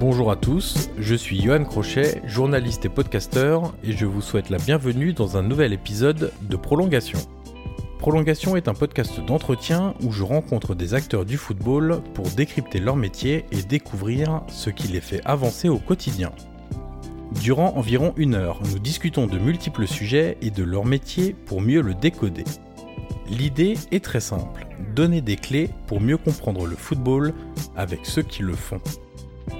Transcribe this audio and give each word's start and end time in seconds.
Bonjour 0.00 0.30
à 0.30 0.36
tous, 0.36 0.88
je 0.96 1.14
suis 1.14 1.42
Johan 1.42 1.62
Crochet, 1.62 2.22
journaliste 2.24 2.86
et 2.86 2.88
podcasteur, 2.88 3.74
et 3.84 3.92
je 3.92 4.06
vous 4.06 4.22
souhaite 4.22 4.48
la 4.48 4.56
bienvenue 4.56 5.12
dans 5.12 5.36
un 5.36 5.42
nouvel 5.42 5.74
épisode 5.74 6.32
de 6.40 6.56
Prolongation. 6.56 7.18
Prolongation 7.98 8.56
est 8.56 8.66
un 8.66 8.72
podcast 8.72 9.20
d'entretien 9.20 9.92
où 10.02 10.10
je 10.10 10.22
rencontre 10.22 10.74
des 10.74 10.94
acteurs 10.94 11.26
du 11.26 11.36
football 11.36 12.00
pour 12.14 12.24
décrypter 12.30 12.80
leur 12.80 12.96
métier 12.96 13.44
et 13.52 13.60
découvrir 13.60 14.40
ce 14.48 14.70
qui 14.70 14.88
les 14.88 15.02
fait 15.02 15.20
avancer 15.26 15.68
au 15.68 15.76
quotidien. 15.76 16.32
Durant 17.42 17.76
environ 17.76 18.14
une 18.16 18.36
heure, 18.36 18.58
nous 18.72 18.78
discutons 18.78 19.26
de 19.26 19.38
multiples 19.38 19.86
sujets 19.86 20.38
et 20.40 20.50
de 20.50 20.64
leur 20.64 20.86
métier 20.86 21.36
pour 21.44 21.60
mieux 21.60 21.82
le 21.82 21.92
décoder. 21.92 22.44
L'idée 23.28 23.74
est 23.92 24.02
très 24.02 24.20
simple, 24.20 24.66
donner 24.96 25.20
des 25.20 25.36
clés 25.36 25.68
pour 25.86 26.00
mieux 26.00 26.16
comprendre 26.16 26.66
le 26.66 26.74
football 26.74 27.34
avec 27.76 28.06
ceux 28.06 28.22
qui 28.22 28.42
le 28.42 28.54
font. 28.54 28.80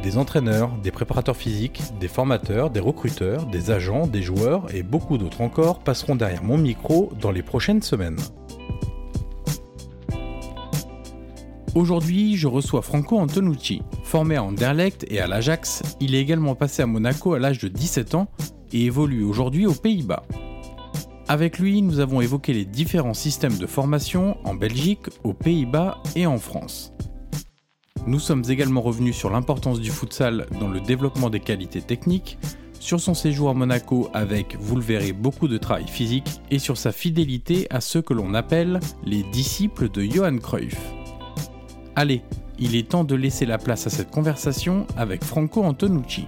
Des 0.03 0.17
entraîneurs, 0.17 0.71
des 0.83 0.91
préparateurs 0.91 1.37
physiques, 1.37 1.83
des 2.01 2.09
formateurs, 2.09 2.71
des 2.71 2.81
recruteurs, 2.81 3.47
des 3.47 3.71
agents, 3.71 4.07
des 4.07 4.23
joueurs 4.23 4.75
et 4.75 4.83
beaucoup 4.83 5.19
d'autres 5.19 5.43
encore 5.43 5.81
passeront 5.81 6.17
derrière 6.17 6.43
mon 6.43 6.57
micro 6.57 7.13
dans 7.21 7.31
les 7.31 7.43
prochaines 7.43 7.83
semaines. 7.83 8.19
Aujourd'hui, 11.75 12.37
je 12.37 12.49
reçois 12.49 12.83
Franco 12.83 13.19
Antonucci. 13.19 13.83
Formé 14.03 14.37
à 14.37 14.43
Anderlecht 14.43 15.07
et 15.09 15.21
à 15.21 15.29
l'Ajax, 15.29 15.83
il 16.01 16.15
est 16.15 16.21
également 16.21 16.57
passé 16.57 16.83
à 16.83 16.87
Monaco 16.87 17.35
à 17.35 17.39
l'âge 17.39 17.59
de 17.59 17.69
17 17.69 18.17
ans 18.17 18.27
et 18.73 18.87
évolue 18.87 19.23
aujourd'hui 19.23 19.67
aux 19.67 19.75
Pays-Bas. 19.75 20.25
Avec 21.29 21.61
lui, 21.61 21.81
nous 21.81 22.01
avons 22.01 22.21
évoqué 22.21 22.53
les 22.53 22.65
différents 22.65 23.15
systèmes 23.15 23.57
de 23.57 23.67
formation 23.67 24.37
en 24.43 24.55
Belgique, 24.55 25.07
aux 25.23 25.33
Pays-Bas 25.33 26.03
et 26.17 26.27
en 26.27 26.39
France. 26.39 26.93
Nous 28.07 28.19
sommes 28.19 28.45
également 28.49 28.81
revenus 28.81 29.17
sur 29.17 29.31
l'importance 29.31 29.79
du 29.79 29.91
futsal 29.91 30.47
dans 30.59 30.69
le 30.69 30.81
développement 30.81 31.29
des 31.29 31.41
qualités 31.41 31.83
techniques, 31.83 32.39
sur 32.79 32.99
son 32.99 33.13
séjour 33.13 33.51
à 33.51 33.55
Monaco 33.55 34.09
avec, 34.15 34.57
vous 34.59 34.77
le 34.77 34.83
verrez, 34.83 35.13
beaucoup 35.13 35.49
de 35.49 35.59
travail 35.59 35.87
physique, 35.87 36.41
et 36.51 36.59
sur 36.59 36.79
sa 36.79 36.93
fidélité 36.93 37.67
à 37.69 37.83
ceux 37.83 38.01
que 38.01 38.15
l'on 38.15 38.33
appelle 38.33 38.81
les 39.05 39.23
disciples 39.25 39.91
de 39.91 40.03
Johan 40.03 40.39
Cruyff. 40.39 40.81
Allez, 41.95 42.23
il 42.59 42.75
est 42.75 42.89
temps 42.89 43.05
de 43.05 43.15
laisser 43.15 43.45
la 43.45 43.59
place 43.59 43.87
à 43.87 43.91
cette 43.91 44.11
conversation 44.11 44.87
avec 44.97 45.23
Franco 45.23 45.63
Antonucci. 45.63 46.25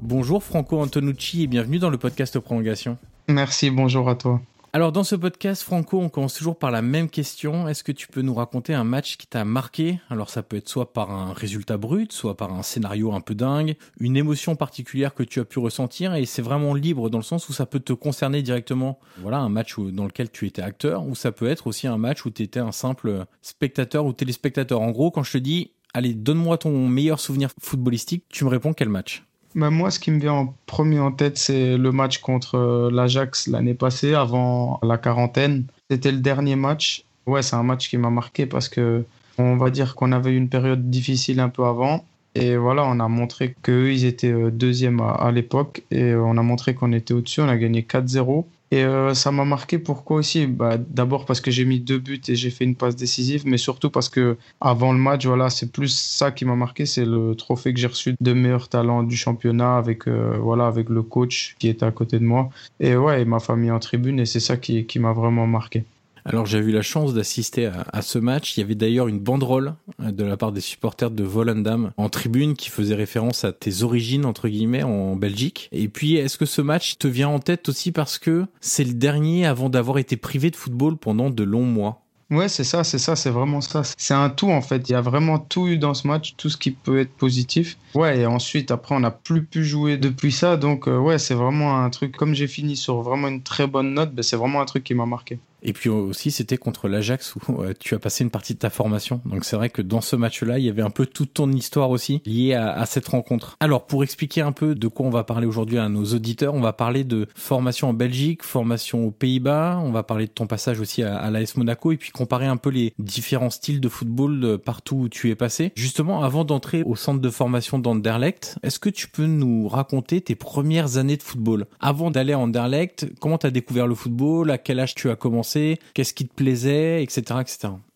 Bonjour 0.00 0.42
Franco 0.42 0.80
Antonucci 0.80 1.44
et 1.44 1.46
bienvenue 1.46 1.78
dans 1.78 1.90
le 1.90 1.98
podcast 1.98 2.38
Prolongation. 2.40 2.98
Merci, 3.28 3.70
bonjour 3.70 4.08
à 4.08 4.16
toi. 4.16 4.40
Alors 4.72 4.92
dans 4.92 5.02
ce 5.02 5.16
podcast, 5.16 5.64
Franco, 5.64 5.98
on 5.98 6.08
commence 6.08 6.34
toujours 6.34 6.56
par 6.56 6.70
la 6.70 6.80
même 6.80 7.10
question. 7.10 7.66
Est-ce 7.66 7.82
que 7.82 7.90
tu 7.90 8.06
peux 8.06 8.22
nous 8.22 8.34
raconter 8.34 8.72
un 8.72 8.84
match 8.84 9.16
qui 9.16 9.26
t'a 9.26 9.44
marqué? 9.44 9.98
Alors 10.10 10.30
ça 10.30 10.44
peut 10.44 10.58
être 10.58 10.68
soit 10.68 10.92
par 10.92 11.10
un 11.10 11.32
résultat 11.32 11.76
brut, 11.76 12.12
soit 12.12 12.36
par 12.36 12.52
un 12.52 12.62
scénario 12.62 13.12
un 13.12 13.20
peu 13.20 13.34
dingue, 13.34 13.74
une 13.98 14.16
émotion 14.16 14.54
particulière 14.54 15.12
que 15.12 15.24
tu 15.24 15.40
as 15.40 15.44
pu 15.44 15.58
ressentir, 15.58 16.14
et 16.14 16.24
c'est 16.24 16.40
vraiment 16.40 16.72
libre 16.74 17.10
dans 17.10 17.18
le 17.18 17.24
sens 17.24 17.48
où 17.48 17.52
ça 17.52 17.66
peut 17.66 17.80
te 17.80 17.92
concerner 17.92 18.42
directement. 18.42 19.00
Voilà, 19.18 19.38
un 19.38 19.48
match 19.48 19.76
dans 19.76 20.04
lequel 20.04 20.30
tu 20.30 20.46
étais 20.46 20.62
acteur, 20.62 21.04
ou 21.04 21.16
ça 21.16 21.32
peut 21.32 21.48
être 21.48 21.66
aussi 21.66 21.88
un 21.88 21.98
match 21.98 22.24
où 22.24 22.30
tu 22.30 22.44
étais 22.44 22.60
un 22.60 22.70
simple 22.70 23.24
spectateur 23.42 24.06
ou 24.06 24.12
téléspectateur. 24.12 24.80
En 24.80 24.92
gros, 24.92 25.10
quand 25.10 25.24
je 25.24 25.32
te 25.32 25.38
dis, 25.38 25.72
allez, 25.94 26.14
donne-moi 26.14 26.58
ton 26.58 26.86
meilleur 26.86 27.18
souvenir 27.18 27.50
footballistique, 27.60 28.26
tu 28.28 28.44
me 28.44 28.50
réponds 28.50 28.72
quel 28.72 28.88
match? 28.88 29.24
Moi, 29.54 29.90
ce 29.90 29.98
qui 29.98 30.10
me 30.10 30.20
vient 30.20 30.32
en 30.32 30.54
premier 30.66 30.98
en 31.00 31.12
tête, 31.12 31.38
c'est 31.38 31.76
le 31.76 31.92
match 31.92 32.18
contre 32.18 32.56
euh, 32.56 32.90
l'Ajax 32.90 33.46
l'année 33.48 33.74
passée, 33.74 34.14
avant 34.14 34.78
la 34.82 34.98
quarantaine. 34.98 35.64
C'était 35.90 36.12
le 36.12 36.18
dernier 36.18 36.56
match. 36.56 37.04
Ouais, 37.26 37.42
c'est 37.42 37.56
un 37.56 37.62
match 37.62 37.88
qui 37.88 37.96
m'a 37.96 38.10
marqué 38.10 38.46
parce 38.46 38.68
que 38.68 39.04
on 39.38 39.56
va 39.56 39.70
dire 39.70 39.94
qu'on 39.94 40.12
avait 40.12 40.30
eu 40.32 40.36
une 40.36 40.48
période 40.48 40.90
difficile 40.90 41.40
un 41.40 41.48
peu 41.48 41.64
avant. 41.64 42.04
Et 42.34 42.56
voilà, 42.56 42.84
on 42.84 43.00
a 43.00 43.08
montré 43.08 43.54
qu'eux, 43.62 43.92
ils 43.92 44.04
étaient 44.04 44.30
euh, 44.32 44.50
deuxième 44.50 45.00
à, 45.00 45.10
à 45.12 45.32
l'époque. 45.32 45.82
Et 45.90 46.14
on 46.14 46.36
a 46.36 46.42
montré 46.42 46.74
qu'on 46.74 46.92
était 46.92 47.14
au-dessus. 47.14 47.40
On 47.40 47.48
a 47.48 47.56
gagné 47.56 47.82
4-0. 47.82 48.44
Et 48.72 48.84
euh, 48.84 49.14
ça 49.14 49.32
m'a 49.32 49.44
marqué 49.44 49.78
pourquoi 49.80 50.18
aussi? 50.18 50.46
Bah, 50.46 50.78
D'abord 50.78 51.24
parce 51.26 51.40
que 51.40 51.50
j'ai 51.50 51.64
mis 51.64 51.80
deux 51.80 51.98
buts 51.98 52.20
et 52.28 52.36
j'ai 52.36 52.50
fait 52.50 52.64
une 52.64 52.76
passe 52.76 52.94
décisive, 52.94 53.44
mais 53.46 53.58
surtout 53.58 53.90
parce 53.90 54.08
que 54.08 54.36
avant 54.60 54.92
le 54.92 54.98
match, 54.98 55.26
voilà, 55.26 55.50
c'est 55.50 55.72
plus 55.72 55.88
ça 55.88 56.30
qui 56.30 56.44
m'a 56.44 56.54
marqué, 56.54 56.86
c'est 56.86 57.04
le 57.04 57.34
trophée 57.34 57.74
que 57.74 57.80
j'ai 57.80 57.88
reçu 57.88 58.14
de 58.20 58.32
meilleur 58.32 58.68
talent 58.68 59.02
du 59.02 59.16
championnat 59.16 59.76
avec, 59.76 60.06
euh, 60.06 60.38
voilà, 60.38 60.66
avec 60.68 60.88
le 60.88 61.02
coach 61.02 61.56
qui 61.58 61.68
était 61.68 61.84
à 61.86 61.90
côté 61.90 62.18
de 62.20 62.24
moi. 62.24 62.48
Et 62.78 62.96
ouais, 62.96 63.22
et 63.22 63.24
ma 63.24 63.40
famille 63.40 63.72
en 63.72 63.80
tribune, 63.80 64.20
et 64.20 64.26
c'est 64.26 64.40
ça 64.40 64.56
qui, 64.56 64.86
qui 64.86 64.98
m'a 65.00 65.12
vraiment 65.12 65.46
marqué. 65.48 65.84
Alors 66.24 66.46
j'ai 66.46 66.58
eu 66.58 66.70
la 66.70 66.82
chance 66.82 67.14
d'assister 67.14 67.70
à, 67.92 68.02
ce 68.02 68.18
match. 68.18 68.56
Il 68.56 68.60
y 68.60 68.62
avait 68.62 68.74
d'ailleurs 68.74 69.08
une 69.08 69.20
banderole 69.20 69.74
euh, 70.02 70.12
de 70.12 70.24
la 70.24 70.36
part 70.36 70.52
des 70.52 70.60
supporters 70.60 71.10
de 71.10 71.24
Volendam 71.24 71.92
en 71.96 72.08
tribune 72.08 72.54
qui 72.54 72.70
faisait 72.70 72.94
référence 72.94 73.44
à 73.44 73.52
tes 73.52 73.82
origines 73.82 74.24
entre 74.24 74.48
guillemets 74.48 74.82
en 74.82 75.16
Belgique. 75.16 75.68
Et 75.72 75.88
puis 75.88 76.16
est-ce 76.16 76.38
que 76.38 76.46
ce 76.46 76.62
match 76.62 76.98
te 76.98 77.08
vient 77.08 77.28
en 77.28 77.38
tête 77.38 77.68
aussi 77.68 77.92
parce 77.92 78.18
que 78.18 78.46
c'est 78.60 78.84
le 78.84 78.94
dernier 78.94 79.46
avant 79.46 79.70
d'avoir 79.70 79.98
été 79.98 80.16
privé 80.16 80.50
de 80.50 80.56
football 80.56 80.96
pendant 80.96 81.30
de 81.30 81.42
longs 81.42 81.64
mois? 81.64 82.02
Ouais, 82.30 82.48
c'est 82.48 82.62
ça, 82.62 82.84
c'est 82.84 82.98
ça, 82.98 83.16
c'est 83.16 83.30
vraiment 83.30 83.60
ça. 83.60 83.82
C'est 83.96 84.14
un 84.14 84.30
tout 84.30 84.50
en 84.50 84.62
fait. 84.62 84.88
Il 84.88 84.92
y 84.92 84.94
a 84.94 85.00
vraiment 85.00 85.40
tout 85.40 85.66
eu 85.66 85.78
dans 85.78 85.94
ce 85.94 86.06
match, 86.06 86.34
tout 86.36 86.48
ce 86.48 86.56
qui 86.56 86.70
peut 86.70 87.00
être 87.00 87.12
positif. 87.12 87.76
Ouais, 87.94 88.20
et 88.20 88.26
ensuite, 88.26 88.70
après, 88.70 88.94
on 88.94 89.00
n'a 89.00 89.10
plus 89.10 89.44
pu 89.44 89.64
jouer 89.64 89.96
depuis 89.96 90.30
ça. 90.30 90.56
Donc, 90.56 90.86
euh, 90.86 90.96
ouais, 90.96 91.18
c'est 91.18 91.34
vraiment 91.34 91.82
un 91.82 91.90
truc. 91.90 92.16
Comme 92.16 92.34
j'ai 92.34 92.46
fini 92.46 92.76
sur 92.76 93.02
vraiment 93.02 93.26
une 93.26 93.42
très 93.42 93.66
bonne 93.66 93.94
note, 93.94 94.14
ben, 94.14 94.22
c'est 94.22 94.36
vraiment 94.36 94.60
un 94.60 94.64
truc 94.64 94.84
qui 94.84 94.94
m'a 94.94 95.06
marqué. 95.06 95.40
Et 95.62 95.72
puis 95.72 95.88
aussi, 95.88 96.30
c'était 96.30 96.56
contre 96.56 96.88
l'Ajax 96.88 97.34
où 97.36 97.62
euh, 97.62 97.74
tu 97.78 97.94
as 97.94 97.98
passé 97.98 98.24
une 98.24 98.30
partie 98.30 98.54
de 98.54 98.58
ta 98.58 98.70
formation. 98.70 99.20
Donc 99.24 99.44
c'est 99.44 99.56
vrai 99.56 99.70
que 99.70 99.82
dans 99.82 100.00
ce 100.00 100.16
match-là, 100.16 100.58
il 100.58 100.64
y 100.64 100.68
avait 100.68 100.82
un 100.82 100.90
peu 100.90 101.06
toute 101.06 101.34
ton 101.34 101.50
histoire 101.52 101.90
aussi 101.90 102.22
liée 102.24 102.54
à, 102.54 102.84
cette 102.86 103.08
rencontre. 103.08 103.56
Alors 103.60 103.86
pour 103.86 104.02
expliquer 104.02 104.40
un 104.40 104.52
peu 104.52 104.74
de 104.74 104.88
quoi 104.88 105.06
on 105.06 105.10
va 105.10 105.24
parler 105.24 105.46
aujourd'hui 105.46 105.78
à 105.78 105.88
nos 105.88 106.04
auditeurs, 106.04 106.54
on 106.54 106.60
va 106.60 106.72
parler 106.72 107.04
de 107.04 107.28
formation 107.34 107.90
en 107.90 107.92
Belgique, 107.92 108.42
formation 108.42 109.06
aux 109.06 109.10
Pays-Bas, 109.10 109.80
on 109.82 109.92
va 109.92 110.02
parler 110.02 110.26
de 110.26 110.32
ton 110.32 110.46
passage 110.46 110.80
aussi 110.80 111.02
à, 111.02 111.16
à 111.16 111.30
l'AS 111.30 111.56
Monaco 111.56 111.92
et 111.92 111.96
puis 111.96 112.10
comparer 112.10 112.46
un 112.46 112.56
peu 112.56 112.70
les 112.70 112.94
différents 112.98 113.50
styles 113.50 113.80
de 113.80 113.88
football 113.88 114.58
partout 114.64 114.96
où 114.96 115.08
tu 115.08 115.30
es 115.30 115.34
passé. 115.34 115.72
Justement, 115.76 116.22
avant 116.22 116.44
d'entrer 116.44 116.82
au 116.82 116.96
centre 116.96 117.20
de 117.20 117.30
formation 117.30 117.78
d'Anderlecht, 117.78 118.56
est-ce 118.62 118.78
que 118.78 118.90
tu 118.90 119.08
peux 119.08 119.26
nous 119.26 119.68
raconter 119.68 120.20
tes 120.20 120.34
premières 120.34 120.96
années 120.96 121.16
de 121.16 121.22
football? 121.22 121.66
Avant 121.80 122.10
d'aller 122.10 122.32
à 122.32 122.38
Anderlecht, 122.38 123.06
comment 123.20 123.38
tu 123.38 123.46
as 123.46 123.50
découvert 123.50 123.86
le 123.86 123.94
football? 123.94 124.50
À 124.50 124.58
quel 124.58 124.80
âge 124.80 124.94
tu 124.94 125.10
as 125.10 125.16
commencé 125.16 125.49
Qu'est-ce 125.94 126.14
qui 126.14 126.26
te 126.26 126.34
plaisait, 126.34 127.02
etc.. 127.02 127.22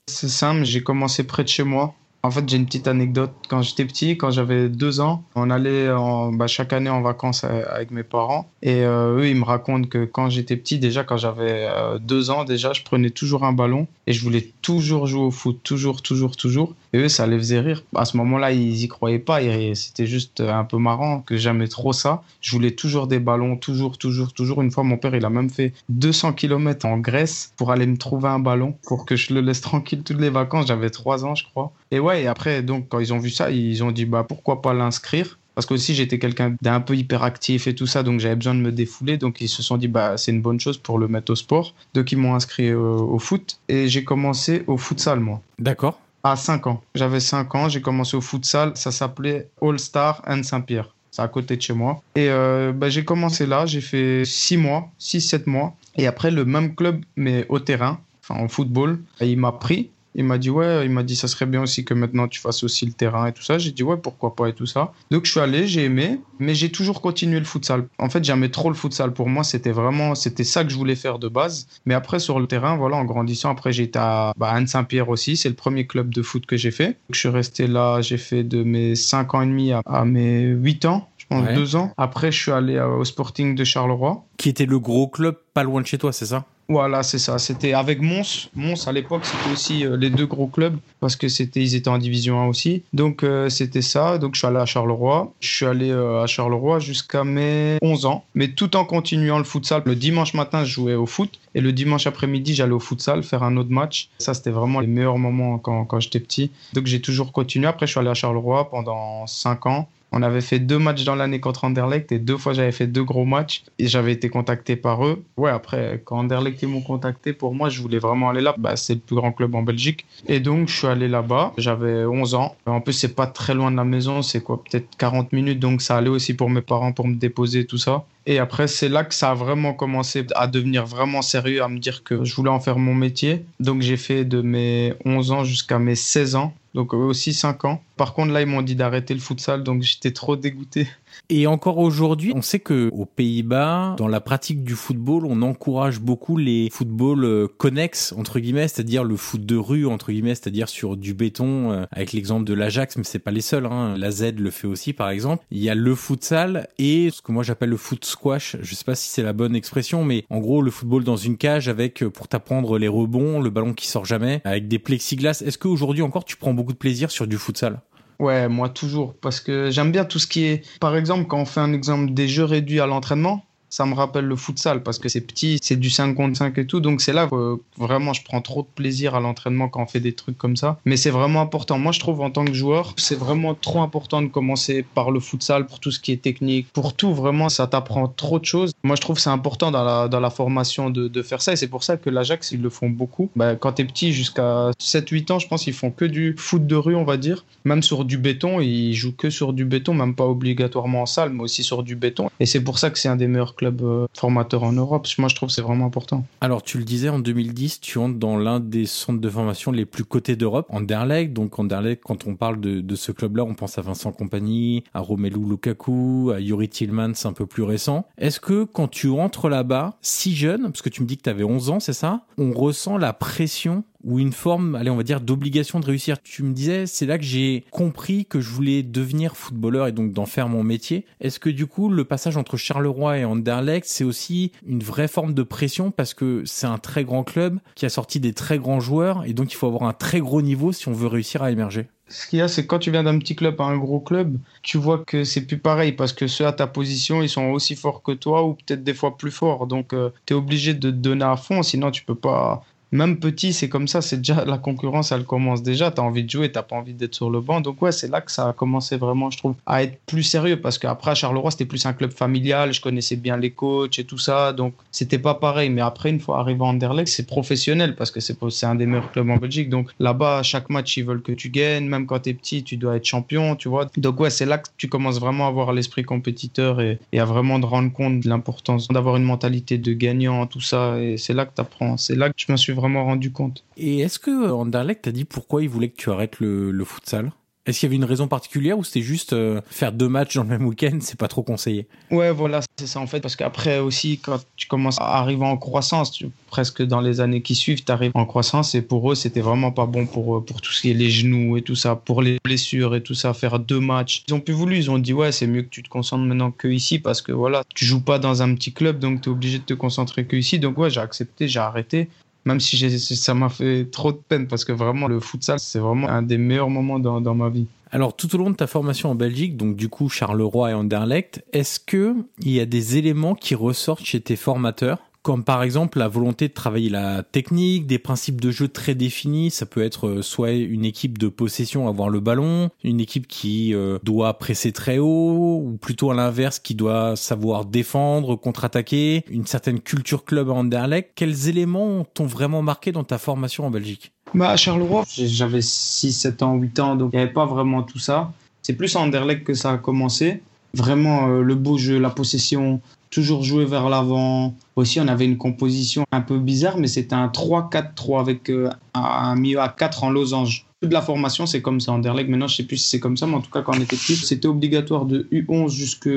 C'est 0.06 0.28
simple, 0.28 0.64
j'ai 0.64 0.82
commencé 0.82 1.24
près 1.24 1.44
de 1.44 1.48
chez 1.48 1.64
moi, 1.64 1.94
En 2.24 2.30
fait, 2.30 2.48
j'ai 2.48 2.56
une 2.56 2.64
petite 2.64 2.88
anecdote. 2.88 3.32
Quand 3.50 3.60
j'étais 3.60 3.84
petit, 3.84 4.16
quand 4.16 4.30
j'avais 4.30 4.70
deux 4.70 5.00
ans, 5.00 5.22
on 5.34 5.50
allait 5.50 5.90
en, 5.90 6.32
bah, 6.32 6.46
chaque 6.46 6.72
année 6.72 6.88
en 6.88 7.02
vacances 7.02 7.44
avec 7.44 7.90
mes 7.90 8.02
parents. 8.02 8.48
Et 8.62 8.82
euh, 8.82 9.18
eux, 9.18 9.28
ils 9.28 9.36
me 9.36 9.44
racontent 9.44 9.86
que 9.86 10.06
quand 10.06 10.30
j'étais 10.30 10.56
petit, 10.56 10.78
déjà 10.78 11.04
quand 11.04 11.18
j'avais 11.18 11.68
euh, 11.68 11.98
deux 11.98 12.30
ans, 12.30 12.44
déjà, 12.44 12.72
je 12.72 12.82
prenais 12.82 13.10
toujours 13.10 13.44
un 13.44 13.52
ballon 13.52 13.86
et 14.06 14.14
je 14.14 14.22
voulais 14.22 14.48
toujours 14.62 15.06
jouer 15.06 15.20
au 15.20 15.30
foot, 15.30 15.60
toujours, 15.62 16.00
toujours, 16.00 16.34
toujours. 16.34 16.74
Et 16.94 16.98
eux, 16.98 17.08
ça 17.10 17.26
les 17.26 17.36
faisait 17.36 17.60
rire. 17.60 17.82
À 17.94 18.06
ce 18.06 18.16
moment-là, 18.16 18.52
ils 18.52 18.82
y 18.82 18.88
croyaient 18.88 19.18
pas. 19.18 19.40
C'était 19.74 20.06
juste 20.06 20.40
un 20.40 20.64
peu 20.64 20.78
marrant 20.78 21.20
que 21.20 21.36
j'aimais 21.36 21.68
trop 21.68 21.92
ça. 21.92 22.22
Je 22.40 22.52
voulais 22.52 22.70
toujours 22.70 23.06
des 23.06 23.18
ballons, 23.18 23.58
toujours, 23.58 23.98
toujours, 23.98 24.32
toujours. 24.32 24.62
Une 24.62 24.70
fois, 24.70 24.82
mon 24.82 24.96
père, 24.96 25.14
il 25.14 25.26
a 25.26 25.30
même 25.30 25.50
fait 25.50 25.74
200 25.90 26.32
km 26.32 26.86
en 26.86 26.98
Grèce 26.98 27.52
pour 27.58 27.70
aller 27.70 27.86
me 27.86 27.98
trouver 27.98 28.28
un 28.28 28.38
ballon 28.38 28.76
pour 28.86 29.04
que 29.04 29.14
je 29.14 29.34
le 29.34 29.42
laisse 29.42 29.60
tranquille 29.60 30.02
toutes 30.02 30.20
les 30.20 30.30
vacances. 30.30 30.68
J'avais 30.68 30.88
trois 30.88 31.26
ans, 31.26 31.34
je 31.34 31.44
crois. 31.44 31.72
Et 31.90 32.00
ouais, 32.00 32.13
et 32.18 32.26
après, 32.26 32.62
donc, 32.62 32.88
quand 32.88 32.98
ils 32.98 33.12
ont 33.12 33.18
vu 33.18 33.30
ça, 33.30 33.50
ils 33.50 33.82
ont 33.84 33.92
dit, 33.92 34.04
bah, 34.04 34.24
pourquoi 34.26 34.62
pas 34.62 34.74
l'inscrire? 34.74 35.38
Parce 35.54 35.66
que 35.66 35.74
aussi 35.74 35.94
j'étais 35.94 36.18
quelqu'un 36.18 36.56
d'un 36.62 36.80
peu 36.80 36.96
hyperactif 36.96 37.66
et 37.66 37.74
tout 37.74 37.86
ça, 37.86 38.02
donc 38.02 38.20
j'avais 38.20 38.34
besoin 38.34 38.54
de 38.54 38.60
me 38.60 38.72
défouler. 38.72 39.18
Donc 39.18 39.40
ils 39.40 39.48
se 39.48 39.62
sont 39.62 39.76
dit 39.76 39.88
bah 39.88 40.16
c'est 40.16 40.32
une 40.32 40.42
bonne 40.42 40.58
chose 40.58 40.78
pour 40.78 40.98
le 40.98 41.06
mettre 41.06 41.32
au 41.32 41.36
sport. 41.36 41.74
Donc 41.94 42.10
ils 42.12 42.18
m'ont 42.18 42.34
inscrit 42.34 42.74
au 42.74 43.18
foot 43.18 43.58
et 43.68 43.88
j'ai 43.88 44.02
commencé 44.02 44.64
au 44.66 44.76
futsal 44.76 45.20
moi. 45.20 45.40
D'accord. 45.58 46.00
À 46.24 46.36
5 46.36 46.66
ans. 46.66 46.82
J'avais 46.94 47.20
5 47.20 47.54
ans, 47.54 47.68
j'ai 47.68 47.82
commencé 47.82 48.16
au 48.16 48.20
futsal. 48.20 48.72
Ça 48.74 48.90
s'appelait 48.90 49.48
All 49.60 49.78
Star 49.78 50.22
and 50.26 50.42
Saint-Pierre. 50.42 50.94
C'est 51.10 51.22
à 51.22 51.28
côté 51.28 51.56
de 51.56 51.62
chez 51.62 51.74
moi. 51.74 52.02
Et 52.16 52.28
euh, 52.30 52.72
bah, 52.72 52.88
j'ai 52.88 53.04
commencé 53.04 53.46
là, 53.46 53.66
j'ai 53.66 53.82
fait 53.82 54.24
6 54.24 54.56
mois, 54.56 54.90
6-7 54.98 55.48
mois. 55.48 55.76
Et 55.96 56.08
après, 56.08 56.32
le 56.32 56.44
même 56.44 56.74
club, 56.74 57.04
mais 57.14 57.46
au 57.50 57.60
terrain, 57.60 58.00
enfin 58.20 58.42
en 58.42 58.48
football, 58.48 58.98
il 59.20 59.38
m'a 59.38 59.52
pris 59.52 59.90
il 60.14 60.24
m'a 60.24 60.38
dit 60.38 60.50
ouais, 60.50 60.84
il 60.84 60.90
m'a 60.90 61.02
dit 61.02 61.16
ça 61.16 61.28
serait 61.28 61.46
bien 61.46 61.62
aussi 61.62 61.84
que 61.84 61.94
maintenant 61.94 62.28
tu 62.28 62.40
fasses 62.40 62.64
aussi 62.64 62.86
le 62.86 62.92
terrain 62.92 63.26
et 63.26 63.32
tout 63.32 63.42
ça. 63.42 63.58
J'ai 63.58 63.72
dit 63.72 63.82
ouais, 63.82 63.96
pourquoi 63.96 64.34
pas 64.34 64.48
et 64.48 64.54
tout 64.54 64.66
ça. 64.66 64.92
Donc 65.10 65.26
je 65.26 65.30
suis 65.30 65.40
allé, 65.40 65.66
j'ai 65.66 65.84
aimé, 65.84 66.20
mais 66.38 66.54
j'ai 66.54 66.70
toujours 66.70 67.00
continué 67.00 67.38
le 67.38 67.44
futsal. 67.44 67.86
En 67.98 68.08
fait, 68.08 68.24
j'aimais 68.24 68.48
trop 68.48 68.70
le 68.70 68.74
futsal. 68.74 69.12
Pour 69.12 69.28
moi, 69.28 69.44
c'était 69.44 69.72
vraiment, 69.72 70.14
c'était 70.14 70.44
ça 70.44 70.64
que 70.64 70.70
je 70.70 70.76
voulais 70.76 70.96
faire 70.96 71.18
de 71.18 71.28
base. 71.28 71.66
Mais 71.86 71.94
après 71.94 72.18
sur 72.18 72.40
le 72.40 72.46
terrain, 72.46 72.76
voilà, 72.76 72.96
en 72.96 73.04
grandissant, 73.04 73.50
après 73.50 73.74
été 73.80 73.98
à 73.98 74.32
bah, 74.36 74.50
Anne-Saint-Pierre 74.50 75.08
aussi. 75.08 75.36
C'est 75.36 75.48
le 75.48 75.54
premier 75.54 75.86
club 75.86 76.12
de 76.12 76.22
foot 76.22 76.46
que 76.46 76.56
j'ai 76.56 76.70
fait. 76.70 76.86
Donc, 76.86 77.14
je 77.14 77.18
suis 77.18 77.28
resté 77.28 77.66
là, 77.66 78.00
j'ai 78.00 78.18
fait 78.18 78.44
de 78.44 78.62
mes 78.62 78.94
5 78.94 79.34
ans 79.34 79.42
et 79.42 79.46
demi 79.46 79.72
à, 79.72 80.04
mes 80.04 80.42
8 80.42 80.84
ans. 80.86 81.08
Je 81.30 81.36
pense 81.36 81.54
deux 81.54 81.76
ans. 81.76 81.92
Après, 81.96 82.30
je 82.32 82.40
suis 82.40 82.52
allé 82.52 82.80
au 82.80 83.04
Sporting 83.04 83.54
de 83.54 83.64
Charleroi. 83.64 84.24
Qui 84.36 84.48
était 84.48 84.66
le 84.66 84.78
gros 84.78 85.08
club 85.08 85.36
pas 85.54 85.62
loin 85.62 85.80
de 85.80 85.86
chez 85.86 85.98
toi, 85.98 86.12
c'est 86.12 86.26
ça? 86.26 86.44
Voilà, 86.68 87.02
c'est 87.02 87.18
ça. 87.18 87.38
C'était 87.38 87.74
avec 87.74 88.00
Mons. 88.00 88.48
Mons, 88.54 88.88
à 88.88 88.92
l'époque, 88.92 89.24
c'était 89.24 89.52
aussi 89.52 89.84
euh, 89.84 89.96
les 89.96 90.08
deux 90.08 90.26
gros 90.26 90.46
clubs 90.46 90.76
parce 90.98 91.14
que 91.14 91.28
c'était, 91.28 91.60
ils 91.60 91.74
étaient 91.74 91.90
en 91.90 91.98
division 91.98 92.40
1 92.40 92.46
aussi. 92.46 92.82
Donc, 92.94 93.22
euh, 93.22 93.50
c'était 93.50 93.82
ça. 93.82 94.16
Donc, 94.16 94.34
je 94.34 94.38
suis 94.38 94.46
allé 94.46 94.56
à 94.56 94.66
Charleroi. 94.66 95.32
Je 95.40 95.54
suis 95.54 95.66
allé 95.66 95.90
euh, 95.90 96.22
à 96.22 96.26
Charleroi 96.26 96.78
jusqu'à 96.78 97.22
mes 97.22 97.76
11 97.82 98.06
ans, 98.06 98.24
mais 98.34 98.48
tout 98.48 98.76
en 98.76 98.84
continuant 98.86 99.38
le 99.38 99.44
futsal. 99.44 99.82
Le 99.84 99.94
dimanche 99.94 100.32
matin, 100.32 100.64
je 100.64 100.72
jouais 100.72 100.94
au 100.94 101.06
foot 101.06 101.38
et 101.54 101.60
le 101.60 101.72
dimanche 101.72 102.06
après-midi, 102.06 102.54
j'allais 102.54 102.72
au 102.72 102.80
futsal 102.80 103.22
faire 103.22 103.42
un 103.42 103.56
autre 103.58 103.70
match. 103.70 104.08
Ça, 104.18 104.32
c'était 104.32 104.50
vraiment 104.50 104.80
les 104.80 104.86
meilleurs 104.86 105.18
moments 105.18 105.58
quand, 105.58 105.84
quand 105.84 106.00
j'étais 106.00 106.20
petit. 106.20 106.50
Donc, 106.72 106.86
j'ai 106.86 107.00
toujours 107.00 107.32
continué. 107.32 107.66
Après, 107.66 107.86
je 107.86 107.92
suis 107.92 108.00
allé 108.00 108.08
à 108.10 108.14
Charleroi 108.14 108.70
pendant 108.70 109.26
5 109.26 109.66
ans. 109.66 109.88
On 110.16 110.22
avait 110.22 110.40
fait 110.40 110.60
deux 110.60 110.78
matchs 110.78 111.02
dans 111.02 111.16
l'année 111.16 111.40
contre 111.40 111.64
Anderlecht 111.64 112.12
et 112.12 112.20
deux 112.20 112.36
fois 112.36 112.52
j'avais 112.52 112.70
fait 112.70 112.86
deux 112.86 113.02
gros 113.02 113.24
matchs 113.24 113.64
et 113.80 113.88
j'avais 113.88 114.12
été 114.12 114.28
contacté 114.28 114.76
par 114.76 115.04
eux. 115.04 115.24
Ouais, 115.36 115.50
après, 115.50 116.02
quand 116.04 116.18
Anderlecht 116.18 116.62
ils 116.62 116.68
m'ont 116.68 116.82
contacté, 116.82 117.32
pour 117.32 117.52
moi, 117.52 117.68
je 117.68 117.82
voulais 117.82 117.98
vraiment 117.98 118.28
aller 118.28 118.40
là. 118.40 118.54
Bah, 118.56 118.76
c'est 118.76 118.94
le 118.94 119.00
plus 119.00 119.16
grand 119.16 119.32
club 119.32 119.56
en 119.56 119.62
Belgique. 119.62 120.06
Et 120.28 120.38
donc, 120.38 120.68
je 120.68 120.76
suis 120.76 120.86
allé 120.86 121.08
là-bas. 121.08 121.52
J'avais 121.58 122.04
11 122.04 122.34
ans. 122.36 122.54
En 122.64 122.80
plus, 122.80 122.92
c'est 122.92 123.16
pas 123.16 123.26
très 123.26 123.54
loin 123.54 123.72
de 123.72 123.76
la 123.76 123.82
maison. 123.82 124.22
C'est 124.22 124.40
quoi, 124.40 124.62
peut-être 124.62 124.96
40 124.98 125.32
minutes. 125.32 125.58
Donc, 125.58 125.82
ça 125.82 125.96
allait 125.96 126.10
aussi 126.10 126.34
pour 126.34 126.48
mes 126.48 126.62
parents 126.62 126.92
pour 126.92 127.08
me 127.08 127.16
déposer, 127.16 127.66
tout 127.66 127.78
ça. 127.78 128.04
Et 128.26 128.38
après, 128.38 128.68
c'est 128.68 128.88
là 128.88 129.02
que 129.02 129.14
ça 129.14 129.32
a 129.32 129.34
vraiment 129.34 129.72
commencé 129.74 130.24
à 130.36 130.46
devenir 130.46 130.86
vraiment 130.86 131.22
sérieux, 131.22 131.64
à 131.64 131.68
me 131.68 131.80
dire 131.80 132.04
que 132.04 132.22
je 132.22 132.34
voulais 132.36 132.50
en 132.50 132.60
faire 132.60 132.78
mon 132.78 132.94
métier. 132.94 133.44
Donc, 133.58 133.82
j'ai 133.82 133.96
fait 133.96 134.24
de 134.24 134.42
mes 134.42 134.94
11 135.04 135.32
ans 135.32 135.42
jusqu'à 135.44 135.80
mes 135.80 135.96
16 135.96 136.36
ans 136.36 136.54
donc 136.74 136.92
aussi 136.92 137.32
5 137.32 137.64
ans. 137.64 137.82
Par 137.96 138.14
contre, 138.14 138.32
là, 138.32 138.42
ils 138.42 138.46
m'ont 138.46 138.62
dit 138.62 138.76
d'arrêter 138.76 139.14
le 139.14 139.20
futsal, 139.20 139.62
donc 139.62 139.82
j'étais 139.82 140.12
trop 140.12 140.36
dégoûté. 140.36 140.88
Et 141.30 141.46
encore 141.46 141.78
aujourd'hui, 141.78 142.32
on 142.34 142.42
sait 142.42 142.60
que 142.60 142.90
aux 142.92 143.06
Pays-Bas, 143.06 143.94
dans 143.98 144.08
la 144.08 144.20
pratique 144.20 144.64
du 144.64 144.74
football, 144.74 145.24
on 145.26 145.42
encourage 145.42 146.00
beaucoup 146.00 146.36
les 146.36 146.68
footballs 146.70 147.24
euh, 147.24 147.48
connexes 147.58 148.12
entre 148.16 148.40
guillemets, 148.40 148.68
c'est-à-dire 148.68 149.04
le 149.04 149.16
foot 149.16 149.44
de 149.44 149.56
rue 149.56 149.86
entre 149.86 150.12
guillemets, 150.12 150.34
c'est-à-dire 150.34 150.68
sur 150.68 150.96
du 150.96 151.14
béton, 151.14 151.72
euh, 151.72 151.84
avec 151.90 152.12
l'exemple 152.12 152.44
de 152.44 152.54
l'Ajax, 152.54 152.96
mais 152.96 153.04
c'est 153.04 153.18
pas 153.18 153.30
les 153.30 153.40
seuls. 153.40 153.66
Hein. 153.66 153.96
La 153.96 154.10
Z 154.10 154.34
le 154.38 154.50
fait 154.50 154.66
aussi, 154.66 154.92
par 154.92 155.10
exemple. 155.10 155.44
Il 155.50 155.62
y 155.62 155.70
a 155.70 155.74
le 155.74 155.94
futsal 155.94 156.68
et 156.78 157.10
ce 157.10 157.22
que 157.22 157.32
moi 157.32 157.42
j'appelle 157.42 157.70
le 157.70 157.76
foot 157.76 158.04
squash. 158.04 158.56
Je 158.60 158.74
sais 158.74 158.84
pas 158.84 158.94
si 158.94 159.08
c'est 159.08 159.22
la 159.22 159.32
bonne 159.32 159.56
expression, 159.56 160.04
mais 160.04 160.24
en 160.30 160.40
gros 160.40 160.62
le 160.62 160.70
football 160.70 161.04
dans 161.04 161.16
une 161.16 161.36
cage 161.36 161.68
avec 161.68 162.02
euh, 162.02 162.10
pour 162.10 162.28
t'apprendre 162.28 162.78
les 162.78 162.88
rebonds, 162.88 163.40
le 163.40 163.50
ballon 163.50 163.72
qui 163.72 163.88
sort 163.88 164.04
jamais, 164.04 164.40
avec 164.44 164.68
des 164.68 164.78
plexiglas. 164.78 165.42
Est-ce 165.44 165.58
qu'aujourd'hui 165.58 166.02
encore 166.02 166.24
tu 166.24 166.36
prends 166.36 166.54
beaucoup 166.54 166.72
de 166.72 166.78
plaisir 166.78 167.10
sur 167.10 167.26
du 167.26 167.38
futsal? 167.38 167.80
Ouais, 168.24 168.48
moi 168.48 168.70
toujours, 168.70 169.14
parce 169.20 169.38
que 169.40 169.70
j'aime 169.70 169.92
bien 169.92 170.06
tout 170.06 170.18
ce 170.18 170.26
qui 170.26 170.44
est, 170.46 170.62
par 170.80 170.96
exemple, 170.96 171.26
quand 171.26 171.38
on 171.38 171.44
fait 171.44 171.60
un 171.60 171.74
exemple 171.74 172.14
des 172.14 172.26
jeux 172.26 172.44
réduits 172.44 172.80
à 172.80 172.86
l'entraînement, 172.86 173.44
ça 173.74 173.86
me 173.86 173.94
rappelle 173.94 174.26
le 174.26 174.36
futsal 174.36 174.84
parce 174.84 175.00
que 175.00 175.08
c'est 175.08 175.20
petit, 175.20 175.58
c'est 175.60 175.74
du 175.74 175.90
5 175.90 176.14
contre 176.14 176.38
5 176.38 176.56
et 176.58 176.64
tout. 176.64 176.78
Donc 176.78 177.00
c'est 177.00 177.12
là 177.12 177.26
que 177.26 177.58
vraiment 177.76 178.12
je 178.12 178.22
prends 178.22 178.40
trop 178.40 178.62
de 178.62 178.68
plaisir 178.72 179.16
à 179.16 179.20
l'entraînement 179.20 179.68
quand 179.68 179.82
on 179.82 179.86
fait 179.86 179.98
des 179.98 180.12
trucs 180.12 180.38
comme 180.38 180.56
ça. 180.56 180.78
Mais 180.84 180.96
c'est 180.96 181.10
vraiment 181.10 181.40
important. 181.40 181.76
Moi 181.76 181.90
je 181.90 181.98
trouve 181.98 182.20
en 182.20 182.30
tant 182.30 182.44
que 182.44 182.54
joueur, 182.54 182.94
c'est 182.96 183.18
vraiment 183.18 183.52
trop 183.52 183.82
important 183.82 184.22
de 184.22 184.28
commencer 184.28 184.84
par 184.94 185.10
le 185.10 185.18
futsal 185.18 185.66
pour 185.66 185.80
tout 185.80 185.90
ce 185.90 185.98
qui 185.98 186.12
est 186.12 186.22
technique. 186.22 186.68
Pour 186.72 186.94
tout, 186.94 187.12
vraiment, 187.12 187.48
ça 187.48 187.66
t'apprend 187.66 188.06
trop 188.06 188.38
de 188.38 188.44
choses. 188.44 188.74
Moi 188.84 188.94
je 188.94 189.00
trouve 189.00 189.18
c'est 189.18 189.30
important 189.30 189.72
dans 189.72 189.82
la, 189.82 190.06
dans 190.06 190.20
la 190.20 190.30
formation 190.30 190.88
de, 190.88 191.08
de 191.08 191.22
faire 191.22 191.42
ça. 191.42 191.54
Et 191.54 191.56
c'est 191.56 191.66
pour 191.66 191.82
ça 191.82 191.96
que 191.96 192.10
l'Ajax, 192.10 192.52
ils 192.52 192.62
le 192.62 192.70
font 192.70 192.88
beaucoup. 192.88 193.28
Bah, 193.34 193.56
quand 193.56 193.72
t'es 193.72 193.84
petit, 193.84 194.12
jusqu'à 194.12 194.70
7-8 194.80 195.32
ans, 195.32 195.38
je 195.40 195.48
pense, 195.48 195.66
ils 195.66 195.72
font 195.72 195.90
que 195.90 196.04
du 196.04 196.36
foot 196.38 196.64
de 196.64 196.76
rue, 196.76 196.94
on 196.94 197.04
va 197.04 197.16
dire. 197.16 197.44
Même 197.64 197.82
sur 197.82 198.04
du 198.04 198.18
béton, 198.18 198.60
ils 198.60 198.94
jouent 198.94 199.16
que 199.16 199.30
sur 199.30 199.52
du 199.52 199.64
béton, 199.64 199.94
même 199.94 200.14
pas 200.14 200.26
obligatoirement 200.26 201.02
en 201.02 201.06
salle, 201.06 201.30
mais 201.30 201.42
aussi 201.42 201.64
sur 201.64 201.82
du 201.82 201.96
béton. 201.96 202.30
Et 202.38 202.46
c'est 202.46 202.60
pour 202.60 202.78
ça 202.78 202.90
que 202.90 203.00
c'est 203.00 203.08
un 203.08 203.16
des 203.16 203.26
meilleurs 203.26 203.56
clubs 203.56 203.63
club 203.64 203.82
euh, 203.82 204.06
formateur 204.14 204.62
en 204.62 204.72
Europe. 204.72 205.06
Moi, 205.18 205.28
je 205.28 205.34
trouve 205.34 205.48
que 205.48 205.54
c'est 205.54 205.62
vraiment 205.62 205.86
important. 205.86 206.26
Alors, 206.42 206.62
tu 206.62 206.76
le 206.76 206.84
disais, 206.84 207.08
en 207.08 207.18
2010, 207.18 207.80
tu 207.80 207.98
entres 207.98 208.18
dans 208.18 208.36
l'un 208.36 208.60
des 208.60 208.84
centres 208.84 209.20
de 209.20 209.30
formation 209.30 209.72
les 209.72 209.86
plus 209.86 210.04
cotés 210.04 210.36
d'Europe, 210.36 210.66
Anderlecht. 210.68 211.32
Donc, 211.32 211.58
Anderlecht, 211.58 212.02
quand 212.04 212.26
on 212.26 212.36
parle 212.36 212.60
de, 212.60 212.80
de 212.80 212.94
ce 212.94 213.10
club-là, 213.10 213.44
on 213.44 213.54
pense 213.54 213.78
à 213.78 213.82
Vincent 213.82 214.12
Compagnie, 214.12 214.84
à 214.92 215.00
Romelu 215.00 215.48
Lukaku, 215.48 216.32
à 216.34 216.40
Yuri 216.40 216.68
Tillmans, 216.68 217.24
un 217.24 217.32
peu 217.32 217.46
plus 217.46 217.62
récent. 217.62 218.06
Est-ce 218.18 218.38
que 218.38 218.64
quand 218.64 218.88
tu 218.88 219.08
entres 219.08 219.48
là-bas, 219.48 219.96
si 220.02 220.34
jeune, 220.34 220.64
parce 220.64 220.82
que 220.82 220.90
tu 220.90 221.02
me 221.02 221.06
dis 221.06 221.16
que 221.16 221.22
tu 221.22 221.30
avais 221.30 221.44
11 221.44 221.70
ans, 221.70 221.80
c'est 221.80 221.94
ça, 221.94 222.26
on 222.36 222.52
ressent 222.52 222.98
la 222.98 223.14
pression 223.14 223.84
ou 224.04 224.18
une 224.18 224.32
forme, 224.32 224.74
allez, 224.74 224.90
on 224.90 224.96
va 224.96 225.02
dire, 225.02 225.20
d'obligation 225.20 225.80
de 225.80 225.86
réussir. 225.86 226.20
Tu 226.22 226.42
me 226.42 226.52
disais, 226.52 226.86
c'est 226.86 227.06
là 227.06 227.18
que 227.18 227.24
j'ai 227.24 227.64
compris 227.70 228.26
que 228.26 228.40
je 228.40 228.50
voulais 228.50 228.82
devenir 228.82 229.36
footballeur 229.36 229.86
et 229.86 229.92
donc 229.92 230.12
d'en 230.12 230.26
faire 230.26 230.48
mon 230.48 230.62
métier. 230.62 231.06
Est-ce 231.20 231.40
que 231.40 231.50
du 231.50 231.66
coup, 231.66 231.88
le 231.88 232.04
passage 232.04 232.36
entre 232.36 232.56
Charleroi 232.56 233.18
et 233.18 233.24
Anderlecht, 233.24 233.88
c'est 233.88 234.04
aussi 234.04 234.52
une 234.66 234.82
vraie 234.82 235.08
forme 235.08 235.34
de 235.34 235.42
pression 235.42 235.90
parce 235.90 236.14
que 236.14 236.42
c'est 236.44 236.66
un 236.66 236.78
très 236.78 237.04
grand 237.04 237.24
club 237.24 237.58
qui 237.74 237.86
a 237.86 237.88
sorti 237.88 238.20
des 238.20 238.32
très 238.32 238.58
grands 238.58 238.80
joueurs 238.80 239.24
et 239.24 239.32
donc 239.32 239.52
il 239.52 239.56
faut 239.56 239.66
avoir 239.66 239.84
un 239.84 239.92
très 239.92 240.20
gros 240.20 240.42
niveau 240.42 240.72
si 240.72 240.88
on 240.88 240.92
veut 240.92 241.08
réussir 241.08 241.42
à 241.42 241.50
émerger? 241.50 241.86
Ce 242.08 242.26
qu'il 242.26 242.38
y 242.38 242.42
a, 242.42 242.48
c'est 242.48 242.66
quand 242.66 242.78
tu 242.78 242.90
viens 242.90 243.02
d'un 243.02 243.18
petit 243.18 243.34
club 243.34 243.58
à 243.60 243.64
un 243.64 243.78
gros 243.78 243.98
club, 243.98 244.36
tu 244.62 244.76
vois 244.76 244.98
que 244.98 245.24
c'est 245.24 245.46
plus 245.46 245.58
pareil 245.58 245.92
parce 245.92 246.12
que 246.12 246.26
ceux 246.26 246.46
à 246.46 246.52
ta 246.52 246.66
position, 246.66 247.22
ils 247.22 247.30
sont 247.30 247.46
aussi 247.46 247.76
forts 247.76 248.02
que 248.02 248.12
toi 248.12 248.44
ou 248.44 248.54
peut-être 248.54 248.84
des 248.84 248.92
fois 248.92 249.16
plus 249.16 249.30
forts. 249.30 249.66
Donc, 249.66 249.94
euh, 249.94 250.10
tu 250.26 250.34
es 250.34 250.36
obligé 250.36 250.74
de 250.74 250.90
te 250.90 250.94
donner 250.94 251.24
à 251.24 251.36
fond, 251.36 251.62
sinon 251.62 251.90
tu 251.90 252.04
peux 252.04 252.14
pas 252.14 252.62
même 252.94 253.18
petit, 253.18 253.52
c'est 253.52 253.68
comme 253.68 253.88
ça, 253.88 254.00
c'est 254.02 254.18
déjà 254.18 254.44
la 254.44 254.56
concurrence, 254.56 255.10
elle 255.10 255.24
commence 255.24 255.64
déjà. 255.64 255.90
Tu 255.90 256.00
as 256.00 256.04
envie 256.04 256.22
de 256.22 256.30
jouer, 256.30 256.52
tu 256.52 256.60
pas 256.60 256.76
envie 256.76 256.94
d'être 256.94 257.14
sur 257.14 257.28
le 257.28 257.40
banc. 257.40 257.60
Donc, 257.60 257.82
ouais, 257.82 257.90
c'est 257.90 258.06
là 258.06 258.20
que 258.20 258.30
ça 258.30 258.50
a 258.50 258.52
commencé 258.52 258.96
vraiment, 258.96 259.32
je 259.32 259.38
trouve, 259.38 259.56
à 259.66 259.82
être 259.82 259.98
plus 260.06 260.22
sérieux 260.22 260.60
parce 260.60 260.78
qu'après, 260.78 261.10
à 261.10 261.14
Charleroi, 261.16 261.50
c'était 261.50 261.64
plus 261.64 261.84
un 261.86 261.92
club 261.92 262.12
familial. 262.12 262.72
Je 262.72 262.80
connaissais 262.80 263.16
bien 263.16 263.36
les 263.36 263.50
coachs 263.50 263.98
et 263.98 264.04
tout 264.04 264.18
ça. 264.18 264.52
Donc, 264.52 264.74
c'était 264.92 265.18
pas 265.18 265.34
pareil. 265.34 265.70
Mais 265.70 265.80
après, 265.80 266.10
une 266.10 266.20
fois 266.20 266.38
arrivé 266.38 266.60
à 266.60 266.66
Anderlecht, 266.66 267.08
c'est 267.08 267.26
professionnel 267.26 267.96
parce 267.96 268.12
que 268.12 268.20
c'est 268.20 268.66
un 268.66 268.76
des 268.76 268.86
meilleurs 268.86 269.10
clubs 269.10 269.28
en 269.28 269.38
Belgique. 269.38 269.70
Donc, 269.70 269.90
là-bas, 269.98 270.44
chaque 270.44 270.70
match, 270.70 270.96
ils 270.96 271.04
veulent 271.04 271.22
que 271.22 271.32
tu 271.32 271.50
gagnes. 271.50 271.88
Même 271.88 272.06
quand 272.06 272.20
tu 272.20 272.30
es 272.30 272.34
petit, 272.34 272.62
tu 272.62 272.76
dois 272.76 272.94
être 272.94 273.04
champion, 273.04 273.56
tu 273.56 273.68
vois. 273.68 273.88
Donc, 273.96 274.20
ouais, 274.20 274.30
c'est 274.30 274.46
là 274.46 274.58
que 274.58 274.68
tu 274.76 274.86
commences 274.88 275.18
vraiment 275.18 275.46
à 275.46 275.48
avoir 275.48 275.72
l'esprit 275.72 276.04
compétiteur 276.04 276.80
et, 276.80 277.00
et, 277.12 277.18
à 277.18 277.24
vraiment 277.24 277.60
te 277.60 277.66
rendre 277.66 277.92
compte 277.92 278.20
de 278.20 278.28
l'importance 278.28 278.86
d'avoir 278.86 279.16
une 279.16 279.24
mentalité 279.24 279.78
de 279.78 279.92
gagnant, 279.92 280.46
tout 280.46 280.60
ça. 280.60 280.96
Et 281.00 281.16
c'est 281.16 281.34
là 281.34 281.44
que 281.44 281.54
tu 281.56 281.60
apprends. 281.60 281.96
C'est 281.96 282.14
là 282.14 282.28
que 282.28 282.34
je 282.36 282.52
me 282.52 282.56
suis 282.56 282.72
vraiment 282.72 282.83
rendu 282.84 283.32
compte. 283.32 283.64
Et 283.76 284.00
est-ce 284.00 284.18
que 284.18 284.50
Anderlecht 284.50 285.02
t'a 285.02 285.12
dit 285.12 285.24
pourquoi 285.24 285.62
il 285.62 285.68
voulait 285.68 285.88
que 285.88 285.96
tu 285.96 286.10
arrêtes 286.10 286.40
le, 286.40 286.70
le 286.70 286.84
futsal? 286.84 287.32
Est-ce 287.66 287.80
qu'il 287.80 287.86
y 287.86 287.90
avait 287.90 287.96
une 287.96 288.04
raison 288.04 288.28
particulière 288.28 288.76
ou 288.76 288.84
c'était 288.84 289.00
juste 289.00 289.32
euh, 289.32 289.62
faire 289.70 289.90
deux 289.90 290.08
matchs 290.08 290.34
dans 290.34 290.42
le 290.42 290.50
même 290.50 290.66
week-end, 290.66 290.98
c'est 291.00 291.18
pas 291.18 291.28
trop 291.28 291.42
conseillé? 291.42 291.86
Ouais, 292.10 292.30
voilà, 292.30 292.60
c'est 292.76 292.86
ça 292.86 293.00
en 293.00 293.06
fait, 293.06 293.20
parce 293.20 293.36
qu'après 293.36 293.78
aussi, 293.78 294.18
quand 294.18 294.38
tu 294.56 294.66
commences 294.66 295.00
à 295.00 295.16
arriver 295.16 295.46
en 295.46 295.56
croissance, 295.56 296.22
presque 296.50 296.82
dans 296.82 297.00
les 297.00 297.22
années 297.22 297.40
qui 297.40 297.54
suivent, 297.54 297.82
tu 297.82 297.90
arrives 297.90 298.12
en 298.12 298.26
croissance 298.26 298.74
et 298.74 298.82
pour 298.82 299.10
eux, 299.10 299.14
c'était 299.14 299.40
vraiment 299.40 299.72
pas 299.72 299.86
bon 299.86 300.04
pour, 300.04 300.36
euh, 300.36 300.40
pour 300.44 300.60
tout 300.60 300.72
ce 300.72 300.82
qui 300.82 300.90
est 300.90 300.94
les 300.94 301.08
genoux 301.08 301.56
et 301.56 301.62
tout 301.62 301.74
ça, 301.74 301.96
pour 301.96 302.20
les 302.20 302.36
blessures 302.44 302.94
et 302.94 303.02
tout 303.02 303.14
ça, 303.14 303.32
faire 303.32 303.58
deux 303.58 303.80
matchs. 303.80 304.24
Ils 304.28 304.34
ont 304.34 304.40
plus 304.40 304.52
voulu, 304.52 304.76
ils 304.76 304.90
ont 304.90 304.98
dit 304.98 305.14
ouais, 305.14 305.32
c'est 305.32 305.46
mieux 305.46 305.62
que 305.62 305.70
tu 305.70 305.82
te 305.82 305.88
concentres 305.88 306.24
maintenant 306.24 306.50
que 306.50 306.68
ici 306.68 306.98
parce 306.98 307.22
que 307.22 307.32
voilà, 307.32 307.62
tu 307.74 307.86
joues 307.86 308.02
pas 308.02 308.18
dans 308.18 308.42
un 308.42 308.54
petit 308.54 308.74
club, 308.74 308.98
donc 308.98 309.22
tu 309.22 309.30
es 309.30 309.32
obligé 309.32 309.58
de 309.58 309.64
te 309.64 309.72
concentrer 309.72 310.26
que 310.26 310.36
ici. 310.36 310.58
Donc 310.58 310.76
ouais, 310.76 310.90
j'ai 310.90 311.00
accepté, 311.00 311.48
j'ai 311.48 311.60
arrêté 311.60 312.10
même 312.44 312.60
si 312.60 312.76
ça 312.98 313.34
m'a 313.34 313.48
fait 313.48 313.86
trop 313.90 314.12
de 314.12 314.18
peine 314.18 314.46
parce 314.46 314.64
que 314.64 314.72
vraiment 314.72 315.08
le 315.08 315.20
futsal 315.20 315.58
c'est 315.58 315.78
vraiment 315.78 316.08
un 316.08 316.22
des 316.22 316.38
meilleurs 316.38 316.70
moments 316.70 316.98
dans, 316.98 317.20
dans, 317.20 317.34
ma 317.34 317.48
vie. 317.48 317.66
Alors 317.90 318.14
tout 318.14 318.34
au 318.34 318.38
long 318.38 318.50
de 318.50 318.56
ta 318.56 318.66
formation 318.66 319.10
en 319.10 319.14
Belgique, 319.14 319.56
donc 319.56 319.76
du 319.76 319.88
coup 319.88 320.08
Charleroi 320.08 320.70
et 320.70 320.74
Anderlecht, 320.74 321.44
est-ce 321.52 321.80
que 321.80 322.14
il 322.40 322.52
y 322.52 322.60
a 322.60 322.66
des 322.66 322.98
éléments 322.98 323.34
qui 323.34 323.54
ressortent 323.54 324.04
chez 324.04 324.20
tes 324.20 324.36
formateurs? 324.36 324.98
Comme 325.24 325.42
par 325.42 325.62
exemple 325.62 325.98
la 325.98 326.06
volonté 326.06 326.48
de 326.48 326.52
travailler 326.52 326.90
la 326.90 327.22
technique, 327.22 327.86
des 327.86 327.98
principes 327.98 328.42
de 328.42 328.50
jeu 328.50 328.68
très 328.68 328.94
définis. 328.94 329.50
Ça 329.50 329.64
peut 329.64 329.82
être 329.82 330.06
euh, 330.06 330.22
soit 330.22 330.52
une 330.52 330.84
équipe 330.84 331.16
de 331.16 331.28
possession 331.28 331.88
avoir 331.88 332.10
le 332.10 332.20
ballon, 332.20 332.68
une 332.84 333.00
équipe 333.00 333.26
qui 333.26 333.74
euh, 333.74 333.98
doit 334.02 334.38
presser 334.38 334.70
très 334.70 334.98
haut, 334.98 335.62
ou 335.64 335.78
plutôt 335.80 336.10
à 336.10 336.14
l'inverse 336.14 336.58
qui 336.58 336.74
doit 336.74 337.16
savoir 337.16 337.64
défendre, 337.64 338.36
contre-attaquer, 338.36 339.24
une 339.30 339.46
certaine 339.46 339.80
culture 339.80 340.26
club 340.26 340.50
à 340.50 340.52
Anderlecht. 340.52 341.12
Quels 341.14 341.48
éléments 341.48 342.04
t'ont 342.12 342.26
vraiment 342.26 342.60
marqué 342.60 342.92
dans 342.92 343.04
ta 343.04 343.16
formation 343.16 343.66
en 343.66 343.70
Belgique? 343.70 344.12
Bah, 344.34 344.50
À 344.50 344.56
Charleroi, 344.58 345.04
j'avais 345.08 345.62
6, 345.62 346.12
7 346.12 346.42
ans, 346.42 346.54
8 346.56 346.80
ans, 346.80 346.96
donc 346.96 347.10
il 347.14 347.16
n'y 347.16 347.22
avait 347.22 347.32
pas 347.32 347.46
vraiment 347.46 347.82
tout 347.82 347.98
ça. 347.98 348.30
C'est 348.60 348.74
plus 348.74 348.94
à 348.94 349.00
Anderlecht 349.00 349.42
que 349.42 349.54
ça 349.54 349.72
a 349.72 349.78
commencé. 349.78 350.42
Vraiment 350.74 351.28
euh, 351.28 351.40
le 351.40 351.54
beau 351.54 351.78
jeu, 351.78 351.98
la 351.98 352.10
possession, 352.10 352.82
toujours 353.14 353.44
jouer 353.44 353.64
vers 353.64 353.88
l'avant. 353.88 354.54
Aussi, 354.74 354.98
on 355.00 355.06
avait 355.06 355.24
une 355.24 355.38
composition 355.38 356.04
un 356.10 356.20
peu 356.20 356.38
bizarre, 356.38 356.78
mais 356.78 356.88
c'était 356.88 357.14
un 357.14 357.28
3-4-3 357.28 358.20
avec 358.20 358.50
euh, 358.50 358.70
un 358.92 359.36
milieu 359.36 359.60
à 359.60 359.68
4 359.68 360.02
en 360.02 360.10
losange. 360.10 360.66
Toute 360.82 360.92
la 360.92 361.00
formation, 361.00 361.46
c'est 361.46 361.62
comme 361.62 361.80
ça. 361.80 361.92
En 361.92 362.00
Derleg, 362.00 362.28
maintenant, 362.28 362.48
je 362.48 362.56
sais 362.56 362.64
plus 362.64 362.76
si 362.76 362.88
c'est 362.88 363.00
comme 363.00 363.16
ça, 363.16 363.26
mais 363.26 363.36
en 363.36 363.40
tout 363.40 363.50
cas, 363.50 363.62
quand 363.62 363.76
on 363.76 363.80
était 363.80 363.96
petit, 363.96 364.16
c'était 364.16 364.48
obligatoire 364.48 365.06
de 365.06 365.28
U11 365.32 365.70
jusqu'à 365.70 366.10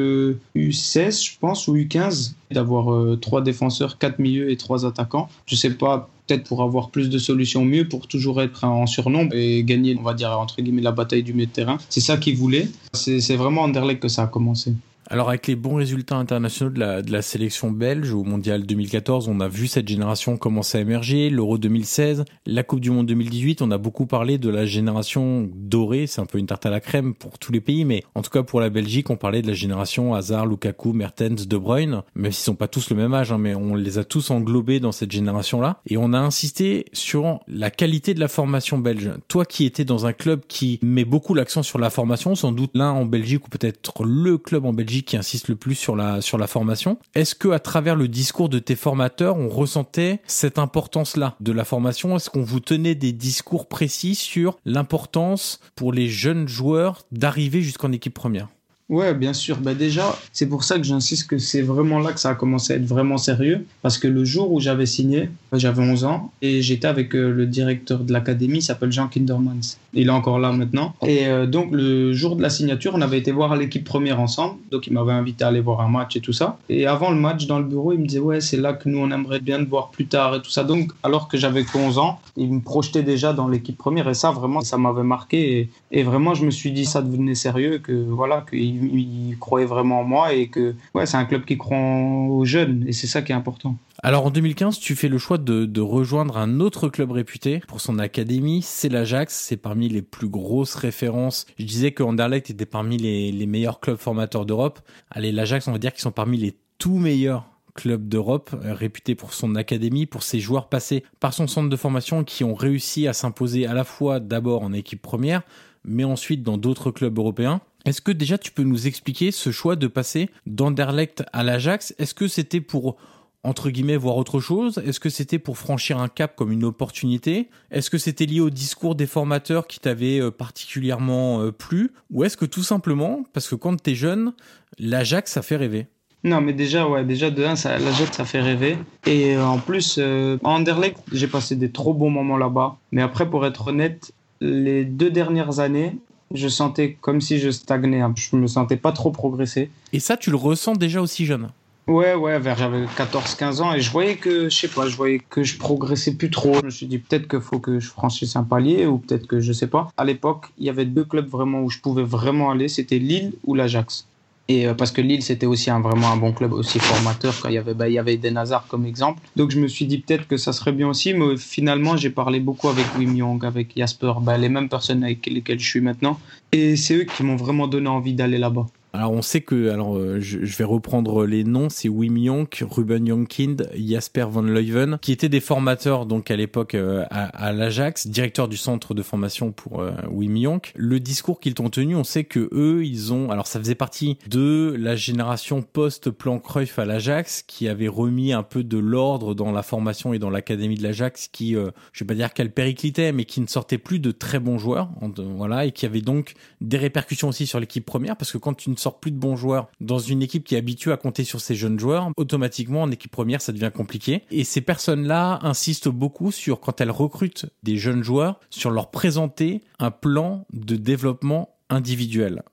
U16, 0.55 1.23
je 1.23 1.39
pense, 1.39 1.67
ou 1.67 1.75
U15, 1.77 2.33
d'avoir 2.51 2.91
euh, 2.91 3.15
trois 3.15 3.41
défenseurs, 3.41 3.99
quatre 3.99 4.17
milieux 4.17 4.49
et 4.49 4.57
trois 4.57 4.85
attaquants. 4.85 5.29
Je 5.45 5.55
sais 5.55 5.69
pas, 5.69 6.09
peut-être 6.25 6.45
pour 6.45 6.63
avoir 6.63 6.89
plus 6.89 7.09
de 7.09 7.19
solutions 7.19 7.63
mieux, 7.63 7.87
pour 7.87 8.07
toujours 8.07 8.41
être 8.41 8.63
en 8.63 8.87
surnombre 8.87 9.35
et 9.35 9.63
gagner, 9.63 9.95
on 9.99 10.03
va 10.03 10.15
dire, 10.15 10.37
entre 10.37 10.61
guillemets, 10.61 10.81
la 10.81 10.91
bataille 10.91 11.23
du 11.23 11.33
milieu 11.33 11.45
de 11.45 11.51
terrain. 11.51 11.77
C'est 11.89 12.01
ça 12.01 12.17
qu'ils 12.17 12.35
voulaient. 12.35 12.67
C'est 12.93 13.35
vraiment 13.35 13.61
en 13.61 13.69
Derleg 13.69 13.99
que 13.99 14.07
ça 14.07 14.23
a 14.23 14.27
commencé. 14.27 14.73
Alors 15.09 15.29
avec 15.29 15.47
les 15.47 15.55
bons 15.55 15.75
résultats 15.75 16.17
internationaux 16.17 16.69
de 16.69 16.79
la, 16.81 17.01
de 17.01 17.13
la 17.13 17.21
sélection 17.21 17.71
belge 17.71 18.11
au 18.11 18.25
Mondial 18.25 18.65
2014, 18.65 19.29
on 19.29 19.39
a 19.39 19.47
vu 19.47 19.67
cette 19.67 19.87
génération 19.87 20.35
commencer 20.35 20.79
à 20.79 20.81
émerger, 20.81 21.29
l'Euro 21.29 21.57
2016, 21.57 22.25
la 22.45 22.63
Coupe 22.63 22.81
du 22.81 22.91
Monde 22.91 23.05
2018, 23.05 23.61
on 23.61 23.71
a 23.71 23.77
beaucoup 23.77 24.05
parlé 24.05 24.37
de 24.37 24.49
la 24.49 24.65
génération 24.65 25.49
dorée, 25.55 26.07
c'est 26.07 26.19
un 26.19 26.25
peu 26.25 26.39
une 26.39 26.45
tarte 26.45 26.65
à 26.65 26.69
la 26.69 26.81
crème 26.81 27.13
pour 27.13 27.39
tous 27.39 27.53
les 27.53 27.61
pays, 27.61 27.85
mais 27.85 28.03
en 28.15 28.21
tout 28.21 28.29
cas 28.29 28.43
pour 28.43 28.59
la 28.59 28.69
Belgique, 28.69 29.09
on 29.09 29.15
parlait 29.15 29.41
de 29.41 29.47
la 29.47 29.53
génération 29.53 30.13
Hazard, 30.13 30.45
Lukaku, 30.45 30.91
Mertens, 30.91 31.47
De 31.47 31.57
Bruyne, 31.57 32.01
même 32.15 32.33
s'ils 32.33 32.43
sont 32.43 32.55
pas 32.55 32.67
tous 32.67 32.89
le 32.89 32.97
même 32.97 33.13
âge, 33.13 33.31
hein, 33.31 33.37
mais 33.37 33.55
on 33.55 33.75
les 33.75 33.99
a 33.99 34.03
tous 34.03 34.29
englobés 34.29 34.81
dans 34.81 34.91
cette 34.91 35.13
génération-là, 35.13 35.79
et 35.87 35.95
on 35.95 36.11
a 36.11 36.19
insisté 36.19 36.83
sur 36.91 37.39
la 37.47 37.71
qualité 37.71 38.13
de 38.13 38.19
la 38.19 38.27
formation 38.27 38.77
belge. 38.77 39.11
Toi 39.29 39.45
qui 39.45 39.63
étais 39.63 39.85
dans 39.85 40.05
un 40.05 40.11
club 40.11 40.41
qui 40.49 40.79
met 40.81 41.05
beaucoup 41.05 41.33
l'accent 41.33 41.63
sur 41.63 41.79
la 41.79 41.89
formation, 41.89 42.35
sans 42.35 42.51
doute 42.51 42.71
l'un 42.73 42.91
en 42.91 43.05
Belgique 43.05 43.47
ou 43.47 43.49
peut-être 43.49 44.03
le 44.03 44.37
club 44.37 44.65
en 44.65 44.73
Belgique 44.73 44.96
qui 45.03 45.17
insiste 45.17 45.47
le 45.47 45.55
plus 45.55 45.75
sur 45.75 45.95
la, 45.95 46.21
sur 46.21 46.37
la 46.37 46.47
formation. 46.47 46.97
Est-ce 47.15 47.35
que 47.35 47.49
à 47.49 47.59
travers 47.59 47.95
le 47.95 48.07
discours 48.07 48.49
de 48.49 48.59
tes 48.59 48.75
formateurs, 48.75 49.37
on 49.37 49.49
ressentait 49.49 50.21
cette 50.27 50.59
importance-là 50.59 51.35
de 51.39 51.51
la 51.51 51.65
formation? 51.65 52.15
Est-ce 52.15 52.29
qu'on 52.29 52.43
vous 52.43 52.59
tenait 52.59 52.95
des 52.95 53.11
discours 53.11 53.67
précis 53.67 54.15
sur 54.15 54.57
l'importance 54.65 55.59
pour 55.75 55.93
les 55.93 56.09
jeunes 56.09 56.47
joueurs 56.47 57.05
d'arriver 57.11 57.61
jusqu'en 57.61 57.91
équipe 57.91 58.13
première? 58.13 58.47
Ouais, 58.89 59.13
bien 59.13 59.33
sûr. 59.33 59.57
Bah 59.57 59.73
déjà, 59.73 60.17
c'est 60.31 60.47
pour 60.47 60.63
ça 60.63 60.77
que 60.77 60.83
j'insiste 60.83 61.27
que 61.27 61.37
c'est 61.37 61.61
vraiment 61.61 61.99
là 61.99 62.13
que 62.13 62.19
ça 62.21 62.29
a 62.29 62.35
commencé 62.35 62.71
à 62.71 62.77
être 62.77 62.85
vraiment 62.85 63.17
sérieux. 63.17 63.65
Parce 63.81 63.97
que 63.97 64.07
le 64.07 64.23
jour 64.23 64.53
où 64.53 64.61
j'avais 64.61 64.85
signé, 64.85 65.29
j'avais 65.51 65.83
11 65.83 66.05
ans 66.05 66.31
et 66.41 66.61
j'étais 66.61 66.87
avec 66.87 67.13
euh, 67.13 67.29
le 67.31 67.45
directeur 67.45 67.99
de 67.99 68.13
l'académie, 68.13 68.59
il 68.59 68.61
s'appelle 68.61 68.93
Jean 68.93 69.09
Kindermans. 69.09 69.77
Il 69.97 70.07
est 70.07 70.11
encore 70.11 70.39
là 70.39 70.51
maintenant. 70.51 70.93
Et 71.05 71.25
euh, 71.25 71.45
donc, 71.47 71.69
le 71.71 72.13
jour 72.13 72.35
de 72.35 72.41
la 72.41 72.49
signature, 72.49 72.93
on 72.95 73.01
avait 73.01 73.17
été 73.17 73.31
voir 73.31 73.55
l'équipe 73.55 73.83
première 73.83 74.19
ensemble. 74.19 74.59
Donc, 74.71 74.87
il 74.87 74.93
m'avait 74.93 75.13
invité 75.13 75.43
à 75.43 75.47
aller 75.47 75.59
voir 75.59 75.81
un 75.81 75.89
match 75.89 76.15
et 76.15 76.21
tout 76.21 76.33
ça. 76.33 76.57
Et 76.69 76.85
avant 76.85 77.09
le 77.09 77.17
match, 77.17 77.47
dans 77.47 77.57
le 77.57 77.65
bureau, 77.65 77.93
il 77.93 77.99
me 77.99 78.05
disait 78.05 78.19
Ouais, 78.19 78.39
c'est 78.39 78.57
là 78.57 78.73
que 78.73 78.87
nous, 78.87 78.99
on 78.99 79.09
aimerait 79.11 79.39
bien 79.39 79.63
te 79.63 79.69
voir 79.69 79.89
plus 79.89 80.05
tard 80.05 80.35
et 80.35 80.41
tout 80.41 80.51
ça. 80.51 80.63
Donc, 80.63 80.91
alors 81.03 81.27
que 81.27 81.37
j'avais 81.37 81.65
11 81.73 81.97
ans, 81.97 82.19
il 82.35 82.53
me 82.53 82.61
projetait 82.61 83.03
déjà 83.03 83.33
dans 83.33 83.47
l'équipe 83.47 83.77
première. 83.77 84.07
Et 84.07 84.13
ça, 84.13 84.31
vraiment, 84.31 84.61
ça 84.61 84.77
m'avait 84.77 85.03
marqué. 85.03 85.59
Et, 85.59 85.99
et, 85.99 86.03
vraiment, 86.03 86.33
je 86.33 86.45
me 86.45 86.51
suis 86.51 86.71
dit, 86.71 86.85
ça 86.85 87.01
devenait 87.01 87.35
sérieux, 87.35 87.79
que 87.79 87.91
voilà, 87.91 88.45
qu'il 88.49 88.59
il, 88.59 89.37
croyait 89.39 89.65
vraiment 89.65 90.01
en 90.01 90.03
moi 90.03 90.33
et 90.33 90.47
que 90.47 90.75
ouais, 90.93 91.05
c'est 91.05 91.17
un 91.17 91.25
club 91.25 91.45
qui 91.45 91.57
croit 91.57 91.77
aux 91.77 92.45
jeunes 92.45 92.85
et 92.87 92.93
c'est 92.93 93.07
ça 93.07 93.21
qui 93.21 93.31
est 93.31 93.35
important. 93.35 93.75
Alors 94.03 94.27
en 94.27 94.29
2015, 94.29 94.79
tu 94.79 94.95
fais 94.95 95.07
le 95.07 95.17
choix 95.17 95.39
de, 95.39 95.65
de, 95.65 95.81
rejoindre 95.81 96.37
un 96.37 96.59
autre 96.59 96.87
club 96.87 97.11
réputé 97.11 97.61
pour 97.67 97.81
son 97.81 97.97
académie, 97.97 98.61
c'est 98.61 98.89
l'Ajax, 98.89 99.33
c'est 99.33 99.57
parmi 99.57 99.86
les 99.89 100.01
plus 100.01 100.29
grosses 100.29 100.75
références. 100.75 101.45
Je 101.57 101.65
disais 101.65 101.91
que 101.91 102.03
Anderlecht 102.03 102.49
était 102.49 102.65
parmi 102.65 102.97
les, 102.97 103.45
meilleurs 103.45 103.79
clubs 103.79 103.97
formateurs 103.97 104.45
d'Europe. 104.45 104.79
Allez, 105.09 105.31
l'Ajax, 105.31 105.67
on 105.67 105.71
va 105.71 105.77
dire 105.77 105.93
qu'ils 105.93 106.01
sont 106.01 106.11
parmi 106.11 106.37
les 106.37 106.55
tout 106.77 106.97
meilleurs 106.97 107.45
clubs 107.73 108.07
d'Europe, 108.07 108.49
euh, 108.63 108.73
réputé 108.73 109.15
pour 109.15 109.33
son 109.33 109.55
académie, 109.55 110.05
pour 110.05 110.23
ses 110.23 110.39
joueurs 110.39 110.67
passés 110.67 111.03
par 111.19 111.33
son 111.33 111.47
centre 111.47 111.69
de 111.69 111.75
formation 111.75 112.23
qui 112.23 112.43
ont 112.43 112.55
réussi 112.55 113.07
à 113.07 113.13
s'imposer 113.13 113.67
à 113.67 113.73
la 113.73 113.83
fois 113.83 114.19
d'abord 114.19 114.63
en 114.63 114.73
équipe 114.73 115.01
première, 115.01 115.43
mais 115.85 116.03
ensuite 116.03 116.43
dans 116.43 116.57
d'autres 116.57 116.91
clubs 116.91 117.17
européens. 117.17 117.61
Est-ce 117.85 118.01
que 118.01 118.11
déjà 118.11 118.37
tu 118.37 118.51
peux 118.51 118.63
nous 118.63 118.87
expliquer 118.87 119.31
ce 119.31 119.51
choix 119.51 119.77
de 119.77 119.87
passer 119.87 120.29
d'Anderlecht 120.45 121.23
à 121.31 121.43
l'Ajax? 121.43 121.95
Est-ce 121.99 122.13
que 122.13 122.27
c'était 122.27 122.59
pour 122.59 122.97
entre 123.47 123.69
guillemets 123.69 123.97
voir 123.97 124.17
autre 124.17 124.39
chose? 124.39 124.81
Est-ce 124.85 124.99
que 124.99 125.09
c'était 125.09 125.39
pour 125.39 125.57
franchir 125.57 125.99
un 125.99 126.09
cap 126.09 126.35
comme 126.35 126.51
une 126.51 126.65
opportunité? 126.65 127.49
Est-ce 127.71 127.89
que 127.89 127.97
c'était 127.97 128.25
lié 128.25 128.41
au 128.41 128.49
discours 128.49 128.95
des 128.95 129.07
formateurs 129.07 129.67
qui 129.67 129.79
t'avaient 129.79 130.19
euh, 130.19 130.31
particulièrement 130.31 131.41
euh, 131.41 131.51
plu? 131.51 131.91
Ou 132.11 132.23
est-ce 132.23 132.35
que 132.37 132.45
tout 132.45 132.63
simplement 132.63 133.23
parce 133.33 133.47
que 133.47 133.55
quand 133.55 133.81
t'es 133.81 133.95
jeune, 133.95 134.33
l'Ajax 134.79 135.31
ça 135.31 135.41
fait 135.41 135.55
rêver? 135.55 135.87
Non, 136.23 136.41
mais 136.41 136.51
déjà, 136.51 136.87
ouais, 136.87 137.05
déjà 137.05 137.29
de 137.29 137.43
1, 137.43 137.55
ça, 137.55 137.77
l'Ajax, 137.77 138.17
ça 138.17 138.25
fait 138.25 138.41
rêver. 138.41 138.77
Et 139.05 139.35
euh, 139.35 139.45
en 139.45 139.59
plus, 139.59 139.97
à 139.99 140.37
Anderlecht, 140.43 140.97
j'ai 141.13 141.27
passé 141.27 141.55
des 141.55 141.71
trop 141.71 141.93
bons 141.93 142.09
moments 142.09 142.37
là-bas. 142.37 142.77
Mais 142.91 143.01
après, 143.01 143.29
pour 143.29 143.45
être 143.45 143.67
honnête, 143.67 144.11
les 144.41 144.83
deux 144.83 145.11
dernières 145.11 145.59
années, 145.59 145.95
je 146.33 146.47
sentais 146.49 146.97
comme 146.99 147.21
si 147.21 147.39
je 147.39 147.49
stagnais. 147.49 148.03
Je 148.15 148.35
me 148.35 148.47
sentais 148.47 148.77
pas 148.77 148.91
trop 148.91 149.11
progresser. 149.11 149.69
Et 149.93 149.99
ça, 149.99 150.17
tu 150.17 150.31
le 150.31 150.37
ressens 150.37 150.73
déjà 150.73 151.01
aussi 151.01 151.25
jeune? 151.25 151.49
Ouais, 151.87 152.15
ouais, 152.15 152.37
vers 152.37 152.57
j'avais 152.57 152.85
14-15 152.85 153.61
ans 153.61 153.73
et 153.73 153.79
je 153.79 153.89
voyais 153.89 154.17
que, 154.17 154.49
je 154.49 154.57
sais 154.57 154.67
pas, 154.67 154.89
je 154.89 154.97
voyais 154.97 155.19
que 155.19 155.43
je 155.43 155.57
progressais 155.57 156.15
plus 156.15 156.29
trop. 156.29 156.55
Je 156.59 156.65
me 156.65 156.69
suis 156.69 156.85
dit 156.85 156.97
peut-être 156.97 157.29
qu'il 157.29 157.39
faut 157.39 157.59
que 157.59 157.79
je 157.79 157.87
franchisse 157.87 158.35
un 158.35 158.43
palier 158.43 158.85
ou 158.85 158.97
peut-être 158.97 159.25
que 159.25 159.39
je 159.39 159.53
sais 159.53 159.67
pas. 159.67 159.87
À 159.95 160.03
l'époque, 160.03 160.47
il 160.57 160.65
y 160.65 160.69
avait 160.69 160.83
deux 160.83 161.05
clubs 161.05 161.27
vraiment 161.27 161.61
où 161.61 161.69
je 161.69 161.79
pouvais 161.79 162.03
vraiment 162.03 162.51
aller, 162.51 162.67
c'était 162.67 162.99
Lille 162.99 163.31
ou 163.45 163.55
l'Ajax. 163.55 164.05
Et 164.49 164.67
euh, 164.67 164.73
parce 164.73 164.91
que 164.91 165.01
Lille, 165.01 165.23
c'était 165.23 165.45
aussi 165.45 165.69
un, 165.69 165.79
vraiment 165.79 166.11
un 166.11 166.17
bon 166.17 166.33
club, 166.33 166.53
aussi 166.53 166.79
formateur. 166.79 167.33
Quand 167.41 167.49
il 167.49 167.55
y 167.55 167.57
avait, 167.57 167.73
bah, 167.73 167.87
il 167.87 167.93
y 167.93 167.99
avait 167.99 168.15
Eden 168.15 168.37
Hazard 168.37 168.67
comme 168.67 168.85
exemple. 168.85 169.21
Donc 169.37 169.51
je 169.51 169.59
me 169.59 169.67
suis 169.67 169.85
dit 169.85 169.99
peut-être 169.99 170.27
que 170.27 170.37
ça 170.37 170.51
serait 170.53 170.71
bien 170.73 170.89
aussi. 170.89 171.13
Mais 171.13 171.37
finalement, 171.37 171.95
j'ai 171.95 172.09
parlé 172.09 172.39
beaucoup 172.41 172.67
avec 172.67 172.85
Wim 172.97 173.15
Young, 173.15 173.45
avec 173.45 173.71
Jasper, 173.77 174.13
bah, 174.21 174.37
les 174.37 174.49
mêmes 174.49 174.69
personnes 174.69 175.03
avec 175.05 175.25
lesquelles 175.25 175.59
je 175.59 175.67
suis 175.67 175.81
maintenant. 175.81 176.19
Et 176.51 176.75
c'est 176.75 176.95
eux 176.95 177.03
qui 177.05 177.23
m'ont 177.23 177.35
vraiment 177.37 177.67
donné 177.67 177.87
envie 177.87 178.13
d'aller 178.13 178.37
là-bas. 178.37 178.67
Alors 178.93 179.11
on 179.11 179.21
sait 179.21 179.41
que, 179.41 179.69
alors 179.69 179.97
euh, 179.97 180.19
je, 180.19 180.37
vais 180.57 180.63
reprendre 180.63 181.25
les 181.25 181.43
noms, 181.43 181.69
c'est 181.69 181.89
Wim 181.89 182.17
Jonk, 182.23 182.63
Ruben 182.69 183.05
Jonkind, 183.05 183.69
Jasper 183.75 184.27
Van 184.29 184.41
Leuven, 184.41 184.97
qui 185.01 185.11
étaient 185.11 185.29
des 185.29 185.41
formateurs 185.41 186.05
donc 186.05 186.31
à 186.31 186.35
l'époque 186.35 186.73
euh, 186.73 187.05
à, 187.09 187.51
l'Ajax, 187.51 188.07
directeur 188.07 188.47
du 188.47 188.57
centre 188.57 188.93
de 188.93 189.03
formation 189.03 189.51
pour 189.51 189.81
euh, 189.81 189.91
Wim 190.09 190.41
Jonk. 190.41 190.73
Le 190.75 190.99
discours 190.99 191.39
qu'ils 191.39 191.53
t'ont 191.53 191.69
tenu, 191.69 191.95
on 191.95 192.05
sait 192.05 192.23
que 192.23 192.49
eux, 192.53 192.85
ils 192.85 193.13
ont, 193.13 193.29
alors 193.29 193.45
ça 193.45 193.59
faisait 193.59 193.75
partie 193.75 194.17
de 194.27 194.75
la 194.79 194.95
génération 194.95 195.61
post-plan 195.61 196.39
Cruyff 196.39 196.79
à 196.79 196.85
l'Ajax, 196.85 197.43
qui 197.45 197.67
avait 197.67 197.89
remis 197.89 198.31
un 198.31 198.43
peu 198.43 198.63
de 198.63 198.77
l'ordre 198.77 199.35
dans 199.35 199.51
la 199.51 199.63
formation 199.63 200.13
et 200.13 200.19
dans 200.19 200.29
l'académie 200.29 200.75
de 200.75 200.83
l'Ajax, 200.83 201.27
qui, 201.27 201.53
je 201.53 202.03
vais 202.03 202.07
pas 202.07 202.15
dire 202.15 202.33
qu'elle 202.33 202.51
périclitait, 202.51 203.11
mais 203.11 203.25
qui 203.25 203.41
ne 203.41 203.47
sortait 203.47 203.77
plus 203.77 203.99
de 203.99 204.11
très 204.11 204.39
bons 204.39 204.57
joueurs, 204.57 204.89
voilà, 205.35 205.65
et 205.65 205.71
qui 205.71 205.85
avait 205.85 206.01
donc 206.01 206.33
des 206.61 206.77
répercussions 206.77 207.27
aussi 207.27 207.45
sur 207.47 207.59
l'équipe 207.59 207.85
première, 207.85 208.15
parce 208.15 208.31
que 208.31 208.37
quand 208.37 208.53
tu 208.53 208.69
ne 208.77 208.81
sort 208.81 208.99
plus 208.99 209.11
de 209.11 209.17
bons 209.17 209.35
joueurs 209.35 209.67
dans 209.81 209.99
une 209.99 210.21
équipe 210.21 210.43
qui 210.43 210.55
est 210.55 210.57
habituée 210.57 210.91
à 210.91 210.97
compter 210.97 211.23
sur 211.23 211.41
ses 211.41 211.55
jeunes 211.55 211.79
joueurs, 211.79 212.11
automatiquement 212.17 212.83
en 212.83 212.91
équipe 212.91 213.11
première, 213.11 213.41
ça 213.41 213.51
devient 213.51 213.71
compliqué. 213.73 214.23
Et 214.31 214.43
ces 214.43 214.61
personnes-là 214.61 215.39
insistent 215.41 215.89
beaucoup 215.89 216.31
sur, 216.31 216.59
quand 216.59 216.79
elles 216.81 216.91
recrutent 216.91 217.47
des 217.63 217.77
jeunes 217.77 218.03
joueurs, 218.03 218.39
sur 218.49 218.71
leur 218.71 218.91
présenter 218.91 219.63
un 219.79 219.91
plan 219.91 220.45
de 220.53 220.75
développement 220.75 221.49
individuel 221.69 222.43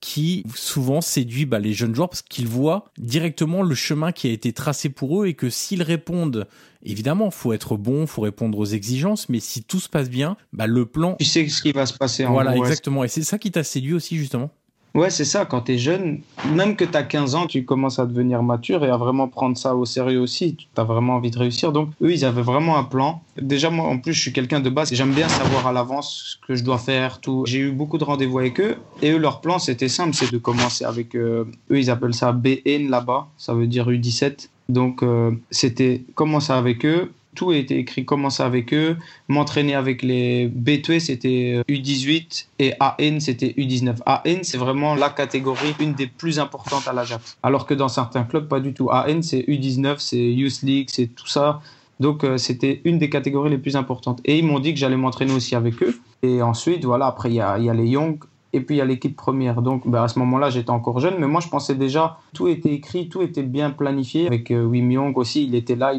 qui 0.00 0.44
souvent 0.54 1.00
séduit 1.00 1.44
bah, 1.44 1.58
les 1.58 1.72
jeunes 1.72 1.94
joueurs 1.94 2.08
parce 2.08 2.22
qu'ils 2.22 2.46
voient 2.46 2.84
directement 2.98 3.62
le 3.62 3.74
chemin 3.74 4.12
qui 4.12 4.28
a 4.28 4.30
été 4.30 4.52
tracé 4.52 4.88
pour 4.88 5.22
eux 5.22 5.26
et 5.26 5.34
que 5.34 5.50
s'ils 5.50 5.82
répondent, 5.82 6.46
évidemment, 6.82 7.30
faut 7.30 7.52
être 7.52 7.76
bon, 7.76 8.06
faut 8.06 8.22
répondre 8.22 8.58
aux 8.58 8.64
exigences, 8.64 9.28
mais 9.28 9.40
si 9.40 9.62
tout 9.64 9.80
se 9.80 9.88
passe 9.88 10.08
bien, 10.08 10.36
bah, 10.52 10.66
le 10.66 10.86
plan. 10.86 11.16
Tu 11.18 11.24
sais 11.24 11.48
ce 11.48 11.62
qui 11.62 11.72
va 11.72 11.86
se 11.86 11.94
passer. 11.94 12.24
En 12.24 12.32
voilà, 12.32 12.56
exactement. 12.56 13.02
Et 13.04 13.08
c'est 13.08 13.22
ça 13.22 13.38
qui 13.38 13.50
t'a 13.50 13.64
séduit 13.64 13.94
aussi 13.94 14.16
justement? 14.16 14.50
Ouais, 14.98 15.10
c'est 15.10 15.24
ça. 15.24 15.44
Quand 15.44 15.60
tu 15.60 15.74
es 15.74 15.78
jeune, 15.78 16.22
même 16.52 16.74
que 16.74 16.84
tu 16.84 16.96
as 16.96 17.04
15 17.04 17.36
ans, 17.36 17.46
tu 17.46 17.64
commences 17.64 18.00
à 18.00 18.06
devenir 18.06 18.42
mature 18.42 18.84
et 18.84 18.90
à 18.90 18.96
vraiment 18.96 19.28
prendre 19.28 19.56
ça 19.56 19.76
au 19.76 19.84
sérieux 19.84 20.18
aussi. 20.18 20.56
Tu 20.56 20.66
as 20.76 20.82
vraiment 20.82 21.14
envie 21.14 21.30
de 21.30 21.38
réussir. 21.38 21.70
Donc, 21.70 21.90
eux, 22.02 22.10
ils 22.10 22.24
avaient 22.24 22.42
vraiment 22.42 22.76
un 22.76 22.82
plan. 22.82 23.22
Déjà, 23.40 23.70
moi, 23.70 23.86
en 23.86 23.98
plus, 23.98 24.12
je 24.12 24.20
suis 24.20 24.32
quelqu'un 24.32 24.58
de 24.58 24.68
base. 24.68 24.92
J'aime 24.92 25.12
bien 25.12 25.28
savoir 25.28 25.68
à 25.68 25.72
l'avance 25.72 26.40
ce 26.40 26.46
que 26.48 26.56
je 26.56 26.64
dois 26.64 26.78
faire, 26.78 27.20
tout. 27.20 27.44
J'ai 27.46 27.60
eu 27.60 27.70
beaucoup 27.70 27.96
de 27.96 28.02
rendez-vous 28.02 28.40
avec 28.40 28.58
eux. 28.58 28.74
Et 29.00 29.12
eux, 29.12 29.18
leur 29.18 29.40
plan, 29.40 29.60
c'était 29.60 29.88
simple 29.88 30.16
c'est 30.16 30.32
de 30.32 30.38
commencer 30.38 30.84
avec. 30.84 31.14
Euh, 31.14 31.44
eux, 31.70 31.78
ils 31.78 31.90
appellent 31.90 32.12
ça 32.12 32.32
BN 32.32 32.90
là-bas. 32.90 33.28
Ça 33.36 33.54
veut 33.54 33.68
dire 33.68 33.88
U17. 33.88 34.48
Donc, 34.68 35.04
euh, 35.04 35.30
c'était 35.52 36.02
commencer 36.16 36.52
avec 36.52 36.84
eux, 36.84 37.12
tout 37.34 37.50
a 37.50 37.56
été 37.56 37.78
écrit, 37.78 38.04
commencer 38.04 38.42
avec 38.42 38.72
eux, 38.74 38.96
m'entraîner 39.28 39.74
avec 39.74 40.02
les 40.02 40.48
B2, 40.48 40.98
c'était 40.98 41.62
U18 41.68 42.46
et 42.58 42.74
AN, 42.80 43.20
c'était 43.20 43.54
U19. 43.56 43.96
AN, 44.06 44.38
c'est 44.42 44.58
vraiment 44.58 44.94
la 44.94 45.10
catégorie, 45.10 45.74
une 45.80 45.94
des 45.94 46.06
plus 46.06 46.38
importantes 46.38 46.88
à 46.88 46.92
l'Ajax. 46.92 47.36
Alors 47.42 47.66
que 47.66 47.74
dans 47.74 47.88
certains 47.88 48.24
clubs, 48.24 48.48
pas 48.48 48.60
du 48.60 48.74
tout. 48.74 48.90
AN, 48.90 49.22
c'est 49.22 49.40
U19, 49.40 49.96
c'est 49.98 50.16
Youth 50.18 50.62
League, 50.62 50.88
c'est 50.90 51.06
tout 51.06 51.28
ça. 51.28 51.60
Donc, 52.00 52.24
euh, 52.24 52.38
c'était 52.38 52.80
une 52.84 52.98
des 52.98 53.10
catégories 53.10 53.50
les 53.50 53.58
plus 53.58 53.76
importantes. 53.76 54.20
Et 54.24 54.38
ils 54.38 54.44
m'ont 54.44 54.60
dit 54.60 54.72
que 54.72 54.78
j'allais 54.78 54.96
m'entraîner 54.96 55.32
aussi 55.32 55.54
avec 55.54 55.82
eux. 55.82 55.98
Et 56.22 56.42
ensuite, 56.42 56.84
voilà, 56.84 57.06
après, 57.06 57.30
il 57.30 57.34
y 57.34 57.40
a 57.40 57.58
les 57.58 57.86
Young 57.86 58.18
et 58.52 58.60
puis 58.60 58.76
il 58.76 58.78
y 58.78 58.80
a 58.80 58.84
l'équipe 58.84 59.16
première. 59.16 59.62
Donc 59.62 59.86
ben, 59.86 60.02
à 60.02 60.08
ce 60.08 60.18
moment-là, 60.20 60.50
j'étais 60.50 60.70
encore 60.70 61.00
jeune, 61.00 61.14
mais 61.18 61.26
moi 61.26 61.40
je 61.40 61.48
pensais 61.48 61.74
déjà, 61.74 62.18
tout 62.34 62.48
était 62.48 62.72
écrit, 62.72 63.08
tout 63.08 63.22
était 63.22 63.42
bien 63.42 63.70
planifié. 63.70 64.26
Avec 64.26 64.50
euh, 64.50 64.64
Wim 64.64 64.90
Young 64.90 65.16
aussi, 65.18 65.44
il 65.44 65.54
était 65.54 65.76
là, 65.76 65.92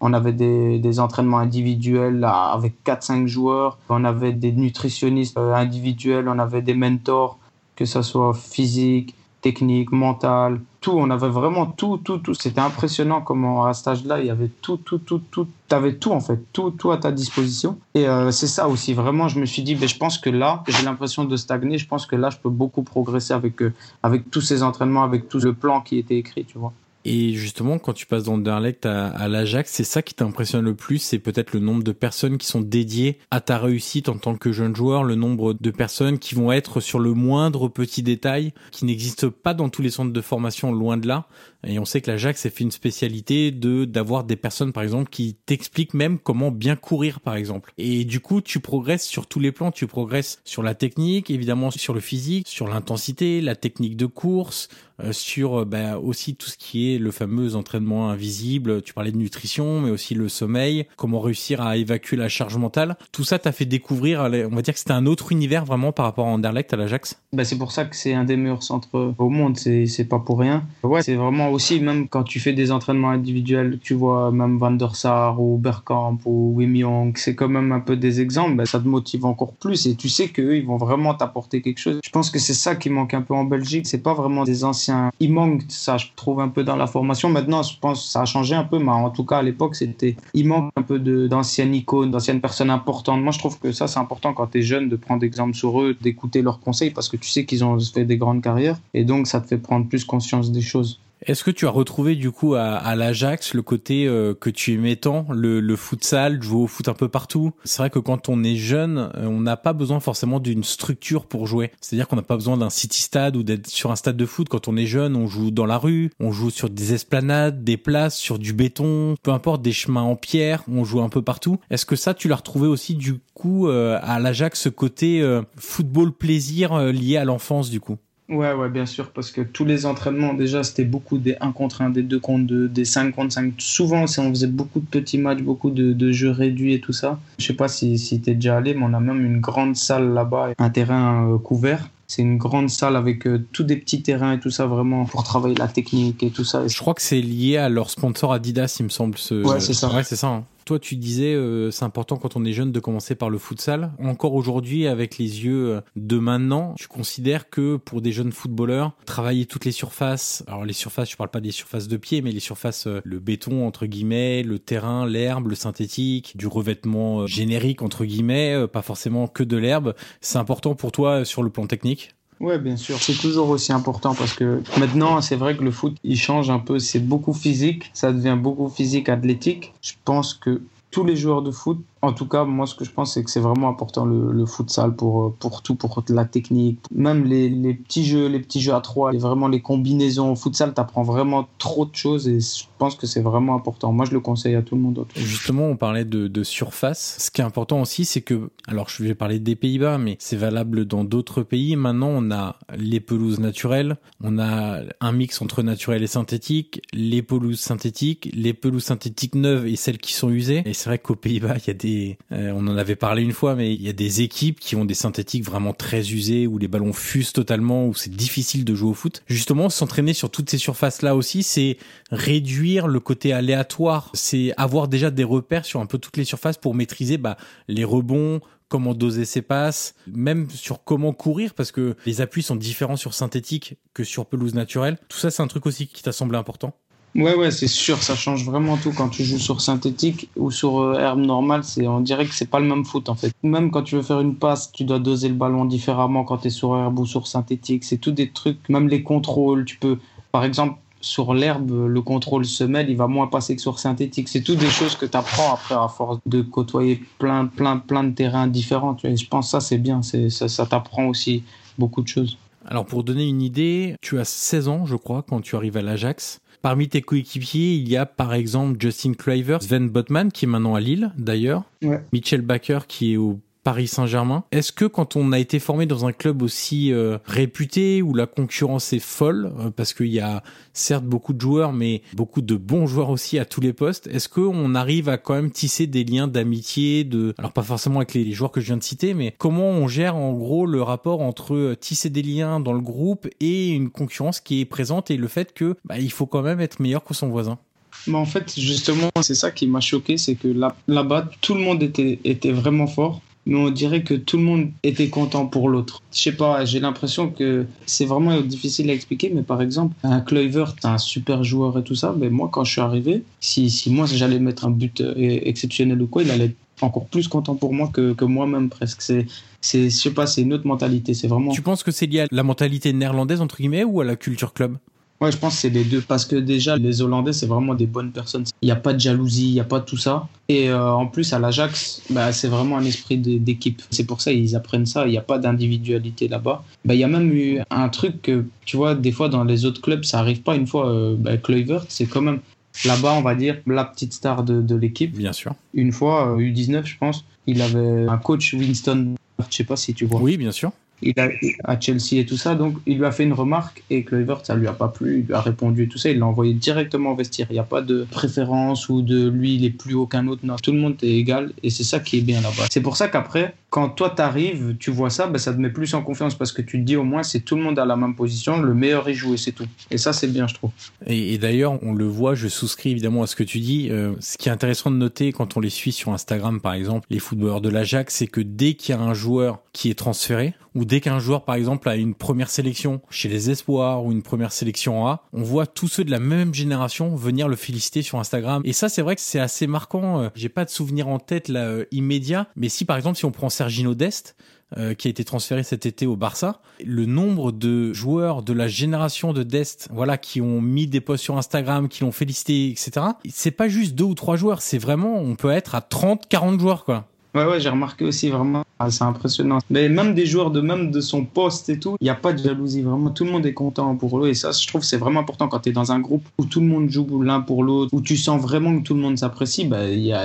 on 0.00 0.12
avait 0.12 0.32
des, 0.32 0.78
des 0.78 1.00
entraînements 1.00 1.38
individuels 1.38 2.24
avec 2.24 2.74
4-5 2.84 3.26
joueurs, 3.26 3.78
on 3.88 4.04
avait 4.04 4.32
des 4.32 4.52
nutritionnistes 4.52 5.36
euh, 5.38 5.54
individuels, 5.54 6.28
on 6.28 6.38
avait 6.38 6.62
des 6.62 6.74
mentors, 6.74 7.38
que 7.76 7.84
ce 7.84 8.02
soit 8.02 8.34
physique, 8.34 9.14
technique, 9.40 9.92
mentale, 9.92 10.60
tout. 10.80 10.92
On 10.92 11.10
avait 11.10 11.28
vraiment 11.28 11.66
tout, 11.66 11.98
tout, 11.98 12.18
tout. 12.18 12.34
C'était 12.34 12.60
impressionnant 12.60 13.20
comment 13.20 13.66
à 13.66 13.74
cet 13.74 13.88
âge-là, 13.88 14.20
il 14.20 14.26
y 14.26 14.30
avait 14.30 14.50
tout, 14.62 14.76
tout, 14.76 14.98
tout, 14.98 15.20
tout. 15.30 15.46
Tu 15.68 15.74
avais 15.74 15.94
tout 15.94 16.12
en 16.12 16.20
fait, 16.20 16.40
tout, 16.52 16.70
tout 16.70 16.90
à 16.90 16.96
ta 16.96 17.12
disposition. 17.12 17.78
Et 17.94 18.08
euh, 18.08 18.30
c'est 18.30 18.46
ça 18.46 18.68
aussi. 18.68 18.94
Vraiment, 18.94 19.28
je 19.28 19.38
me 19.38 19.46
suis 19.46 19.62
dit, 19.62 19.74
ben, 19.74 19.88
je 19.88 19.96
pense 19.96 20.18
que 20.18 20.30
là, 20.30 20.62
j'ai 20.68 20.84
l'impression 20.84 21.24
de 21.24 21.36
stagner. 21.36 21.78
Je 21.78 21.86
pense 21.86 22.06
que 22.06 22.16
là, 22.16 22.30
je 22.30 22.38
peux 22.38 22.50
beaucoup 22.50 22.82
progresser 22.82 23.34
avec, 23.34 23.62
euh, 23.62 23.72
avec 24.02 24.30
tous 24.30 24.40
ces 24.40 24.62
entraînements, 24.62 25.02
avec 25.02 25.28
tout 25.28 25.38
le 25.38 25.52
plan 25.52 25.80
qui 25.80 25.98
était 25.98 26.16
écrit, 26.16 26.44
tu 26.44 26.58
vois. 26.58 26.72
Et 27.04 27.32
justement, 27.32 27.78
quand 27.78 27.92
tu 27.92 28.06
passes 28.06 28.24
d'Anderlecht 28.24 28.84
à, 28.86 29.08
à 29.08 29.28
l'Ajax, 29.28 29.70
c'est 29.72 29.84
ça 29.84 30.02
qui 30.02 30.14
t'impressionne 30.14 30.64
le 30.64 30.74
plus, 30.74 30.98
c'est 30.98 31.18
peut-être 31.18 31.52
le 31.52 31.60
nombre 31.60 31.82
de 31.82 31.92
personnes 31.92 32.38
qui 32.38 32.46
sont 32.46 32.60
dédiées 32.60 33.18
à 33.30 33.40
ta 33.40 33.58
réussite 33.58 34.08
en 34.08 34.18
tant 34.18 34.36
que 34.36 34.52
jeune 34.52 34.76
joueur, 34.76 35.04
le 35.04 35.14
nombre 35.14 35.54
de 35.54 35.70
personnes 35.70 36.18
qui 36.18 36.34
vont 36.34 36.52
être 36.52 36.80
sur 36.80 36.98
le 36.98 37.14
moindre 37.14 37.68
petit 37.68 38.02
détail, 38.02 38.52
qui 38.70 38.84
n'existe 38.84 39.28
pas 39.28 39.54
dans 39.54 39.68
tous 39.68 39.82
les 39.82 39.90
centres 39.90 40.12
de 40.12 40.20
formation, 40.20 40.72
loin 40.72 40.96
de 40.96 41.08
là. 41.08 41.26
Et 41.66 41.78
on 41.78 41.84
sait 41.84 42.00
que 42.00 42.10
l'Ajax 42.10 42.46
a 42.46 42.50
fait 42.50 42.64
une 42.64 42.70
spécialité 42.70 43.50
de 43.50 43.84
d'avoir 43.84 44.24
des 44.24 44.36
personnes, 44.36 44.72
par 44.72 44.82
exemple, 44.82 45.10
qui 45.10 45.34
t'expliquent 45.34 45.94
même 45.94 46.18
comment 46.18 46.50
bien 46.50 46.76
courir, 46.76 47.20
par 47.20 47.34
exemple. 47.34 47.72
Et 47.76 48.04
du 48.04 48.20
coup, 48.20 48.40
tu 48.40 48.60
progresses 48.60 49.06
sur 49.06 49.26
tous 49.26 49.40
les 49.40 49.52
plans. 49.52 49.70
Tu 49.70 49.86
progresses 49.86 50.40
sur 50.44 50.62
la 50.62 50.74
technique, 50.74 51.30
évidemment 51.30 51.70
sur 51.70 51.92
le 51.92 52.00
physique, 52.00 52.48
sur 52.48 52.66
l'intensité, 52.66 53.40
la 53.40 53.56
technique 53.56 53.96
de 53.96 54.06
course, 54.06 54.68
sur 55.12 55.66
bah, 55.66 55.98
aussi 55.98 56.34
tout 56.34 56.48
ce 56.48 56.56
qui 56.56 56.94
est 56.94 56.98
le 56.98 57.10
fameux 57.10 57.56
entraînement 57.56 58.10
invisible. 58.10 58.82
Tu 58.82 58.94
parlais 58.94 59.12
de 59.12 59.16
nutrition, 59.16 59.80
mais 59.80 59.90
aussi 59.90 60.14
le 60.14 60.28
sommeil, 60.28 60.86
comment 60.96 61.20
réussir 61.20 61.60
à 61.60 61.76
évacuer 61.76 62.16
la 62.16 62.28
charge 62.28 62.56
mentale. 62.56 62.96
Tout 63.12 63.24
ça 63.24 63.38
t'a 63.38 63.52
fait 63.52 63.64
découvrir, 63.64 64.20
on 64.20 64.54
va 64.54 64.62
dire 64.62 64.74
que 64.74 64.80
c'était 64.80 64.92
un 64.92 65.06
autre 65.06 65.32
univers 65.32 65.64
vraiment 65.64 65.92
par 65.92 66.04
rapport 66.04 66.26
à 66.26 66.30
Anderlecht, 66.30 66.72
à 66.72 66.76
l'Ajax? 66.76 67.20
Bah, 67.32 67.44
c'est 67.44 67.58
pour 67.58 67.72
ça 67.72 67.84
que 67.84 67.96
c'est 67.96 68.14
un 68.14 68.24
des 68.24 68.36
meilleurs 68.36 68.62
centres 68.62 69.14
au 69.18 69.28
monde. 69.28 69.56
C'est 69.56 70.08
pas 70.08 70.18
pour 70.18 70.38
rien. 70.38 70.64
Ouais, 70.82 71.02
c'est 71.02 71.14
vraiment 71.14 71.50
aussi 71.50 71.80
même 71.80 72.08
quand 72.08 72.22
tu 72.22 72.40
fais 72.40 72.52
des 72.52 72.72
entraînements 72.72 73.10
individuels, 73.10 73.78
tu 73.82 73.94
vois 73.94 74.30
même 74.30 74.58
Van 74.58 74.70
der 74.70 74.96
Sar 74.96 75.40
ou 75.40 75.58
Bergkamp 75.58 76.18
ou 76.24 76.54
Wim 76.56 76.76
Young, 76.76 77.16
c'est 77.16 77.34
quand 77.34 77.48
même 77.48 77.72
un 77.72 77.80
peu 77.80 77.96
des 77.96 78.20
exemples. 78.20 78.56
Bah, 78.56 78.66
ça 78.66 78.80
te 78.80 78.88
motive 78.88 79.24
encore 79.24 79.52
plus 79.52 79.86
et 79.86 79.94
tu 79.94 80.08
sais 80.08 80.28
qu'eux 80.28 80.56
ils 80.56 80.66
vont 80.66 80.76
vraiment 80.76 81.14
t'apporter 81.14 81.62
quelque 81.62 81.78
chose. 81.78 82.00
Je 82.04 82.10
pense 82.10 82.30
que 82.30 82.38
c'est 82.38 82.54
ça 82.54 82.74
qui 82.76 82.90
manque 82.90 83.14
un 83.14 83.22
peu 83.22 83.34
en 83.34 83.44
Belgique. 83.44 83.86
C'est 83.86 84.02
pas 84.02 84.14
vraiment 84.14 84.44
des 84.44 84.64
anciens 84.64 84.89
il 85.20 85.32
manque 85.32 85.62
ça, 85.68 85.96
je 85.96 86.06
trouve 86.16 86.40
un 86.40 86.48
peu 86.48 86.64
dans 86.64 86.76
la 86.76 86.86
formation. 86.86 87.28
Maintenant, 87.28 87.62
je 87.62 87.78
pense 87.78 88.04
que 88.04 88.08
ça 88.08 88.22
a 88.22 88.24
changé 88.24 88.54
un 88.54 88.64
peu, 88.64 88.78
mais 88.78 88.90
en 88.90 89.10
tout 89.10 89.24
cas, 89.24 89.38
à 89.38 89.42
l'époque, 89.42 89.76
c'était, 89.76 90.16
il 90.34 90.46
manque 90.46 90.72
un 90.76 90.82
peu 90.82 90.98
d'anciennes 90.98 91.74
icônes, 91.74 92.10
d'anciennes 92.10 92.40
personnes 92.40 92.70
importantes. 92.70 93.22
Moi, 93.22 93.32
je 93.32 93.38
trouve 93.38 93.58
que 93.58 93.72
ça, 93.72 93.86
c'est 93.86 93.98
important 93.98 94.32
quand 94.32 94.48
tu 94.48 94.58
es 94.58 94.62
jeune 94.62 94.88
de 94.88 94.96
prendre 94.96 95.24
exemple 95.24 95.54
sur 95.54 95.80
eux, 95.80 95.96
d'écouter 96.00 96.42
leurs 96.42 96.60
conseils 96.60 96.90
parce 96.90 97.08
que 97.08 97.16
tu 97.16 97.28
sais 97.28 97.44
qu'ils 97.44 97.64
ont 97.64 97.78
fait 97.78 98.04
des 98.04 98.16
grandes 98.16 98.42
carrières 98.42 98.78
et 98.94 99.04
donc 99.04 99.26
ça 99.26 99.40
te 99.40 99.46
fait 99.46 99.58
prendre 99.58 99.86
plus 99.86 100.04
conscience 100.04 100.52
des 100.52 100.62
choses. 100.62 101.00
Est-ce 101.26 101.44
que 101.44 101.50
tu 101.50 101.66
as 101.66 101.70
retrouvé 101.70 102.16
du 102.16 102.30
coup 102.30 102.54
à, 102.54 102.94
l'Ajax 102.96 103.52
le 103.52 103.60
côté 103.62 104.06
euh, 104.06 104.34
que 104.34 104.48
tu 104.48 104.72
aimais 104.72 104.96
tant, 104.96 105.26
le, 105.30 105.60
le 105.60 105.76
futsal, 105.76 106.42
jouer 106.42 106.62
au 106.62 106.66
foot 106.66 106.88
un 106.88 106.94
peu 106.94 107.08
partout? 107.08 107.52
C'est 107.64 107.82
vrai 107.82 107.90
que 107.90 107.98
quand 107.98 108.30
on 108.30 108.42
est 108.42 108.56
jeune, 108.56 109.10
euh, 109.16 109.26
on 109.26 109.40
n'a 109.40 109.58
pas 109.58 109.74
besoin 109.74 110.00
forcément 110.00 110.40
d'une 110.40 110.64
structure 110.64 111.26
pour 111.26 111.46
jouer. 111.46 111.72
C'est-à-dire 111.80 112.08
qu'on 112.08 112.16
n'a 112.16 112.22
pas 112.22 112.36
besoin 112.36 112.56
d'un 112.56 112.70
city 112.70 113.02
stade 113.02 113.36
ou 113.36 113.42
d'être 113.42 113.66
sur 113.66 113.90
un 113.90 113.96
stade 113.96 114.16
de 114.16 114.24
foot. 114.24 114.48
Quand 114.48 114.66
on 114.66 114.76
est 114.78 114.86
jeune, 114.86 115.14
on 115.14 115.26
joue 115.26 115.50
dans 115.50 115.66
la 115.66 115.76
rue, 115.76 116.10
on 116.20 116.32
joue 116.32 116.48
sur 116.48 116.70
des 116.70 116.94
esplanades, 116.94 117.64
des 117.64 117.76
places, 117.76 118.16
sur 118.16 118.38
du 118.38 118.54
béton, 118.54 119.14
peu 119.22 119.30
importe, 119.30 119.60
des 119.60 119.72
chemins 119.72 120.02
en 120.02 120.16
pierre, 120.16 120.64
on 120.68 120.84
joue 120.84 121.02
un 121.02 121.10
peu 121.10 121.20
partout. 121.20 121.58
Est-ce 121.70 121.84
que 121.84 121.96
ça, 121.96 122.14
tu 122.14 122.28
l'as 122.28 122.36
retrouvé 122.36 122.66
aussi 122.66 122.94
du 122.94 123.18
coup 123.34 123.68
euh, 123.68 123.98
à 124.02 124.20
l'Ajax, 124.20 124.58
ce 124.58 124.68
côté 124.70 125.22
football 125.56 126.12
plaisir 126.12 126.78
lié 126.78 127.18
à 127.18 127.24
l'enfance 127.24 127.68
du 127.68 127.80
coup? 127.80 127.98
Ouais, 128.30 128.52
ouais, 128.52 128.68
bien 128.68 128.86
sûr, 128.86 129.10
parce 129.10 129.32
que 129.32 129.40
tous 129.40 129.64
les 129.64 129.86
entraînements, 129.86 130.34
déjà, 130.34 130.62
c'était 130.62 130.84
beaucoup 130.84 131.18
des 131.18 131.36
1 131.40 131.50
contre 131.50 131.82
1, 131.82 131.90
des 131.90 132.02
2 132.02 132.20
contre 132.20 132.46
2, 132.46 132.68
des 132.68 132.84
5 132.84 133.12
contre 133.12 133.32
5. 133.32 133.54
Souvent, 133.58 134.04
on 134.04 134.06
faisait 134.06 134.46
beaucoup 134.46 134.78
de 134.78 134.86
petits 134.86 135.18
matchs, 135.18 135.40
beaucoup 135.40 135.70
de, 135.70 135.92
de 135.92 136.12
jeux 136.12 136.30
réduits 136.30 136.74
et 136.74 136.80
tout 136.80 136.92
ça. 136.92 137.18
Je 137.38 137.46
sais 137.46 137.54
pas 137.54 137.66
si, 137.66 137.98
si 137.98 138.20
tu 138.20 138.30
es 138.30 138.34
déjà 138.34 138.58
allé, 138.58 138.74
mais 138.74 138.84
on 138.84 138.94
a 138.94 139.00
même 139.00 139.24
une 139.24 139.40
grande 139.40 139.74
salle 139.74 140.14
là-bas, 140.14 140.50
un 140.56 140.70
terrain 140.70 141.28
euh, 141.28 141.38
couvert. 141.38 141.88
C'est 142.06 142.22
une 142.22 142.38
grande 142.38 142.70
salle 142.70 142.96
avec 142.96 143.26
euh, 143.26 143.44
tous 143.52 143.64
des 143.64 143.76
petits 143.76 144.02
terrains 144.02 144.34
et 144.34 144.40
tout 144.40 144.50
ça, 144.50 144.66
vraiment, 144.66 145.06
pour 145.06 145.24
travailler 145.24 145.56
la 145.56 145.68
technique 145.68 146.22
et 146.22 146.30
tout 146.30 146.44
ça. 146.44 146.66
Je 146.68 146.78
crois 146.78 146.94
que 146.94 147.02
c'est 147.02 147.20
lié 147.20 147.56
à 147.56 147.68
leur 147.68 147.90
sponsor 147.90 148.32
Adidas, 148.32 148.76
il 148.78 148.84
me 148.84 148.88
semble. 148.90 149.18
Ce... 149.18 149.44
Ouais, 149.44 149.58
c'est 149.58 149.74
ça. 149.74 149.92
Ouais, 149.92 150.04
c'est 150.04 150.16
ça. 150.16 150.28
Hein 150.28 150.44
toi, 150.70 150.78
tu 150.78 150.94
disais, 150.94 151.34
euh, 151.34 151.72
c'est 151.72 151.84
important 151.84 152.16
quand 152.16 152.36
on 152.36 152.44
est 152.44 152.52
jeune 152.52 152.70
de 152.70 152.78
commencer 152.78 153.16
par 153.16 153.28
le 153.28 153.38
futsal. 153.38 153.90
Encore 153.98 154.34
aujourd'hui, 154.34 154.86
avec 154.86 155.18
les 155.18 155.44
yeux 155.44 155.68
euh, 155.68 155.80
de 155.96 156.16
maintenant, 156.16 156.76
tu 156.78 156.86
considères 156.86 157.50
que 157.50 157.74
pour 157.74 158.00
des 158.00 158.12
jeunes 158.12 158.30
footballeurs, 158.30 158.92
travailler 159.04 159.46
toutes 159.46 159.64
les 159.64 159.72
surfaces, 159.72 160.44
alors 160.46 160.64
les 160.64 160.72
surfaces, 160.72 161.10
je 161.10 161.16
parle 161.16 161.30
pas 161.30 161.40
des 161.40 161.50
surfaces 161.50 161.88
de 161.88 161.96
pied, 161.96 162.22
mais 162.22 162.30
les 162.30 162.38
surfaces, 162.38 162.86
euh, 162.86 163.00
le 163.02 163.18
béton 163.18 163.66
entre 163.66 163.86
guillemets, 163.86 164.44
le 164.44 164.60
terrain, 164.60 165.08
l'herbe, 165.08 165.48
le 165.48 165.56
synthétique, 165.56 166.36
du 166.36 166.46
revêtement 166.46 167.26
générique 167.26 167.82
entre 167.82 168.04
guillemets, 168.04 168.68
pas 168.72 168.82
forcément 168.82 169.26
que 169.26 169.42
de 169.42 169.56
l'herbe, 169.56 169.96
c'est 170.20 170.38
important 170.38 170.76
pour 170.76 170.92
toi 170.92 171.24
sur 171.24 171.42
le 171.42 171.50
plan 171.50 171.66
technique? 171.66 172.14
Ouais, 172.40 172.58
bien 172.58 172.76
sûr. 172.76 172.96
C'est 172.98 173.18
toujours 173.18 173.50
aussi 173.50 173.70
important 173.72 174.14
parce 174.14 174.32
que 174.32 174.62
maintenant, 174.78 175.20
c'est 175.20 175.36
vrai 175.36 175.56
que 175.56 175.62
le 175.62 175.70
foot, 175.70 175.96
il 176.02 176.16
change 176.16 176.48
un 176.48 176.58
peu. 176.58 176.78
C'est 176.78 177.00
beaucoup 177.00 177.34
physique. 177.34 177.90
Ça 177.92 178.12
devient 178.12 178.38
beaucoup 178.40 178.70
physique, 178.70 179.10
athlétique. 179.10 179.74
Je 179.82 179.92
pense 180.06 180.32
que 180.32 180.62
tous 180.90 181.04
les 181.04 181.16
joueurs 181.16 181.42
de 181.42 181.50
foot 181.50 181.84
en 182.02 182.12
tout 182.12 182.26
cas, 182.26 182.44
moi, 182.44 182.66
ce 182.66 182.74
que 182.74 182.84
je 182.84 182.90
pense, 182.90 183.14
c'est 183.14 183.22
que 183.22 183.30
c'est 183.30 183.40
vraiment 183.40 183.68
important 183.68 184.06
le, 184.06 184.32
le, 184.32 184.46
futsal 184.46 184.94
pour, 184.96 185.26
euh, 185.26 185.50
tout, 185.62 185.74
pour 185.74 186.02
la 186.08 186.24
technique. 186.24 186.80
Même 186.90 187.24
les, 187.24 187.74
petits 187.74 188.04
jeux, 188.04 188.26
les 188.26 188.40
petits 188.40 188.60
jeux 188.60 188.72
à 188.72 188.80
trois, 188.80 189.12
vraiment 189.12 189.48
les 189.48 189.60
combinaisons 189.60 190.32
au 190.32 190.36
futsal, 190.36 190.72
t'apprends 190.72 191.02
vraiment 191.02 191.48
trop 191.58 191.84
de 191.84 191.94
choses 191.94 192.26
et 192.26 192.40
je 192.40 192.64
pense 192.78 192.94
que 192.94 193.06
c'est 193.06 193.20
vraiment 193.20 193.54
important. 193.54 193.92
Moi, 193.92 194.06
je 194.06 194.12
le 194.12 194.20
conseille 194.20 194.54
à 194.54 194.62
tout 194.62 194.76
le 194.76 194.80
monde. 194.80 195.04
Justement, 195.14 195.66
on 195.66 195.76
parlait 195.76 196.06
de, 196.06 196.26
de 196.26 196.42
surface. 196.42 197.16
Ce 197.18 197.30
qui 197.30 197.42
est 197.42 197.44
important 197.44 197.82
aussi, 197.82 198.06
c'est 198.06 198.22
que, 198.22 198.50
alors 198.66 198.88
je 198.88 199.02
vais 199.04 199.14
parler 199.14 199.38
des 199.38 199.56
Pays-Bas, 199.56 199.98
mais 199.98 200.16
c'est 200.18 200.36
valable 200.36 200.86
dans 200.86 201.04
d'autres 201.04 201.42
pays. 201.42 201.76
Maintenant, 201.76 202.10
on 202.10 202.30
a 202.30 202.56
les 202.78 203.00
pelouses 203.00 203.40
naturelles, 203.40 203.98
on 204.22 204.38
a 204.38 204.80
un 205.00 205.12
mix 205.12 205.42
entre 205.42 205.62
naturel 205.62 206.02
et 206.02 206.06
synthétique, 206.06 206.80
les 206.94 207.20
pelouses 207.22 207.60
synthétiques, 207.60 208.30
les 208.32 208.54
pelouses 208.54 208.84
synthétiques 208.84 209.34
neuves 209.34 209.66
et 209.66 209.76
celles 209.76 209.98
qui 209.98 210.14
sont 210.14 210.30
usées. 210.30 210.62
Et 210.64 210.72
c'est 210.72 210.88
vrai 210.88 210.98
qu'aux 210.98 211.14
Pays-Bas, 211.14 211.56
il 211.58 211.66
y 211.66 211.70
a 211.70 211.74
des 211.74 211.89
des, 211.90 212.18
euh, 212.32 212.52
on 212.54 212.66
en 212.66 212.76
avait 212.76 212.96
parlé 212.96 213.22
une 213.22 213.32
fois, 213.32 213.54
mais 213.54 213.74
il 213.74 213.82
y 213.82 213.88
a 213.88 213.92
des 213.92 214.22
équipes 214.22 214.60
qui 214.60 214.76
ont 214.76 214.84
des 214.84 214.94
synthétiques 214.94 215.44
vraiment 215.44 215.72
très 215.72 216.12
usés, 216.12 216.46
où 216.46 216.58
les 216.58 216.68
ballons 216.68 216.92
fusent 216.92 217.32
totalement, 217.32 217.86
où 217.86 217.94
c'est 217.94 218.14
difficile 218.14 218.64
de 218.64 218.74
jouer 218.74 218.90
au 218.90 218.94
foot. 218.94 219.22
Justement, 219.26 219.68
s'entraîner 219.68 220.12
sur 220.12 220.30
toutes 220.30 220.50
ces 220.50 220.58
surfaces-là 220.58 221.16
aussi, 221.16 221.42
c'est 221.42 221.76
réduire 222.10 222.86
le 222.86 223.00
côté 223.00 223.32
aléatoire. 223.32 224.10
C'est 224.14 224.52
avoir 224.56 224.88
déjà 224.88 225.10
des 225.10 225.24
repères 225.24 225.64
sur 225.64 225.80
un 225.80 225.86
peu 225.86 225.98
toutes 225.98 226.16
les 226.16 226.24
surfaces 226.24 226.56
pour 226.56 226.74
maîtriser 226.74 227.18
bah, 227.18 227.36
les 227.68 227.84
rebonds, 227.84 228.40
comment 228.68 228.94
doser 228.94 229.24
ses 229.24 229.42
passes, 229.42 229.94
même 230.06 230.48
sur 230.48 230.84
comment 230.84 231.12
courir, 231.12 231.54
parce 231.54 231.72
que 231.72 231.96
les 232.06 232.20
appuis 232.20 232.42
sont 232.42 232.56
différents 232.56 232.96
sur 232.96 233.14
synthétique 233.14 233.76
que 233.94 234.04
sur 234.04 234.26
pelouse 234.26 234.54
naturelle. 234.54 234.96
Tout 235.08 235.18
ça, 235.18 235.30
c'est 235.30 235.42
un 235.42 235.48
truc 235.48 235.66
aussi 235.66 235.88
qui 235.88 236.02
t'a 236.02 236.12
semblé 236.12 236.38
important? 236.38 236.74
Ouais, 237.16 237.34
ouais, 237.34 237.50
c'est 237.50 237.66
sûr, 237.66 238.02
ça 238.02 238.14
change 238.14 238.44
vraiment 238.44 238.76
tout 238.76 238.92
quand 238.92 239.08
tu 239.08 239.24
joues 239.24 239.38
sur 239.38 239.60
synthétique 239.60 240.28
ou 240.36 240.50
sur 240.50 240.80
euh, 240.80 240.94
herbe 240.98 241.18
normale. 241.18 241.64
C'est, 241.64 241.86
on 241.86 242.00
dirait 242.00 242.26
que 242.26 242.34
c'est 242.34 242.48
pas 242.48 242.60
le 242.60 242.66
même 242.66 242.84
foot 242.84 243.08
en 243.08 243.16
fait. 243.16 243.32
Même 243.42 243.70
quand 243.72 243.82
tu 243.82 243.96
veux 243.96 244.02
faire 244.02 244.20
une 244.20 244.36
passe, 244.36 244.70
tu 244.70 244.84
dois 244.84 245.00
doser 245.00 245.28
le 245.28 245.34
ballon 245.34 245.64
différemment 245.64 246.22
quand 246.22 246.38
tu 246.38 246.48
es 246.48 246.50
sur 246.50 246.76
herbe 246.76 246.98
ou 247.00 247.06
sur 247.06 247.26
synthétique. 247.26 247.82
C'est 247.82 247.98
tout 247.98 248.12
des 248.12 248.30
trucs, 248.30 248.68
même 248.68 248.88
les 248.88 249.02
contrôles. 249.02 249.64
Tu 249.64 249.76
peux, 249.76 249.98
par 250.30 250.44
exemple, 250.44 250.78
sur 251.00 251.34
l'herbe, 251.34 251.88
le 251.88 252.02
contrôle 252.02 252.44
semelle, 252.44 252.90
il 252.90 252.96
va 252.96 253.08
moins 253.08 253.26
passer 253.26 253.56
que 253.56 253.62
sur 253.62 253.78
synthétique. 253.78 254.28
C'est 254.28 254.42
tout 254.42 254.54
des 254.54 254.68
choses 254.68 254.94
que 254.94 255.06
tu 255.06 255.16
apprends 255.16 255.54
après 255.54 255.74
à 255.74 255.88
force 255.88 256.18
de 256.26 256.42
côtoyer 256.42 257.02
plein, 257.18 257.46
plein, 257.46 257.78
plein 257.78 258.04
de 258.04 258.14
terrains 258.14 258.46
différents. 258.46 258.96
Je 259.02 259.26
pense 259.26 259.46
que 259.46 259.50
ça, 259.50 259.60
c'est 259.60 259.78
bien. 259.78 260.02
Ça 260.02 260.66
t'apprend 260.66 261.06
aussi 261.06 261.42
beaucoup 261.78 262.02
de 262.02 262.08
choses. 262.08 262.38
Alors, 262.66 262.84
pour 262.84 263.02
donner 263.02 263.26
une 263.26 263.40
idée, 263.42 263.96
tu 264.02 264.18
as 264.20 264.24
16 264.24 264.68
ans, 264.68 264.86
je 264.86 264.94
crois, 264.94 265.22
quand 265.22 265.40
tu 265.40 265.56
arrives 265.56 265.78
à 265.78 265.82
l'Ajax. 265.82 266.40
Parmi 266.62 266.88
tes 266.88 267.00
coéquipiers, 267.00 267.74
il 267.74 267.88
y 267.88 267.96
a 267.96 268.04
par 268.04 268.34
exemple 268.34 268.76
Justin 268.78 269.14
Kluivert, 269.14 269.62
Sven 269.62 269.88
Botman 269.88 270.30
qui 270.30 270.44
est 270.44 270.48
maintenant 270.48 270.74
à 270.74 270.80
Lille 270.80 271.12
d'ailleurs, 271.16 271.64
ouais. 271.82 272.02
Mitchell 272.12 272.42
Baker 272.42 272.80
qui 272.86 273.14
est 273.14 273.16
au 273.16 273.40
Paris 273.62 273.88
Saint-Germain. 273.88 274.44
Est-ce 274.52 274.72
que 274.72 274.84
quand 274.84 275.16
on 275.16 275.32
a 275.32 275.38
été 275.38 275.58
formé 275.58 275.86
dans 275.86 276.06
un 276.06 276.12
club 276.12 276.42
aussi 276.42 276.92
euh, 276.92 277.18
réputé 277.26 278.02
où 278.02 278.14
la 278.14 278.26
concurrence 278.26 278.92
est 278.92 279.00
folle, 279.00 279.52
euh, 279.58 279.70
parce 279.70 279.92
qu'il 279.92 280.06
y 280.06 280.20
a 280.20 280.42
certes 280.72 281.04
beaucoup 281.04 281.32
de 281.32 281.40
joueurs, 281.40 281.72
mais 281.72 282.02
beaucoup 282.14 282.40
de 282.40 282.56
bons 282.56 282.86
joueurs 282.86 283.10
aussi 283.10 283.38
à 283.38 283.44
tous 283.44 283.60
les 283.60 283.72
postes, 283.72 284.06
est-ce 284.06 284.28
qu'on 284.28 284.74
arrive 284.74 285.08
à 285.08 285.18
quand 285.18 285.34
même 285.34 285.50
tisser 285.50 285.86
des 285.86 286.04
liens 286.04 286.26
d'amitié, 286.26 287.04
de, 287.04 287.34
alors 287.38 287.52
pas 287.52 287.62
forcément 287.62 287.96
avec 287.96 288.14
les, 288.14 288.32
joueurs 288.32 288.52
que 288.52 288.60
je 288.60 288.66
viens 288.66 288.76
de 288.76 288.82
citer, 288.82 289.12
mais 289.12 289.34
comment 289.36 289.68
on 289.68 289.88
gère 289.88 290.16
en 290.16 290.32
gros 290.32 290.66
le 290.66 290.82
rapport 290.82 291.20
entre 291.20 291.54
euh, 291.54 291.76
tisser 291.76 292.08
des 292.08 292.22
liens 292.22 292.60
dans 292.60 292.72
le 292.72 292.80
groupe 292.80 293.28
et 293.40 293.70
une 293.70 293.90
concurrence 293.90 294.40
qui 294.40 294.60
est 294.60 294.64
présente 294.64 295.10
et 295.10 295.16
le 295.16 295.28
fait 295.28 295.52
que 295.52 295.76
bah, 295.84 295.98
il 295.98 296.10
faut 296.10 296.26
quand 296.26 296.42
même 296.42 296.60
être 296.60 296.80
meilleur 296.80 297.04
que 297.04 297.12
son 297.12 297.28
voisin? 297.28 297.58
Mais 298.06 298.16
en 298.16 298.24
fait, 298.24 298.58
justement, 298.58 299.10
c'est 299.20 299.34
ça 299.34 299.50
qui 299.50 299.66
m'a 299.66 299.80
choqué, 299.80 300.16
c'est 300.16 300.36
que 300.36 300.48
là, 300.48 300.76
là-bas, 300.88 301.28
tout 301.40 301.54
le 301.54 301.60
monde 301.60 301.82
était 301.82 302.52
vraiment 302.52 302.86
fort 302.86 303.20
mais 303.50 303.58
on 303.58 303.70
dirait 303.70 304.02
que 304.02 304.14
tout 304.14 304.36
le 304.36 304.44
monde 304.44 304.70
était 304.84 305.08
content 305.08 305.44
pour 305.44 305.68
l'autre. 305.68 306.02
Je 306.12 306.20
sais 306.20 306.32
pas, 306.32 306.64
j'ai 306.64 306.78
l'impression 306.78 307.28
que 307.30 307.66
c'est 307.84 308.06
vraiment 308.06 308.40
difficile 308.40 308.88
à 308.90 308.94
expliquer, 308.94 309.30
mais 309.34 309.42
par 309.42 309.60
exemple, 309.60 309.94
un 310.04 310.20
Kluivert, 310.20 310.76
un 310.84 310.98
super 310.98 311.42
joueur 311.42 311.76
et 311.76 311.82
tout 311.82 311.96
ça, 311.96 312.14
mais 312.16 312.30
moi, 312.30 312.48
quand 312.50 312.62
je 312.62 312.70
suis 312.70 312.80
arrivé, 312.80 313.24
si, 313.40 313.68
si 313.68 313.90
moi 313.90 314.06
j'allais 314.06 314.38
mettre 314.38 314.64
un 314.66 314.70
but 314.70 315.00
euh, 315.00 315.14
exceptionnel 315.16 316.00
ou 316.00 316.06
quoi, 316.06 316.22
il 316.22 316.30
allait 316.30 316.44
être 316.46 316.56
encore 316.80 317.06
plus 317.06 317.26
content 317.26 317.56
pour 317.56 317.74
moi 317.74 317.90
que, 317.92 318.12
que 318.12 318.24
moi-même 318.24 318.70
presque. 318.70 319.02
C'est, 319.02 319.26
c'est, 319.60 319.90
je 319.90 319.96
sais 319.96 320.14
pas, 320.14 320.28
c'est 320.28 320.42
une 320.42 320.52
autre 320.52 320.66
mentalité. 320.66 321.12
C'est 321.12 321.26
vraiment. 321.26 321.50
Tu 321.50 321.60
penses 321.60 321.82
que 321.82 321.90
c'est 321.90 322.06
lié 322.06 322.20
à 322.20 322.26
la 322.30 322.44
mentalité 322.44 322.92
néerlandaise 322.92 323.40
entre 323.40 323.56
guillemets 323.56 323.84
ou 323.84 324.00
à 324.00 324.04
la 324.04 324.14
culture 324.14 324.52
club? 324.52 324.76
Ouais, 325.20 325.30
je 325.30 325.36
pense 325.36 325.54
que 325.56 325.60
c'est 325.60 325.68
les 325.68 325.84
deux. 325.84 326.00
Parce 326.00 326.24
que 326.24 326.36
déjà, 326.36 326.76
les 326.76 327.02
Hollandais, 327.02 327.34
c'est 327.34 327.46
vraiment 327.46 327.74
des 327.74 327.86
bonnes 327.86 328.10
personnes. 328.10 328.44
Il 328.62 328.66
n'y 328.66 328.72
a 328.72 328.76
pas 328.76 328.94
de 328.94 329.00
jalousie, 329.00 329.48
il 329.48 329.52
n'y 329.52 329.60
a 329.60 329.64
pas 329.64 329.80
tout 329.80 329.98
ça. 329.98 330.28
Et 330.48 330.70
euh, 330.70 330.90
en 330.90 331.06
plus, 331.06 331.34
à 331.34 331.38
l'Ajax, 331.38 332.02
bah, 332.08 332.32
c'est 332.32 332.48
vraiment 332.48 332.78
un 332.78 332.84
esprit 332.84 333.18
d'équipe. 333.18 333.82
C'est 333.90 334.04
pour 334.04 334.22
ça 334.22 334.32
qu'ils 334.32 334.56
apprennent 334.56 334.86
ça. 334.86 335.06
Il 335.06 335.10
n'y 335.10 335.18
a 335.18 335.22
pas 335.22 335.38
d'individualité 335.38 336.26
là-bas. 336.26 336.64
Bah, 336.86 336.94
il 336.94 337.00
y 337.00 337.04
a 337.04 337.08
même 337.08 337.30
eu 337.32 337.60
un 337.70 337.88
truc 337.90 338.22
que, 338.22 338.46
tu 338.64 338.78
vois, 338.78 338.94
des 338.94 339.12
fois, 339.12 339.28
dans 339.28 339.44
les 339.44 339.66
autres 339.66 339.82
clubs, 339.82 340.04
ça 340.04 340.18
n'arrive 340.18 340.40
pas. 340.40 340.56
Une 340.56 340.66
fois, 340.66 340.88
euh, 340.88 341.16
bah, 341.18 341.36
Kluivert, 341.36 341.84
c'est 341.88 342.06
quand 342.06 342.22
même 342.22 342.40
là-bas, 342.86 343.12
on 343.12 343.22
va 343.22 343.34
dire, 343.34 343.58
la 343.66 343.84
petite 343.84 344.14
star 344.14 344.42
de, 344.42 344.62
de 344.62 344.74
l'équipe. 344.74 345.14
Bien 345.14 345.34
sûr. 345.34 345.54
Une 345.74 345.92
fois, 345.92 346.34
U19, 346.38 346.86
je 346.86 346.96
pense, 346.96 347.26
il 347.46 347.60
avait 347.60 348.06
un 348.08 348.16
coach, 348.16 348.54
Winston, 348.54 349.16
je 349.50 349.54
sais 349.54 349.64
pas 349.64 349.76
si 349.76 349.92
tu 349.92 350.06
vois. 350.06 350.20
Oui, 350.22 350.38
bien 350.38 350.52
sûr 350.52 350.72
il 351.02 351.18
a, 351.18 351.28
à 351.64 351.78
Chelsea 351.78 352.14
et 352.14 352.26
tout 352.26 352.36
ça. 352.36 352.54
Donc, 352.54 352.76
il 352.86 352.98
lui 352.98 353.04
a 353.04 353.12
fait 353.12 353.24
une 353.24 353.32
remarque 353.32 353.82
et 353.90 354.04
Kluivert, 354.04 354.44
ça 354.44 354.54
lui 354.54 354.66
a 354.66 354.72
pas 354.72 354.88
plu. 354.88 355.20
Il 355.20 355.26
lui 355.26 355.34
a 355.34 355.40
répondu 355.40 355.84
et 355.84 355.88
tout 355.88 355.98
ça. 355.98 356.10
Il 356.10 356.18
l'a 356.18 356.26
envoyé 356.26 356.54
directement 356.54 357.12
au 357.12 357.16
vestiaire. 357.16 357.46
Il 357.50 357.54
n'y 357.54 357.58
a 357.58 357.64
pas 357.64 357.82
de 357.82 358.06
préférence 358.10 358.88
ou 358.88 359.02
de 359.02 359.28
lui, 359.28 359.54
il 359.54 359.64
est 359.64 359.70
plus 359.70 359.94
haut 359.94 360.06
qu'un 360.06 360.26
autre. 360.28 360.42
Non, 360.44 360.56
tout 360.56 360.72
le 360.72 360.78
monde 360.78 360.96
est 361.02 361.16
égal 361.16 361.52
et 361.62 361.70
c'est 361.70 361.84
ça 361.84 362.00
qui 362.00 362.18
est 362.18 362.22
bien 362.22 362.40
là-bas. 362.40 362.66
C'est 362.70 362.82
pour 362.82 362.96
ça 362.96 363.08
qu'après, 363.08 363.54
quand 363.70 363.88
toi 363.90 364.10
t'arrives, 364.10 364.76
tu 364.78 364.90
vois 364.90 365.10
ça, 365.10 365.28
ben, 365.28 365.38
ça 365.38 365.52
te 365.54 365.58
met 365.58 365.70
plus 365.70 365.94
en 365.94 366.02
confiance 366.02 366.34
parce 366.34 366.52
que 366.52 366.60
tu 366.60 366.78
te 366.78 366.84
dis 366.84 366.96
au 366.96 367.04
moins 367.04 367.22
c'est 367.22 367.40
tout 367.40 367.54
le 367.54 367.62
monde 367.62 367.78
à 367.78 367.84
la 367.84 367.96
même 367.96 368.16
position, 368.16 368.60
le 368.60 368.74
meilleur 368.74 369.08
est 369.08 369.14
joué, 369.14 369.36
c'est 369.36 369.52
tout. 369.52 369.66
Et 369.90 369.98
ça, 369.98 370.12
c'est 370.12 370.26
bien, 370.26 370.48
je 370.48 370.54
trouve. 370.54 370.70
Et, 371.06 371.38
d'ailleurs, 371.38 371.78
on 371.82 371.94
le 371.94 372.06
voit, 372.06 372.34
je 372.34 372.48
souscris 372.48 372.90
évidemment 372.90 373.22
à 373.22 373.26
ce 373.28 373.36
que 373.36 373.44
tu 373.44 373.60
dis. 373.60 373.88
Euh, 373.90 374.14
ce 374.18 374.36
qui 374.36 374.48
est 374.48 374.52
intéressant 374.52 374.90
de 374.90 374.96
noter 374.96 375.32
quand 375.32 375.56
on 375.56 375.60
les 375.60 375.70
suit 375.70 375.92
sur 375.92 376.12
Instagram, 376.12 376.60
par 376.60 376.74
exemple, 376.74 377.06
les 377.10 377.20
footballeurs 377.20 377.60
de 377.60 377.68
l'Ajax, 377.68 378.14
c'est 378.16 378.26
que 378.26 378.40
dès 378.40 378.74
qu'il 378.74 378.94
y 378.94 378.98
a 378.98 379.00
un 379.00 379.14
joueur 379.14 379.60
qui 379.72 379.88
est 379.88 379.94
transféré, 379.94 380.54
ou 380.74 380.84
dès 380.84 381.00
qu'un 381.00 381.18
joueur, 381.18 381.44
par 381.44 381.56
exemple, 381.56 381.88
a 381.88 381.96
une 381.96 382.14
première 382.14 382.50
sélection 382.50 383.00
chez 383.10 383.28
les 383.28 383.50
Espoirs 383.50 384.04
ou 384.04 384.12
une 384.12 384.22
première 384.22 384.52
sélection 384.52 385.06
A, 385.06 385.24
on 385.32 385.42
voit 385.42 385.66
tous 385.66 385.88
ceux 385.88 386.04
de 386.04 386.10
la 386.10 386.20
même 386.20 386.54
génération 386.54 387.14
venir 387.16 387.48
le 387.48 387.56
féliciter 387.56 388.02
sur 388.02 388.18
Instagram. 388.18 388.62
Et 388.64 388.72
ça, 388.72 388.88
c'est 388.88 389.02
vrai 389.02 389.16
que 389.16 389.20
c'est 389.20 389.40
assez 389.40 389.66
marquant. 389.66 390.20
Euh, 390.20 390.28
j'ai 390.34 390.48
pas 390.48 390.64
de 390.64 390.70
souvenir 390.70 391.08
en 391.08 391.18
tête 391.18 391.48
là 391.48 391.64
euh, 391.64 391.84
immédiat, 391.90 392.48
mais 392.56 392.68
si 392.68 392.84
par 392.84 392.96
exemple, 392.96 393.18
si 393.18 393.24
on 393.24 393.32
prend 393.32 393.48
Sergino 393.60 393.94
Dest, 393.94 394.36
euh, 394.78 394.94
qui 394.94 395.08
a 395.08 395.10
été 395.10 395.22
transféré 395.22 395.62
cet 395.64 395.84
été 395.84 396.06
au 396.06 396.16
Barça. 396.16 396.62
Le 396.82 397.04
nombre 397.04 397.52
de 397.52 397.92
joueurs 397.92 398.42
de 398.42 398.54
la 398.54 398.68
génération 398.68 399.34
de 399.34 399.42
Dest, 399.42 399.90
voilà, 399.92 400.16
qui 400.16 400.40
ont 400.40 400.62
mis 400.62 400.86
des 400.86 401.02
posts 401.02 401.24
sur 401.24 401.36
Instagram, 401.36 401.86
qui 401.86 402.02
l'ont 402.02 402.10
félicité, 402.10 402.70
etc. 402.70 402.92
C'est 403.28 403.50
pas 403.50 403.68
juste 403.68 403.94
deux 403.94 404.04
ou 404.04 404.14
trois 404.14 404.36
joueurs, 404.36 404.62
c'est 404.62 404.78
vraiment, 404.78 405.18
on 405.18 405.34
peut 405.34 405.50
être 405.50 405.74
à 405.74 405.82
30, 405.82 406.26
40 406.26 406.58
joueurs, 406.58 406.86
quoi. 406.86 407.06
Ouais, 407.34 407.44
ouais, 407.44 407.60
j'ai 407.60 407.68
remarqué 407.68 408.06
aussi 408.06 408.30
vraiment. 408.30 408.64
Ah, 408.82 408.90
c'est 408.90 409.04
impressionnant. 409.04 409.58
Mais 409.68 409.90
même 409.90 410.14
des 410.14 410.24
joueurs 410.24 410.50
de 410.50 410.62
même 410.62 410.90
de 410.90 411.02
son 411.02 411.26
poste 411.26 411.68
et 411.68 411.78
tout, 411.78 411.98
il 412.00 412.04
n'y 412.04 412.10
a 412.10 412.14
pas 412.14 412.32
de 412.32 412.42
jalousie. 412.42 412.80
Vraiment, 412.80 413.10
tout 413.10 413.26
le 413.26 413.30
monde 413.30 413.44
est 413.44 413.52
content 413.52 413.94
pour 413.94 414.18
lui. 414.18 414.30
Et 414.30 414.34
ça, 414.34 414.52
je 414.52 414.66
trouve, 414.66 414.82
c'est 414.82 414.96
vraiment 414.96 415.20
important 415.20 415.48
quand 415.48 415.60
tu 415.60 415.68
es 415.68 415.72
dans 415.72 415.92
un 415.92 416.00
groupe 416.00 416.26
où 416.38 416.46
tout 416.46 416.60
le 416.60 416.66
monde 416.66 416.88
joue 416.88 417.20
l'un 417.20 417.42
pour 417.42 417.62
l'autre, 417.62 417.92
où 417.92 418.00
tu 418.00 418.16
sens 418.16 418.40
vraiment 418.40 418.78
que 418.78 418.82
tout 418.82 418.94
le 418.94 419.00
monde 419.00 419.18
s'apprécie. 419.18 419.66
Bah, 419.66 419.80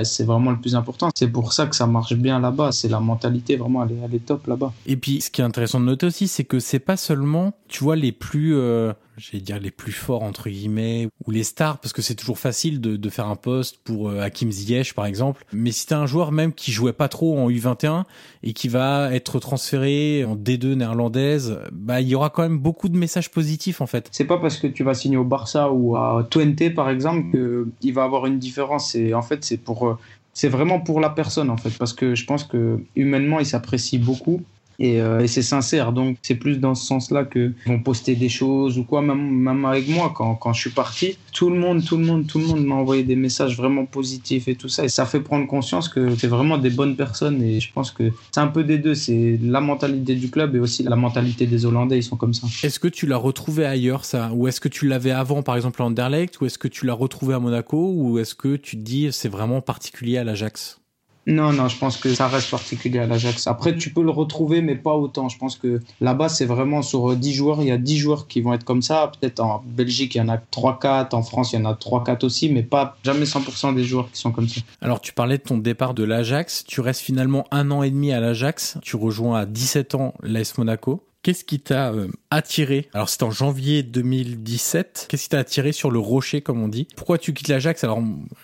c'est 0.06 0.24
vraiment 0.24 0.52
le 0.52 0.58
plus 0.58 0.74
important. 0.74 1.10
C'est 1.14 1.28
pour 1.28 1.52
ça 1.52 1.68
que 1.68 1.76
ça 1.76 1.86
marche 1.86 2.14
bien 2.14 2.40
là-bas. 2.40 2.72
C'est 2.72 2.88
la 2.88 3.02
mentalité 3.02 3.58
vraiment, 3.58 3.84
elle 3.84 3.92
est, 3.92 4.00
elle 4.06 4.16
est 4.16 4.26
top 4.26 4.48
là-bas. 4.48 4.72
Et 4.86 4.96
puis, 4.96 5.20
ce 5.20 5.30
qui 5.30 5.42
est 5.42 5.44
intéressant 5.44 5.82
de 5.82 5.86
noter 5.86 6.06
aussi, 6.06 6.30
c'est 6.30 6.46
que 6.46 6.60
c'est 6.60 6.80
pas 6.80 6.96
seulement, 6.96 7.52
tu 7.68 7.84
vois, 7.84 7.98
les 7.98 8.14
plus. 8.14 8.56
Euh 8.56 8.94
j'allais 9.18 9.42
dire 9.42 9.60
les 9.60 9.72
plus 9.72 9.92
forts 9.92 10.24
entre 10.24 10.50
guillemets 10.50 11.08
ou 11.26 11.32
les 11.32 11.44
stars 11.44 11.80
parce 11.80 11.94
que 11.94 12.02
c'est 12.02 12.16
toujours 12.16 12.40
facile 12.40 12.82
de, 12.82 12.96
de, 12.96 13.10
faire 13.10 13.28
un 13.28 13.36
poste 13.36 13.78
pour 13.84 14.10
euh, 14.10 14.22
Hakim 14.22 14.52
Ziyech 14.52 14.94
par 14.94 15.06
exemple. 15.06 15.46
Mais 15.54 15.72
si 15.72 15.88
t'as 15.88 15.98
un 15.98 16.06
joueur 16.06 16.32
même 16.32 16.54
qui 16.54 16.72
jouait 16.72 16.94
pas 16.94 17.08
trop 17.08 17.38
en 17.38 17.50
U21 17.50 18.04
et 18.44 18.54
qui 18.54 18.68
va 18.68 19.14
être 19.14 19.40
transféré 19.40 20.26
en 20.26 20.36
D2 20.36 20.74
néerlandaise 20.74 21.60
bah 21.72 22.02
il 22.02 22.08
y 22.08 22.16
aura 22.16 22.30
quand 22.30 22.44
même 22.44 22.60
beaucoup 22.60 22.90
de 22.90 22.98
messages 22.98 23.32
positifs 23.32 23.82
en 23.82 23.88
fait. 23.88 24.10
C'est 24.12 24.26
pas 24.26 24.38
parce 24.38 24.58
que 24.58 24.68
tu 24.68 24.84
vas 24.84 24.94
signer 24.94 25.18
au 25.18 25.24
Barça 25.24 25.72
ou 25.72 25.96
à 25.96 26.26
Twente 26.30 26.74
par 26.74 26.90
exemple 26.90 27.32
que 27.32 27.68
il 27.82 27.94
va 27.94 28.04
avoir 28.04 28.26
une 28.26 28.40
différence. 28.40 28.96
Et 28.96 29.14
en 29.14 29.22
fait 29.22 29.44
c'est 29.44 29.58
pour 29.58 29.88
euh, 29.88 29.98
c'est 30.34 30.50
vraiment 30.50 30.80
pour 30.80 31.00
la 31.00 31.10
personne 31.10 31.50
en 31.50 31.58
fait. 31.58 31.76
Parce 31.78 31.94
que 31.94 32.16
je 32.16 32.26
pense 32.26 32.44
que 32.44 32.80
humainement 32.96 33.40
il 33.40 33.46
s'apprécie 33.46 33.98
beaucoup 33.98 34.42
et, 34.80 35.02
euh, 35.02 35.22
et 35.22 35.28
c'est 35.28 35.42
sincère. 35.42 35.92
Donc 35.92 36.18
c'est 36.22 36.36
plus 36.36 36.60
dans 36.60 36.76
ce 36.76 36.86
sens-là 36.86 37.24
que 37.24 37.54
vont 37.66 37.80
poster 37.80 38.16
des 38.16 38.30
choses 38.30 38.78
ou 38.78 38.84
quoi. 38.84 39.02
Même, 39.02 39.30
même 39.30 39.66
avec 39.66 39.88
moi, 39.88 40.12
quand, 40.16 40.36
quand 40.36 40.54
je 40.54 40.62
suis 40.62 40.70
parti, 40.70 41.18
tout 41.32 41.50
le 41.50 41.58
monde, 41.58 41.84
tout 41.84 41.98
le 41.98 42.06
monde, 42.06 42.28
tout 42.28 42.40
le 42.40 42.48
monde 42.48 42.66
m'a 42.66 42.76
envoyé 42.76 43.04
des 43.04 43.16
messages 43.16 43.58
vraiment 43.58 43.86
positifs 43.86 44.48
et 44.48 44.56
tout 44.56 44.70
ça. 44.70 44.86
Et 44.86 44.90
ça 44.90 45.06
fait 45.06 45.20
prendre 45.20 45.48
conscience 45.48 45.90
que 45.90 46.16
c'est 46.16 46.28
vraiment 46.28 46.58
des 46.58 46.70
bonnes 46.70 46.96
personnes. 46.96 47.42
Et 47.42 47.60
je 47.60 47.72
pense 47.72 47.92
que 47.92 48.12
c'est 48.32 48.42
un 48.42 48.48
peu 48.48 48.64
des 48.64 48.78
deux. 48.78 48.96
C'est 48.96 49.40
la 49.42 49.62
mentalité 49.62 50.16
du 50.16 50.30
club 50.30 50.56
et 50.56 50.60
aussi 50.60 50.84
la 50.84 50.96
mentalité 50.96 51.46
des 51.46 51.66
Hollandais. 51.66 51.98
Ils 51.98 52.04
sont 52.04 52.18
comme 52.18 52.34
ça. 52.34 52.48
Est-ce 52.64 52.80
que 52.80 52.88
tu 52.88 53.06
l'as 53.06 53.18
retrouvé 53.18 53.66
ailleurs 53.66 54.06
ça, 54.06 54.32
ou 54.34 54.48
est-ce 54.48 54.60
que 54.60 54.68
tu 54.68 54.88
l'avais 54.88 55.12
avant, 55.12 55.44
par 55.44 55.56
exemple 55.56 55.82
à 55.82 55.86
Anderlecht, 55.86 56.40
ou 56.42 56.46
est-ce 56.46 56.58
que 56.58 56.68
tu 56.68 56.86
l'as 56.86 56.94
retrouvé 56.94 57.34
à 57.34 57.40
Monaco, 57.40 57.92
ou 57.96 58.20
est-ce 58.20 58.36
que 58.36 58.56
tu 58.56 58.78
te 58.78 58.82
dis 58.82 59.10
c'est 59.12 59.30
vraiment 59.30 59.62
particulier 59.62 60.18
à 60.18 60.24
l'Ajax? 60.24 60.80
Non, 61.28 61.52
non, 61.52 61.68
je 61.68 61.78
pense 61.78 61.98
que 61.98 62.14
ça 62.14 62.28
reste 62.28 62.52
particulier 62.52 63.00
à 63.00 63.08
l'Ajax. 63.08 63.48
Après, 63.48 63.76
tu 63.76 63.92
peux 63.92 64.04
le 64.04 64.12
retrouver, 64.12 64.62
mais 64.62 64.76
pas 64.76 64.94
autant. 64.94 65.28
Je 65.28 65.38
pense 65.38 65.56
que 65.56 65.82
là-bas, 66.00 66.30
c'est 66.30 66.46
vraiment 66.46 66.84
sur 66.84 67.16
10 67.16 67.34
joueurs, 67.34 67.62
il 67.62 67.68
y 67.68 67.72
a 67.72 67.78
10 67.78 67.98
joueurs 67.98 68.28
qui 68.28 68.42
vont 68.42 68.54
être 68.54 68.64
comme 68.64 68.84
ça. 68.84 69.12
Peut-être 69.20 69.40
en 69.40 69.64
Belgique, 69.66 70.16
il 70.16 70.20
y 70.20 70.22
en 70.22 70.30
a 70.30 70.38
3-4, 70.38 71.16
en 71.16 71.24
France, 71.24 71.54
il 71.54 71.60
y 71.60 71.62
en 71.62 71.66
a 71.66 71.74
3-4 71.74 72.26
aussi, 72.26 72.50
mais 72.50 72.62
pas 72.62 72.98
jamais 73.04 73.26
100% 73.26 73.74
des 73.74 73.84
joueurs 73.84 74.12
qui 74.12 74.20
sont 74.20 74.32
comme 74.32 74.48
ça. 74.48 74.62
Alors, 74.82 75.02
tu 75.02 75.14
parlais 75.14 75.38
de 75.38 75.44
ton 75.44 75.58
départ 75.58 75.96
de 75.96 76.04
l'Ajax. 76.04 76.64
Tu 76.68 76.80
restes 76.82 77.02
finalement 77.02 77.46
un 77.52 77.72
an 77.72 77.82
et 77.82 77.90
demi 77.90 78.12
à 78.12 78.20
l'Ajax. 78.20 78.78
Tu 78.84 78.96
rejoins 78.96 79.40
à 79.40 79.46
17 79.46 79.96
ans 79.96 80.14
l'AS 80.22 80.58
Monaco 80.58 81.04
Qu'est-ce 81.26 81.44
qui 81.44 81.60
t'a 81.60 81.92
euh, 81.92 82.08
attiré? 82.30 82.88
Alors 82.94 83.10
c'était 83.10 83.24
en 83.24 83.32
janvier 83.32 83.82
2017. 83.82 85.08
Qu'est-ce 85.10 85.24
qui 85.24 85.30
t'a 85.30 85.40
attiré 85.40 85.72
sur 85.72 85.90
le 85.90 85.98
rocher, 85.98 86.42
comme 86.42 86.62
on 86.62 86.68
dit? 86.68 86.88
Pourquoi 86.96 87.18
tu 87.18 87.34
quittes 87.34 87.48
l'Ajax 87.48 87.84
Alors 87.84 88.00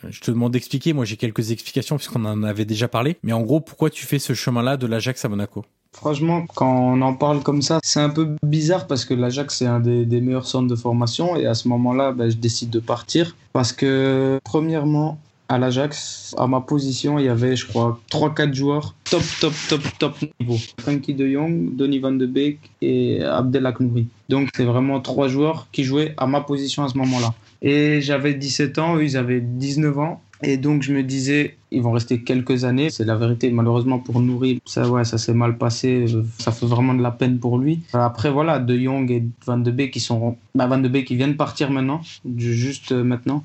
je 0.10 0.20
te 0.20 0.32
demande 0.32 0.54
d'expliquer. 0.54 0.92
Moi 0.94 1.06
j'ai 1.06 1.16
quelques 1.16 1.52
explications 1.52 1.98
puisqu'on 1.98 2.26
en 2.26 2.42
avait 2.42 2.66
déjà 2.66 2.88
parlé. 2.88 3.18
Mais 3.22 3.34
en 3.34 3.42
gros, 3.42 3.60
pourquoi 3.60 3.92
tu 3.92 4.08
fais 4.08 4.18
ce 4.18 4.34
chemin-là 4.34 4.78
de 4.78 4.88
l'Ajax 4.88 5.24
à 5.24 5.30
Monaco? 5.30 5.64
Franchement, 5.94 6.48
quand 6.56 6.76
on 6.76 7.04
en 7.04 7.14
parle 7.14 7.44
comme 7.44 7.62
ça, 7.62 7.78
c'est 7.84 8.00
un 8.00 8.10
peu 8.10 8.36
bizarre 8.42 8.88
parce 8.88 9.06
que 9.06 9.14
l'Ajax, 9.14 9.58
c'est 9.58 9.68
un 9.68 9.80
des, 9.80 10.20
meilleurs 10.20 10.48
centres 10.48 10.68
de 10.68 10.76
formation. 10.76 11.36
Et 11.36 11.46
à 11.46 11.54
ce 11.54 11.68
moment-là, 11.68 12.14
ben, 12.14 12.32
je 12.32 12.38
décide 12.38 12.72
de 12.72 12.80
partir. 12.80 13.36
Parce 13.54 13.74
que, 13.74 14.40
premièrement, 14.44 15.20
à 15.52 15.58
l'Ajax, 15.58 16.34
à 16.38 16.48
ma 16.48 16.62
position, 16.62 17.20
il 17.20 17.26
y 17.26 17.28
avait, 17.28 17.58
je 17.58 17.68
crois, 17.68 18.00
3-4 18.10 18.54
joueurs 18.54 18.96
top, 19.04 19.22
top, 19.42 19.54
top, 19.68 19.82
top 20.00 20.16
niveau. 20.40 20.58
Frankie 20.80 21.14
de 21.14 21.28
Jong, 21.28 21.76
Donny 21.76 22.00
van 22.00 22.14
de 22.14 22.26
Beek 22.26 22.58
et 22.82 23.22
Abdelak 23.22 23.82
Nouri. 23.82 24.08
Donc, 24.30 24.48
c'est 24.56 24.64
vraiment 24.64 25.02
trois 25.02 25.28
joueurs 25.28 25.68
qui 25.74 25.84
jouaient 25.84 26.14
à 26.16 26.26
ma 26.26 26.40
position 26.40 26.86
à 26.86 26.88
ce 26.88 26.98
moment-là. 27.00 27.34
Et 27.62 28.00
j'avais 28.00 28.34
17 28.34 28.80
ans, 28.80 28.96
eux, 28.96 29.04
ils 29.04 29.18
avaient 29.18 29.42
19 29.42 30.00
ans. 30.00 30.22
Et 30.42 30.56
donc, 30.56 30.84
je 30.84 30.94
me 30.94 31.04
disais, 31.04 31.58
ils 31.70 31.82
vont 31.82 31.92
rester 31.92 32.22
quelques 32.22 32.64
années. 32.64 32.90
C'est 32.90 33.04
la 33.04 33.18
vérité. 33.18 33.52
Malheureusement, 33.52 34.00
pour 34.00 34.22
Nouri, 34.22 34.62
ça, 34.66 34.90
ouais, 34.90 35.04
ça 35.04 35.18
s'est 35.18 35.34
mal 35.34 35.58
passé. 35.58 36.06
Ça 36.40 36.54
fait 36.54 36.66
vraiment 36.66 36.94
de 36.94 37.04
la 37.04 37.12
peine 37.12 37.40
pour 37.40 37.60
lui. 37.60 37.82
Après, 37.92 38.32
voilà, 38.32 38.58
De 38.58 38.80
Jong 38.80 39.12
et 39.12 39.24
Van 39.46 39.58
de 39.58 39.70
Beek 39.70 39.92
qui 39.92 40.08
bah, 40.56 40.68
Van 40.68 40.78
de 40.78 40.88
Beek 40.88 41.08
qui 41.08 41.18
viennent 41.18 41.36
partir 41.36 41.70
maintenant, 41.72 42.02
juste 42.38 42.94
euh, 42.94 43.04
maintenant. 43.04 43.44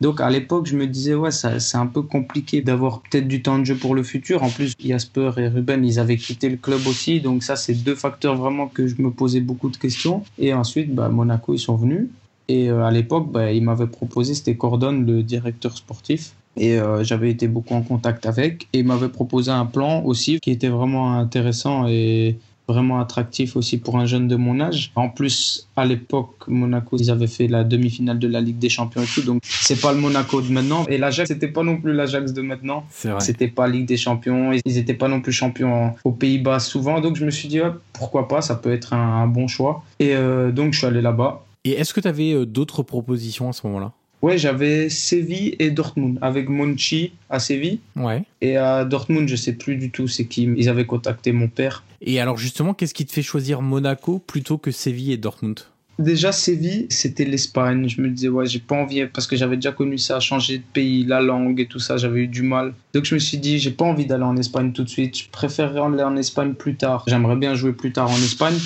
Donc 0.00 0.20
à 0.20 0.28
l'époque, 0.28 0.66
je 0.66 0.76
me 0.76 0.86
disais, 0.86 1.14
ouais, 1.14 1.30
c'est 1.30 1.76
un 1.76 1.86
peu 1.86 2.02
compliqué 2.02 2.60
d'avoir 2.60 3.00
peut-être 3.00 3.26
du 3.26 3.42
temps 3.42 3.58
de 3.58 3.64
jeu 3.64 3.76
pour 3.76 3.94
le 3.94 4.02
futur. 4.02 4.42
En 4.42 4.50
plus, 4.50 4.74
Jasper 4.78 5.30
et 5.38 5.48
Ruben, 5.48 5.84
ils 5.84 5.98
avaient 5.98 6.18
quitté 6.18 6.48
le 6.48 6.56
club 6.56 6.86
aussi. 6.86 7.20
Donc 7.20 7.42
ça, 7.42 7.56
c'est 7.56 7.74
deux 7.74 7.94
facteurs 7.94 8.36
vraiment 8.36 8.68
que 8.68 8.86
je 8.86 9.00
me 9.00 9.10
posais 9.10 9.40
beaucoup 9.40 9.70
de 9.70 9.76
questions. 9.76 10.22
Et 10.38 10.52
ensuite, 10.52 10.94
bah, 10.94 11.08
Monaco, 11.08 11.54
ils 11.54 11.58
sont 11.58 11.76
venus. 11.76 12.08
Et 12.48 12.70
euh, 12.70 12.84
à 12.84 12.90
l'époque, 12.90 13.32
bah, 13.32 13.52
ils 13.52 13.62
m'avaient 13.62 13.86
proposé, 13.86 14.34
c'était 14.34 14.56
Cordon, 14.56 14.92
le 14.92 15.22
directeur 15.22 15.76
sportif. 15.76 16.32
Et 16.58 16.78
euh, 16.78 17.02
j'avais 17.02 17.30
été 17.30 17.48
beaucoup 17.48 17.74
en 17.74 17.82
contact 17.82 18.26
avec. 18.26 18.68
Et 18.72 18.80
il 18.80 18.86
m'avait 18.86 19.08
proposé 19.08 19.50
un 19.50 19.66
plan 19.66 20.02
aussi 20.04 20.40
qui 20.40 20.50
était 20.50 20.68
vraiment 20.68 21.14
intéressant 21.14 21.86
et 21.88 22.38
vraiment 22.68 23.00
attractif 23.00 23.56
aussi 23.56 23.78
pour 23.78 23.98
un 23.98 24.06
jeune 24.06 24.28
de 24.28 24.36
mon 24.36 24.60
âge. 24.60 24.90
En 24.96 25.08
plus, 25.08 25.68
à 25.76 25.84
l'époque, 25.84 26.48
Monaco, 26.48 26.96
ils 26.98 27.10
avaient 27.10 27.26
fait 27.26 27.46
la 27.46 27.64
demi-finale 27.64 28.18
de 28.18 28.28
la 28.28 28.40
Ligue 28.40 28.58
des 28.58 28.68
Champions 28.68 29.02
et 29.02 29.06
tout, 29.06 29.22
donc 29.22 29.42
c'est 29.44 29.80
pas 29.80 29.92
le 29.92 29.98
Monaco 29.98 30.40
de 30.40 30.50
maintenant. 30.50 30.84
Et 30.88 30.98
l'Ajax, 30.98 31.28
c'était 31.28 31.48
pas 31.48 31.62
non 31.62 31.78
plus 31.80 31.92
l'Ajax 31.92 32.32
de 32.32 32.42
maintenant. 32.42 32.84
C'était 33.18 33.48
pas 33.48 33.68
Ligue 33.68 33.86
des 33.86 33.96
Champions, 33.96 34.52
ils 34.64 34.78
étaient 34.78 34.94
pas 34.94 35.08
non 35.08 35.20
plus 35.20 35.32
champions 35.32 35.94
aux 36.04 36.12
Pays-Bas 36.12 36.60
souvent, 36.60 37.00
donc 37.00 37.16
je 37.16 37.24
me 37.24 37.30
suis 37.30 37.48
dit, 37.48 37.60
pourquoi 37.92 38.28
pas, 38.28 38.42
ça 38.42 38.54
peut 38.54 38.72
être 38.72 38.92
un, 38.92 39.26
bon 39.26 39.48
choix. 39.48 39.84
Et 39.98 40.14
euh, 40.14 40.52
donc 40.52 40.72
je 40.72 40.78
suis 40.78 40.86
allé 40.86 41.00
là-bas. 41.00 41.44
Et 41.64 41.72
est-ce 41.72 41.92
que 41.92 42.00
tu 42.00 42.08
avais 42.08 42.32
euh, 42.32 42.46
d'autres 42.46 42.82
propositions 42.82 43.48
à 43.48 43.52
ce 43.52 43.66
moment-là? 43.66 43.92
Ouais, 44.22 44.38
j'avais 44.38 44.88
Séville 44.88 45.56
et 45.58 45.70
Dortmund 45.70 46.18
avec 46.22 46.48
Monchi 46.48 47.12
à 47.28 47.38
Séville. 47.38 47.80
Ouais. 47.96 48.22
Et 48.40 48.56
à 48.56 48.84
Dortmund, 48.84 49.28
je 49.28 49.36
sais 49.36 49.52
plus 49.52 49.76
du 49.76 49.90
tout 49.90 50.08
c'est 50.08 50.24
qui. 50.24 50.44
Ils 50.56 50.68
avaient 50.68 50.86
contacté 50.86 51.32
mon 51.32 51.48
père. 51.48 51.84
Et 52.00 52.20
alors 52.20 52.38
justement, 52.38 52.74
qu'est-ce 52.74 52.94
qui 52.94 53.06
te 53.06 53.12
fait 53.12 53.22
choisir 53.22 53.62
Monaco 53.62 54.18
plutôt 54.18 54.58
que 54.58 54.70
Séville 54.70 55.12
et 55.12 55.16
Dortmund? 55.16 55.60
Déjà, 55.98 56.30
Séville, 56.30 56.86
c'était 56.90 57.24
l'Espagne. 57.24 57.88
Je 57.88 58.02
me 58.02 58.10
disais, 58.10 58.28
ouais, 58.28 58.44
j'ai 58.44 58.58
pas 58.58 58.76
envie, 58.76 59.06
parce 59.06 59.26
que 59.26 59.34
j'avais 59.34 59.56
déjà 59.56 59.72
connu 59.72 59.96
ça, 59.96 60.20
changer 60.20 60.58
de 60.58 60.62
pays, 60.74 61.04
la 61.04 61.22
langue 61.22 61.58
et 61.58 61.66
tout 61.66 61.78
ça, 61.78 61.96
j'avais 61.96 62.20
eu 62.20 62.28
du 62.28 62.42
mal. 62.42 62.74
Donc 62.92 63.04
je 63.04 63.14
me 63.14 63.18
suis 63.18 63.38
dit, 63.38 63.58
j'ai 63.58 63.70
pas 63.70 63.86
envie 63.86 64.04
d'aller 64.04 64.24
en 64.24 64.36
Espagne 64.36 64.72
tout 64.72 64.84
de 64.84 64.90
suite. 64.90 65.16
Je 65.16 65.24
préférerais 65.30 65.80
aller 65.80 66.02
en 66.02 66.16
Espagne 66.16 66.52
plus 66.52 66.76
tard. 66.76 67.04
J'aimerais 67.06 67.36
bien 67.36 67.54
jouer 67.54 67.72
plus 67.72 67.92
tard 67.92 68.10
en 68.10 68.16
Espagne 68.16 68.58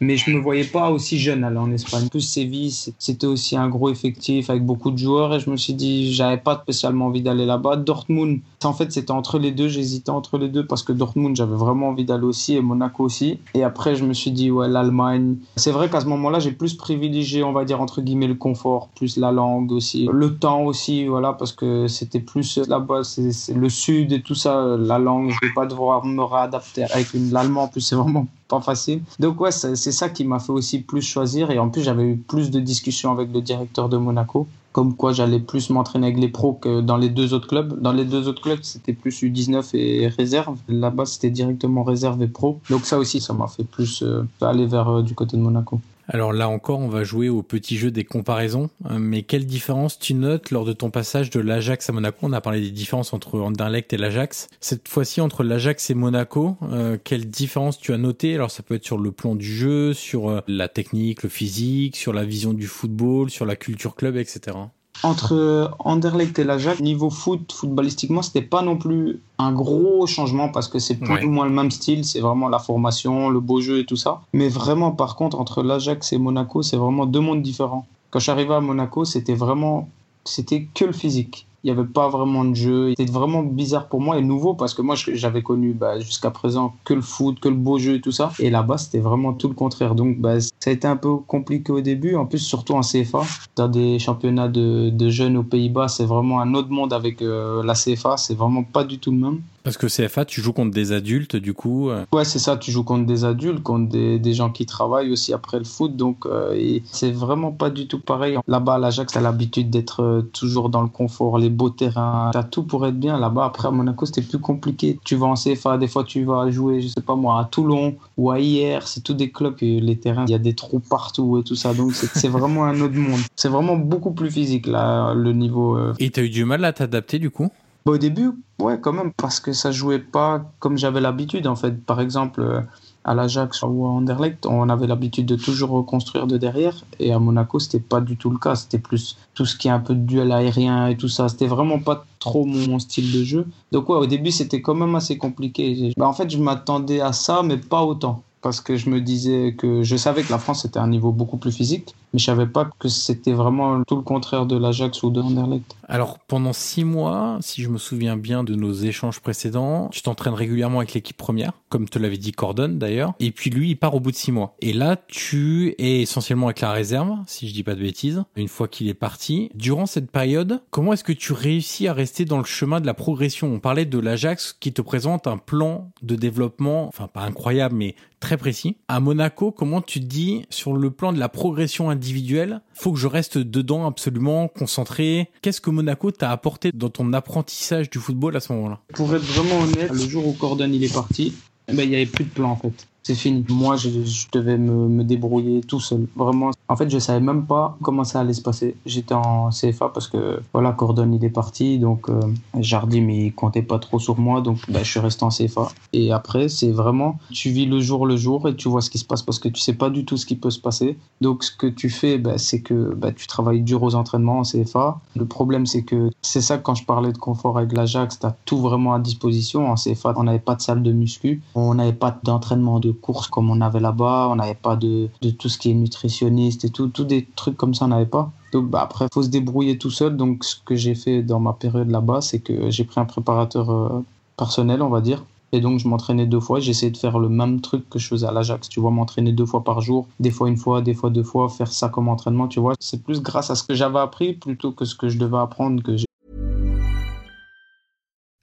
mais 0.00 0.16
je 0.16 0.30
me 0.30 0.38
voyais 0.38 0.64
pas 0.64 0.90
aussi 0.90 1.18
jeune 1.18 1.44
aller 1.44 1.56
en 1.56 1.70
Espagne. 1.72 2.08
plus, 2.08 2.20
Séville, 2.20 2.72
c'était 2.98 3.26
aussi 3.26 3.56
un 3.56 3.68
gros 3.68 3.90
effectif 3.90 4.50
avec 4.50 4.64
beaucoup 4.64 4.90
de 4.90 4.98
joueurs 4.98 5.34
et 5.34 5.40
je 5.40 5.50
me 5.50 5.56
suis 5.56 5.74
dit, 5.74 6.12
j'avais 6.12 6.38
pas 6.38 6.60
spécialement 6.62 7.06
envie 7.06 7.22
d'aller 7.22 7.46
là-bas. 7.46 7.76
Dortmund, 7.76 8.40
en 8.66 8.72
fait, 8.72 8.92
c'était 8.92 9.10
entre 9.10 9.38
les 9.38 9.52
deux, 9.52 9.68
j'hésitais 9.68 10.10
entre 10.10 10.38
les 10.38 10.48
deux 10.48 10.66
parce 10.66 10.82
que 10.82 10.92
Dortmund, 10.92 11.36
j'avais 11.36 11.56
vraiment 11.56 11.88
envie 11.88 12.04
d'aller 12.04 12.24
aussi 12.24 12.54
et 12.54 12.60
Monaco 12.60 13.04
aussi. 13.04 13.38
Et 13.54 13.62
après, 13.64 13.96
je 13.96 14.04
me 14.04 14.12
suis 14.12 14.30
dit, 14.30 14.50
ouais, 14.50 14.68
l'Allemagne. 14.68 15.36
C'est 15.56 15.70
vrai 15.70 15.88
qu'à 15.88 16.00
ce 16.00 16.06
moment-là, 16.06 16.38
j'ai 16.38 16.52
plus 16.52 16.74
privilégié, 16.74 17.42
on 17.42 17.52
va 17.52 17.64
dire, 17.64 17.80
entre 17.80 18.00
guillemets, 18.00 18.26
le 18.26 18.34
confort, 18.34 18.88
plus 18.96 19.16
la 19.16 19.32
langue 19.32 19.72
aussi, 19.72 20.08
le 20.12 20.36
temps 20.36 20.62
aussi, 20.62 21.06
voilà, 21.06 21.32
parce 21.32 21.52
que 21.52 21.86
c'était 21.88 22.20
plus 22.20 22.58
là-bas, 22.58 23.04
c'est 23.04 23.54
le 23.54 23.68
sud 23.68 24.12
et 24.12 24.22
tout 24.22 24.34
ça, 24.34 24.76
la 24.78 24.98
langue, 24.98 25.30
je 25.30 25.46
vais 25.46 25.54
pas 25.54 25.66
devoir 25.66 26.04
me 26.04 26.22
réadapter 26.22 26.84
avec 26.84 27.08
l'allemand, 27.14 27.68
plus 27.68 27.80
c'est 27.80 27.96
vraiment 27.96 28.26
pas 28.48 28.60
facile. 28.60 29.02
Donc 29.18 29.40
ouais, 29.40 29.50
c'est 29.50 29.74
ça 29.76 30.08
qui 30.08 30.24
m'a 30.24 30.38
fait 30.38 30.52
aussi 30.52 30.80
plus 30.80 31.02
choisir. 31.02 31.50
Et 31.50 31.58
en 31.58 31.68
plus, 31.68 31.82
j'avais 31.82 32.04
eu 32.04 32.16
plus 32.16 32.50
de 32.50 32.60
discussions 32.60 33.10
avec 33.12 33.32
le 33.32 33.40
directeur 33.40 33.88
de 33.88 33.96
Monaco, 33.96 34.46
comme 34.74 34.96
quoi 34.96 35.12
j'allais 35.12 35.38
plus 35.38 35.70
m'entraîner 35.70 36.08
avec 36.08 36.18
les 36.18 36.28
pros 36.28 36.54
que 36.54 36.80
dans 36.80 36.96
les 36.96 37.08
deux 37.08 37.32
autres 37.32 37.46
clubs. 37.46 37.80
Dans 37.80 37.92
les 37.92 38.04
deux 38.04 38.26
autres 38.26 38.42
clubs, 38.42 38.58
c'était 38.62 38.92
plus 38.92 39.22
U19 39.22 39.70
et 39.76 40.08
réserve. 40.08 40.58
Là-bas, 40.66 41.06
c'était 41.06 41.30
directement 41.30 41.84
réserve 41.84 42.20
et 42.22 42.26
pro. 42.26 42.58
Donc 42.70 42.84
ça 42.84 42.98
aussi, 42.98 43.20
ça 43.20 43.32
m'a 43.34 43.46
fait 43.46 43.62
plus 43.62 44.02
euh, 44.02 44.24
aller 44.40 44.66
vers 44.66 44.88
euh, 44.88 45.02
du 45.02 45.14
côté 45.14 45.36
de 45.36 45.42
Monaco. 45.42 45.80
Alors 46.08 46.32
là 46.32 46.48
encore, 46.48 46.80
on 46.80 46.88
va 46.88 47.02
jouer 47.02 47.28
au 47.28 47.42
petit 47.42 47.76
jeu 47.76 47.90
des 47.90 48.04
comparaisons. 48.04 48.68
Euh, 48.90 48.98
mais 48.98 49.22
quelle 49.22 49.46
différence 49.46 49.98
tu 49.98 50.14
notes 50.14 50.50
lors 50.50 50.64
de 50.64 50.72
ton 50.72 50.90
passage 50.90 51.30
de 51.30 51.40
l'Ajax 51.40 51.88
à 51.88 51.92
Monaco? 51.92 52.18
On 52.22 52.32
a 52.32 52.40
parlé 52.40 52.60
des 52.60 52.70
différences 52.70 53.12
entre 53.12 53.40
Anderlecht 53.40 53.92
et 53.92 53.96
l'Ajax. 53.96 54.48
Cette 54.60 54.88
fois-ci, 54.88 55.20
entre 55.20 55.44
l'Ajax 55.44 55.90
et 55.90 55.94
Monaco, 55.94 56.56
euh, 56.62 56.98
quelle 57.02 57.30
différence 57.30 57.78
tu 57.78 57.92
as 57.92 57.98
noté 57.98 58.34
Alors 58.34 58.50
ça 58.50 58.62
peut 58.62 58.74
être 58.74 58.84
sur 58.84 58.98
le 58.98 59.12
plan 59.12 59.34
du 59.34 59.46
jeu, 59.46 59.94
sur 59.94 60.28
euh, 60.28 60.40
la 60.46 60.68
technique, 60.68 61.22
le 61.22 61.28
physique, 61.28 61.96
sur 61.96 62.12
la 62.12 62.24
vision 62.24 62.52
du 62.52 62.66
football, 62.66 63.30
sur 63.30 63.46
la 63.46 63.56
culture 63.56 63.94
club, 63.94 64.16
etc 64.16 64.56
entre 65.02 65.70
Anderlecht 65.80 66.38
et 66.38 66.44
l'Ajax, 66.44 66.80
niveau 66.80 67.10
foot, 67.10 67.52
footballistiquement, 67.52 68.22
c'était 68.22 68.42
pas 68.42 68.62
non 68.62 68.76
plus 68.76 69.20
un 69.38 69.52
gros 69.52 70.06
changement 70.06 70.48
parce 70.48 70.68
que 70.68 70.78
c'est 70.78 70.96
plus 70.96 71.24
ou 71.24 71.30
moins 71.30 71.44
le 71.46 71.52
même 71.52 71.70
style, 71.70 72.04
c'est 72.04 72.20
vraiment 72.20 72.48
la 72.48 72.58
formation, 72.58 73.28
le 73.28 73.40
beau 73.40 73.60
jeu 73.60 73.80
et 73.80 73.84
tout 73.84 73.96
ça. 73.96 74.22
Mais 74.32 74.48
vraiment, 74.48 74.92
par 74.92 75.16
contre, 75.16 75.38
entre 75.38 75.62
l'Ajax 75.62 76.12
et 76.12 76.18
Monaco, 76.18 76.62
c'est 76.62 76.76
vraiment 76.76 77.06
deux 77.06 77.20
mondes 77.20 77.42
différents. 77.42 77.86
Quand 78.10 78.18
je 78.18 78.24
suis 78.24 78.32
arrivé 78.32 78.54
à 78.54 78.60
Monaco, 78.60 79.04
c'était 79.04 79.34
vraiment, 79.34 79.88
c'était 80.24 80.68
que 80.72 80.84
le 80.84 80.92
physique 80.92 81.46
il 81.64 81.72
n'y 81.72 81.78
avait 81.78 81.88
pas 81.88 82.08
vraiment 82.10 82.44
de 82.44 82.54
jeu. 82.54 82.90
C'était 82.90 83.10
vraiment 83.10 83.42
bizarre 83.42 83.88
pour 83.88 84.00
moi 84.00 84.18
et 84.18 84.22
nouveau 84.22 84.52
parce 84.52 84.74
que 84.74 84.82
moi, 84.82 84.96
j'avais 84.96 85.42
connu 85.42 85.72
bah, 85.72 85.98
jusqu'à 85.98 86.30
présent 86.30 86.74
que 86.84 86.92
le 86.92 87.00
foot, 87.00 87.40
que 87.40 87.48
le 87.48 87.54
beau 87.54 87.78
jeu 87.78 87.94
et 87.94 88.00
tout 88.02 88.12
ça. 88.12 88.32
Et 88.38 88.50
là-bas, 88.50 88.76
c'était 88.76 88.98
vraiment 89.00 89.32
tout 89.32 89.48
le 89.48 89.54
contraire. 89.54 89.94
Donc, 89.94 90.18
bah, 90.18 90.40
ça 90.40 90.50
a 90.66 90.70
été 90.70 90.86
un 90.86 90.96
peu 90.96 91.16
compliqué 91.16 91.72
au 91.72 91.80
début. 91.80 92.16
En 92.16 92.26
plus, 92.26 92.40
surtout 92.40 92.74
en 92.74 92.82
CFA, 92.82 93.22
dans 93.56 93.68
des 93.68 93.98
championnats 93.98 94.48
de, 94.48 95.08
jeunes 95.08 95.38
aux 95.38 95.42
Pays-Bas, 95.42 95.88
c'est 95.88 96.04
vraiment 96.04 96.40
un 96.40 96.52
autre 96.52 96.68
monde 96.68 96.92
avec 96.92 97.22
euh, 97.22 97.62
la 97.62 97.72
CFA. 97.72 98.18
C'est 98.18 98.34
vraiment 98.34 98.62
pas 98.62 98.84
du 98.84 98.98
tout 98.98 99.10
le 99.10 99.18
même. 99.18 99.40
Parce 99.64 99.78
que 99.78 99.86
CFA, 99.86 100.26
tu 100.26 100.42
joues 100.42 100.52
contre 100.52 100.72
des 100.72 100.92
adultes, 100.92 101.36
du 101.36 101.54
coup. 101.54 101.88
Euh. 101.88 102.04
Ouais, 102.12 102.26
c'est 102.26 102.38
ça. 102.38 102.58
Tu 102.58 102.70
joues 102.70 102.84
contre 102.84 103.06
des 103.06 103.24
adultes, 103.24 103.62
contre 103.62 103.88
des, 103.88 104.18
des 104.18 104.34
gens 104.34 104.50
qui 104.50 104.66
travaillent 104.66 105.10
aussi 105.10 105.32
après 105.32 105.58
le 105.58 105.64
foot. 105.64 105.96
Donc, 105.96 106.26
euh, 106.26 106.78
c'est 106.84 107.10
vraiment 107.10 107.50
pas 107.50 107.70
du 107.70 107.88
tout 107.88 107.98
pareil. 107.98 108.36
Là-bas, 108.46 108.76
l'Ajax 108.76 109.16
a 109.16 109.22
l'habitude 109.22 109.70
d'être 109.70 110.02
euh, 110.02 110.20
toujours 110.20 110.68
dans 110.68 110.82
le 110.82 110.88
confort, 110.88 111.38
les 111.38 111.48
beaux 111.48 111.70
terrains. 111.70 112.28
T'as 112.34 112.42
tout 112.42 112.64
pour 112.64 112.86
être 112.86 113.00
bien. 113.00 113.18
Là-bas, 113.18 113.46
après, 113.46 113.68
à 113.68 113.70
Monaco, 113.70 114.04
c'était 114.04 114.20
plus 114.20 114.38
compliqué. 114.38 114.98
Tu 115.02 115.16
vas 115.16 115.28
en 115.28 115.34
CFA, 115.34 115.78
des 115.78 115.88
fois, 115.88 116.04
tu 116.04 116.24
vas 116.24 116.50
jouer, 116.50 116.82
je 116.82 116.88
sais 116.88 117.00
pas 117.00 117.14
moi, 117.14 117.40
à 117.40 117.44
Toulon 117.46 117.96
ou 118.18 118.30
à 118.30 118.40
IR. 118.40 118.86
C'est 118.86 119.00
tous 119.00 119.14
des 119.14 119.32
clubs, 119.32 119.56
les 119.62 119.96
terrains, 119.96 120.26
il 120.28 120.32
y 120.32 120.34
a 120.34 120.38
des 120.38 120.54
trous 120.54 120.80
partout 120.80 121.38
et 121.38 121.42
tout 121.42 121.56
ça. 121.56 121.72
Donc, 121.72 121.92
c'est 121.94 122.28
vraiment 122.28 122.64
un 122.64 122.78
autre 122.82 122.96
monde. 122.96 123.20
C'est 123.34 123.48
vraiment 123.48 123.76
beaucoup 123.76 124.12
plus 124.12 124.30
physique, 124.30 124.66
là, 124.66 125.14
le 125.14 125.32
niveau. 125.32 125.78
Et 125.98 126.10
t'as 126.10 126.20
eu 126.20 126.28
du 126.28 126.44
mal 126.44 126.62
à 126.66 126.74
t'adapter, 126.74 127.18
du 127.18 127.30
coup? 127.30 127.48
Bah, 127.86 127.92
au 127.92 127.98
début, 127.98 128.30
ouais, 128.60 128.80
quand 128.80 128.92
même, 128.92 129.12
parce 129.12 129.40
que 129.40 129.52
ça 129.52 129.70
jouait 129.70 129.98
pas 129.98 130.50
comme 130.58 130.78
j'avais 130.78 131.00
l'habitude. 131.00 131.46
En 131.46 131.56
fait, 131.56 131.84
par 131.84 132.00
exemple, 132.00 132.40
euh, 132.40 132.60
à 133.04 133.14
l'Ajax 133.14 133.62
ou 133.62 133.84
à 133.84 133.90
Anderlecht, 133.90 134.46
on 134.46 134.70
avait 134.70 134.86
l'habitude 134.86 135.26
de 135.26 135.36
toujours 135.36 135.70
reconstruire 135.70 136.26
de 136.26 136.38
derrière. 136.38 136.82
Et 136.98 137.12
à 137.12 137.18
Monaco, 137.18 137.58
c'était 137.58 137.80
pas 137.80 138.00
du 138.00 138.16
tout 138.16 138.30
le 138.30 138.38
cas. 138.38 138.54
C'était 138.54 138.78
plus 138.78 139.18
tout 139.34 139.44
ce 139.44 139.56
qui 139.56 139.68
est 139.68 139.70
un 139.70 139.80
peu 139.80 139.94
de 139.94 140.00
duel 140.00 140.32
aérien 140.32 140.86
et 140.88 140.96
tout 140.96 141.08
ça. 141.08 141.28
C'était 141.28 141.46
vraiment 141.46 141.78
pas 141.78 142.06
trop 142.20 142.46
mon, 142.46 142.78
style 142.78 143.12
de 143.12 143.22
jeu. 143.22 143.46
Donc, 143.70 143.90
ouais, 143.90 143.96
au 143.96 144.06
début, 144.06 144.30
c'était 144.30 144.62
quand 144.62 144.74
même 144.74 144.94
assez 144.94 145.18
compliqué. 145.18 145.92
Bah, 145.98 146.08
en 146.08 146.14
fait, 146.14 146.30
je 146.30 146.38
m'attendais 146.38 147.02
à 147.02 147.12
ça, 147.12 147.42
mais 147.42 147.58
pas 147.58 147.82
autant 147.82 148.22
parce 148.44 148.60
que 148.60 148.76
je 148.76 148.90
me 148.90 149.00
disais 149.00 149.54
que 149.56 149.82
je 149.82 149.96
savais 149.96 150.22
que 150.22 150.30
la 150.30 150.38
France 150.38 150.66
était 150.66 150.78
un 150.78 150.88
niveau 150.88 151.12
beaucoup 151.12 151.38
plus 151.38 151.50
physique, 151.50 151.94
Mais 152.12 152.18
je 152.18 152.26
savais 152.26 152.46
pas 152.46 152.68
que 152.78 152.88
c'était 152.88 153.32
vraiment 153.32 153.82
tout 153.84 153.96
le 153.96 154.02
contraire 154.02 154.44
de 154.44 154.56
l'Ajax 154.58 155.02
ou 155.02 155.08
de 155.08 155.22
Anderlecht. 155.22 155.74
Alors 155.88 156.18
pendant 156.18 156.52
six 156.52 156.84
mois, 156.84 157.38
si 157.40 157.62
je 157.62 157.70
me 157.70 157.78
souviens 157.78 158.18
bien 158.18 158.44
de 158.44 158.54
nos 158.54 158.72
échanges 158.72 159.20
précédents, 159.20 159.88
tu 159.90 160.02
t'entraînes 160.02 160.34
régulièrement 160.34 160.80
avec 160.80 160.92
l'équipe 160.92 161.16
première, 161.16 161.52
comme 161.70 161.88
te 161.88 161.98
l'avait 161.98 162.18
dit 162.18 162.32
Cordon 162.32 162.68
d'ailleurs. 162.68 163.14
Et 163.18 163.30
puis 163.30 163.48
lui, 163.48 163.70
il 163.70 163.76
part 163.76 163.94
au 163.94 164.00
bout 164.00 164.10
de 164.10 164.16
six 164.16 164.30
mois. 164.30 164.54
Et 164.60 164.74
là, 164.74 164.96
tu 165.08 165.74
es 165.78 166.02
essentiellement 166.02 166.48
avec 166.48 166.60
la 166.60 166.72
réserve, 166.72 167.16
si 167.26 167.48
je 167.48 167.54
dis 167.54 167.62
pas 167.62 167.74
de 167.74 167.80
bêtises, 167.80 168.24
une 168.36 168.48
fois 168.48 168.68
qu'il 168.68 168.88
est 168.88 168.94
parti. 168.94 169.50
Durant 169.54 169.86
cette 169.86 170.10
période, 170.10 170.60
comment 170.70 170.92
est-ce 170.92 171.04
que 171.04 171.12
tu 171.12 171.32
réussis 171.32 171.88
à 171.88 171.94
rester 171.94 172.26
dans 172.26 172.38
le 172.38 172.44
chemin 172.44 172.82
de 172.82 172.86
la 172.86 172.94
progression? 172.94 173.54
On 173.54 173.58
parlait 173.58 173.86
de 173.86 173.98
l'Ajax 173.98 174.54
qui 174.60 174.74
te 174.74 174.82
présente 174.82 175.26
un 175.26 175.38
plan 175.38 175.90
de 176.02 176.14
développement, 176.14 176.86
enfin 176.88 177.08
pas 177.08 177.22
incroyable, 177.22 177.74
mais 177.74 177.94
très 178.24 178.36
précis. 178.38 178.78
À 178.88 179.00
Monaco, 179.00 179.52
comment 179.52 179.82
tu 179.82 180.00
te 180.00 180.06
dis 180.06 180.46
sur 180.48 180.72
le 180.72 180.90
plan 180.90 181.12
de 181.12 181.18
la 181.18 181.28
progression 181.28 181.90
individuelle, 181.90 182.62
faut 182.72 182.90
que 182.90 182.98
je 182.98 183.06
reste 183.06 183.36
dedans 183.36 183.86
absolument 183.86 184.48
concentré. 184.48 185.30
Qu'est-ce 185.42 185.60
que 185.60 185.68
Monaco 185.68 186.10
t'a 186.10 186.30
apporté 186.30 186.72
dans 186.72 186.88
ton 186.88 187.12
apprentissage 187.12 187.90
du 187.90 187.98
football 187.98 188.34
à 188.34 188.40
ce 188.40 188.54
moment-là? 188.54 188.80
Pour 188.94 189.14
être 189.14 189.22
vraiment 189.22 189.60
honnête, 189.60 189.90
le 189.92 190.08
jour 190.08 190.26
où 190.26 190.32
Cordon 190.32 190.70
il 190.72 190.82
est 190.82 190.92
parti, 190.92 191.34
eh 191.68 191.74
ben, 191.74 191.82
il 191.82 191.90
n'y 191.90 191.96
avait 191.96 192.06
plus 192.06 192.24
de 192.24 192.30
plan 192.30 192.52
en 192.52 192.56
fait 192.56 192.86
c'est 193.04 193.14
fini. 193.14 193.44
Moi, 193.50 193.76
je, 193.76 193.90
devais 194.32 194.56
me, 194.56 195.04
débrouiller 195.04 195.60
tout 195.60 195.78
seul. 195.78 196.06
Vraiment. 196.16 196.52
En 196.68 196.76
fait, 196.76 196.88
je 196.88 196.98
savais 196.98 197.20
même 197.20 197.44
pas 197.44 197.76
comment 197.82 198.02
ça 198.02 198.20
allait 198.20 198.32
se 198.32 198.40
passer. 198.40 198.76
J'étais 198.86 199.12
en 199.12 199.50
CFA 199.50 199.90
parce 199.90 200.08
que, 200.08 200.40
voilà, 200.54 200.72
Cordon, 200.72 201.12
il 201.12 201.22
est 201.22 201.30
parti. 201.30 201.78
Donc, 201.78 202.08
euh, 202.08 202.18
Jardim, 202.58 203.10
il 203.10 203.34
comptait 203.34 203.62
pas 203.62 203.78
trop 203.78 203.98
sur 203.98 204.18
moi. 204.18 204.40
Donc, 204.40 204.58
ben, 204.70 204.82
je 204.82 204.90
suis 204.90 205.00
resté 205.00 205.22
en 205.22 205.28
CFA. 205.28 205.68
Et 205.92 206.12
après, 206.12 206.48
c'est 206.48 206.70
vraiment, 206.70 207.18
tu 207.30 207.50
vis 207.50 207.66
le 207.66 207.78
jour 207.80 208.06
le 208.06 208.16
jour 208.16 208.48
et 208.48 208.56
tu 208.56 208.70
vois 208.70 208.80
ce 208.80 208.88
qui 208.88 208.98
se 208.98 209.04
passe 209.04 209.22
parce 209.22 209.38
que 209.38 209.50
tu 209.50 209.60
sais 209.60 209.74
pas 209.74 209.90
du 209.90 210.06
tout 210.06 210.16
ce 210.16 210.24
qui 210.24 210.36
peut 210.36 210.50
se 210.50 210.58
passer. 210.58 210.96
Donc, 211.20 211.44
ce 211.44 211.54
que 211.54 211.66
tu 211.66 211.90
fais, 211.90 212.16
ben, 212.16 212.38
c'est 212.38 212.62
que 212.62 212.94
ben, 212.94 213.12
tu 213.12 213.26
travailles 213.26 213.60
dur 213.60 213.82
aux 213.82 213.94
entraînements 213.94 214.38
en 214.38 214.44
CFA. 214.44 214.98
Le 215.14 215.26
problème, 215.26 215.66
c'est 215.66 215.82
que 215.82 216.08
c'est 216.22 216.40
ça, 216.40 216.56
quand 216.56 216.74
je 216.74 216.86
parlais 216.86 217.12
de 217.12 217.18
confort 217.18 217.58
avec 217.58 217.72
l'Ajax, 217.72 218.18
tu 218.18 218.24
as 218.24 218.34
tout 218.46 218.58
vraiment 218.58 218.94
à 218.94 218.98
disposition. 218.98 219.70
En 219.70 219.74
CFA, 219.74 220.14
on 220.16 220.22
n'avait 220.22 220.38
pas 220.38 220.54
de 220.54 220.62
salle 220.62 220.82
de 220.82 220.92
muscu. 220.92 221.42
On 221.54 221.74
n'avait 221.74 221.92
pas 221.92 222.18
d'entraînement 222.22 222.80
de 222.80 222.93
course 222.94 223.28
comme 223.28 223.50
on 223.50 223.60
avait 223.60 223.80
là-bas. 223.80 224.28
On 224.30 224.36
n'avait 224.36 224.54
pas 224.54 224.76
de, 224.76 225.08
de, 225.22 225.30
tout 225.30 225.48
ce 225.48 225.58
qui 225.58 225.70
est 225.70 225.74
nutritionniste 225.74 226.64
et 226.64 226.70
tout, 226.70 226.88
tout 226.88 227.04
des 227.04 227.26
trucs 227.36 227.56
comme 227.56 227.74
ça, 227.74 227.84
on 227.84 227.88
n'avait 227.88 228.06
pas. 228.06 228.32
Donc 228.52 228.70
bah, 228.70 228.82
après, 228.82 229.06
faut 229.12 229.22
se 229.22 229.28
débrouiller 229.28 229.78
tout 229.78 229.90
seul. 229.90 230.16
Donc 230.16 230.44
ce 230.44 230.56
que 230.64 230.76
j'ai 230.76 230.94
fait 230.94 231.22
dans 231.22 231.40
ma 231.40 231.52
période 231.52 231.90
là-bas, 231.90 232.20
c'est 232.20 232.40
que 232.40 232.70
j'ai 232.70 232.84
pris 232.84 233.00
un 233.00 233.04
préparateur 233.04 233.70
euh, 233.70 234.04
personnel, 234.36 234.82
on 234.82 234.90
va 234.90 235.00
dire. 235.00 235.24
Et 235.52 235.60
donc 235.60 235.78
je 235.78 235.86
m'entraînais 235.86 236.26
deux 236.26 236.40
fois. 236.40 236.58
J'essayais 236.58 236.90
de 236.90 236.96
faire 236.96 237.18
le 237.18 237.28
même 237.28 237.60
truc 237.60 237.88
que 237.88 237.98
je 237.98 238.08
faisais 238.08 238.26
à 238.26 238.32
l'Ajax. 238.32 238.68
Tu 238.68 238.80
vois, 238.80 238.90
m'entraîner 238.90 239.32
deux 239.32 239.46
fois 239.46 239.62
par 239.62 239.80
jour, 239.80 240.08
des 240.18 240.30
fois 240.30 240.48
une 240.48 240.56
fois, 240.56 240.82
des 240.82 240.94
fois 240.94 241.10
deux 241.10 241.22
fois, 241.22 241.48
faire 241.48 241.70
ça 241.70 241.88
comme 241.88 242.08
entraînement. 242.08 242.48
Tu 242.48 242.58
vois, 242.58 242.74
c'est 242.80 243.02
plus 243.02 243.22
grâce 243.22 243.50
à 243.50 243.54
ce 243.54 243.62
que 243.62 243.74
j'avais 243.74 244.00
appris 244.00 244.32
plutôt 244.34 244.72
que 244.72 244.84
ce 244.84 244.96
que 244.96 245.08
je 245.08 245.18
devais 245.18 245.38
apprendre 245.38 245.82
que 245.82 245.96
j'ai. 245.96 246.06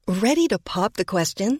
Ready 0.07 0.47
to 0.47 0.57
pop 0.57 0.93
the 0.97 1.05
question? 1.05 1.59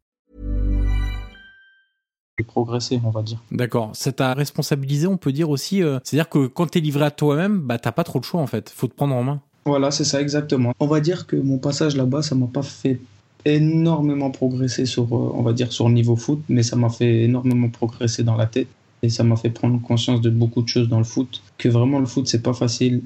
Progresser, 2.43 2.99
on 3.03 3.09
va 3.09 3.21
dire. 3.21 3.41
D'accord. 3.51 3.91
Ça 3.93 4.11
t'a 4.11 4.33
responsabilisé, 4.33 5.07
on 5.07 5.17
peut 5.17 5.31
dire 5.31 5.49
aussi. 5.49 5.83
Euh, 5.83 5.99
C'est-à-dire 6.03 6.29
que 6.29 6.47
quand 6.47 6.67
t'es 6.67 6.79
livré 6.79 7.05
à 7.05 7.11
toi-même, 7.11 7.59
bah 7.59 7.77
t'as 7.77 7.91
pas 7.91 8.03
trop 8.03 8.19
de 8.19 8.25
choix 8.25 8.41
en 8.41 8.47
fait. 8.47 8.69
Faut 8.69 8.87
te 8.87 8.93
prendre 8.93 9.15
en 9.15 9.23
main. 9.23 9.41
Voilà, 9.65 9.91
c'est 9.91 10.05
ça 10.05 10.21
exactement. 10.21 10.73
On 10.79 10.87
va 10.87 10.99
dire 10.99 11.27
que 11.27 11.35
mon 11.35 11.59
passage 11.59 11.95
là-bas, 11.95 12.21
ça 12.21 12.35
m'a 12.35 12.47
pas 12.47 12.63
fait 12.63 12.99
énormément 13.45 14.31
progresser 14.31 14.85
sur, 14.85 15.03
euh, 15.03 15.31
on 15.33 15.41
va 15.41 15.53
dire, 15.53 15.71
sur 15.71 15.87
le 15.87 15.93
niveau 15.93 16.15
foot, 16.15 16.41
mais 16.49 16.63
ça 16.63 16.75
m'a 16.75 16.89
fait 16.89 17.23
énormément 17.23 17.69
progresser 17.69 18.23
dans 18.23 18.35
la 18.35 18.45
tête 18.45 18.67
et 19.03 19.09
ça 19.09 19.23
m'a 19.23 19.35
fait 19.35 19.49
prendre 19.49 19.81
conscience 19.81 20.21
de 20.21 20.29
beaucoup 20.29 20.61
de 20.61 20.67
choses 20.67 20.87
dans 20.87 20.99
le 20.99 21.03
foot. 21.03 21.41
Que 21.57 21.69
vraiment 21.69 21.99
le 21.99 22.05
foot 22.05 22.27
c'est 22.27 22.41
pas 22.41 22.53
facile 22.53 23.01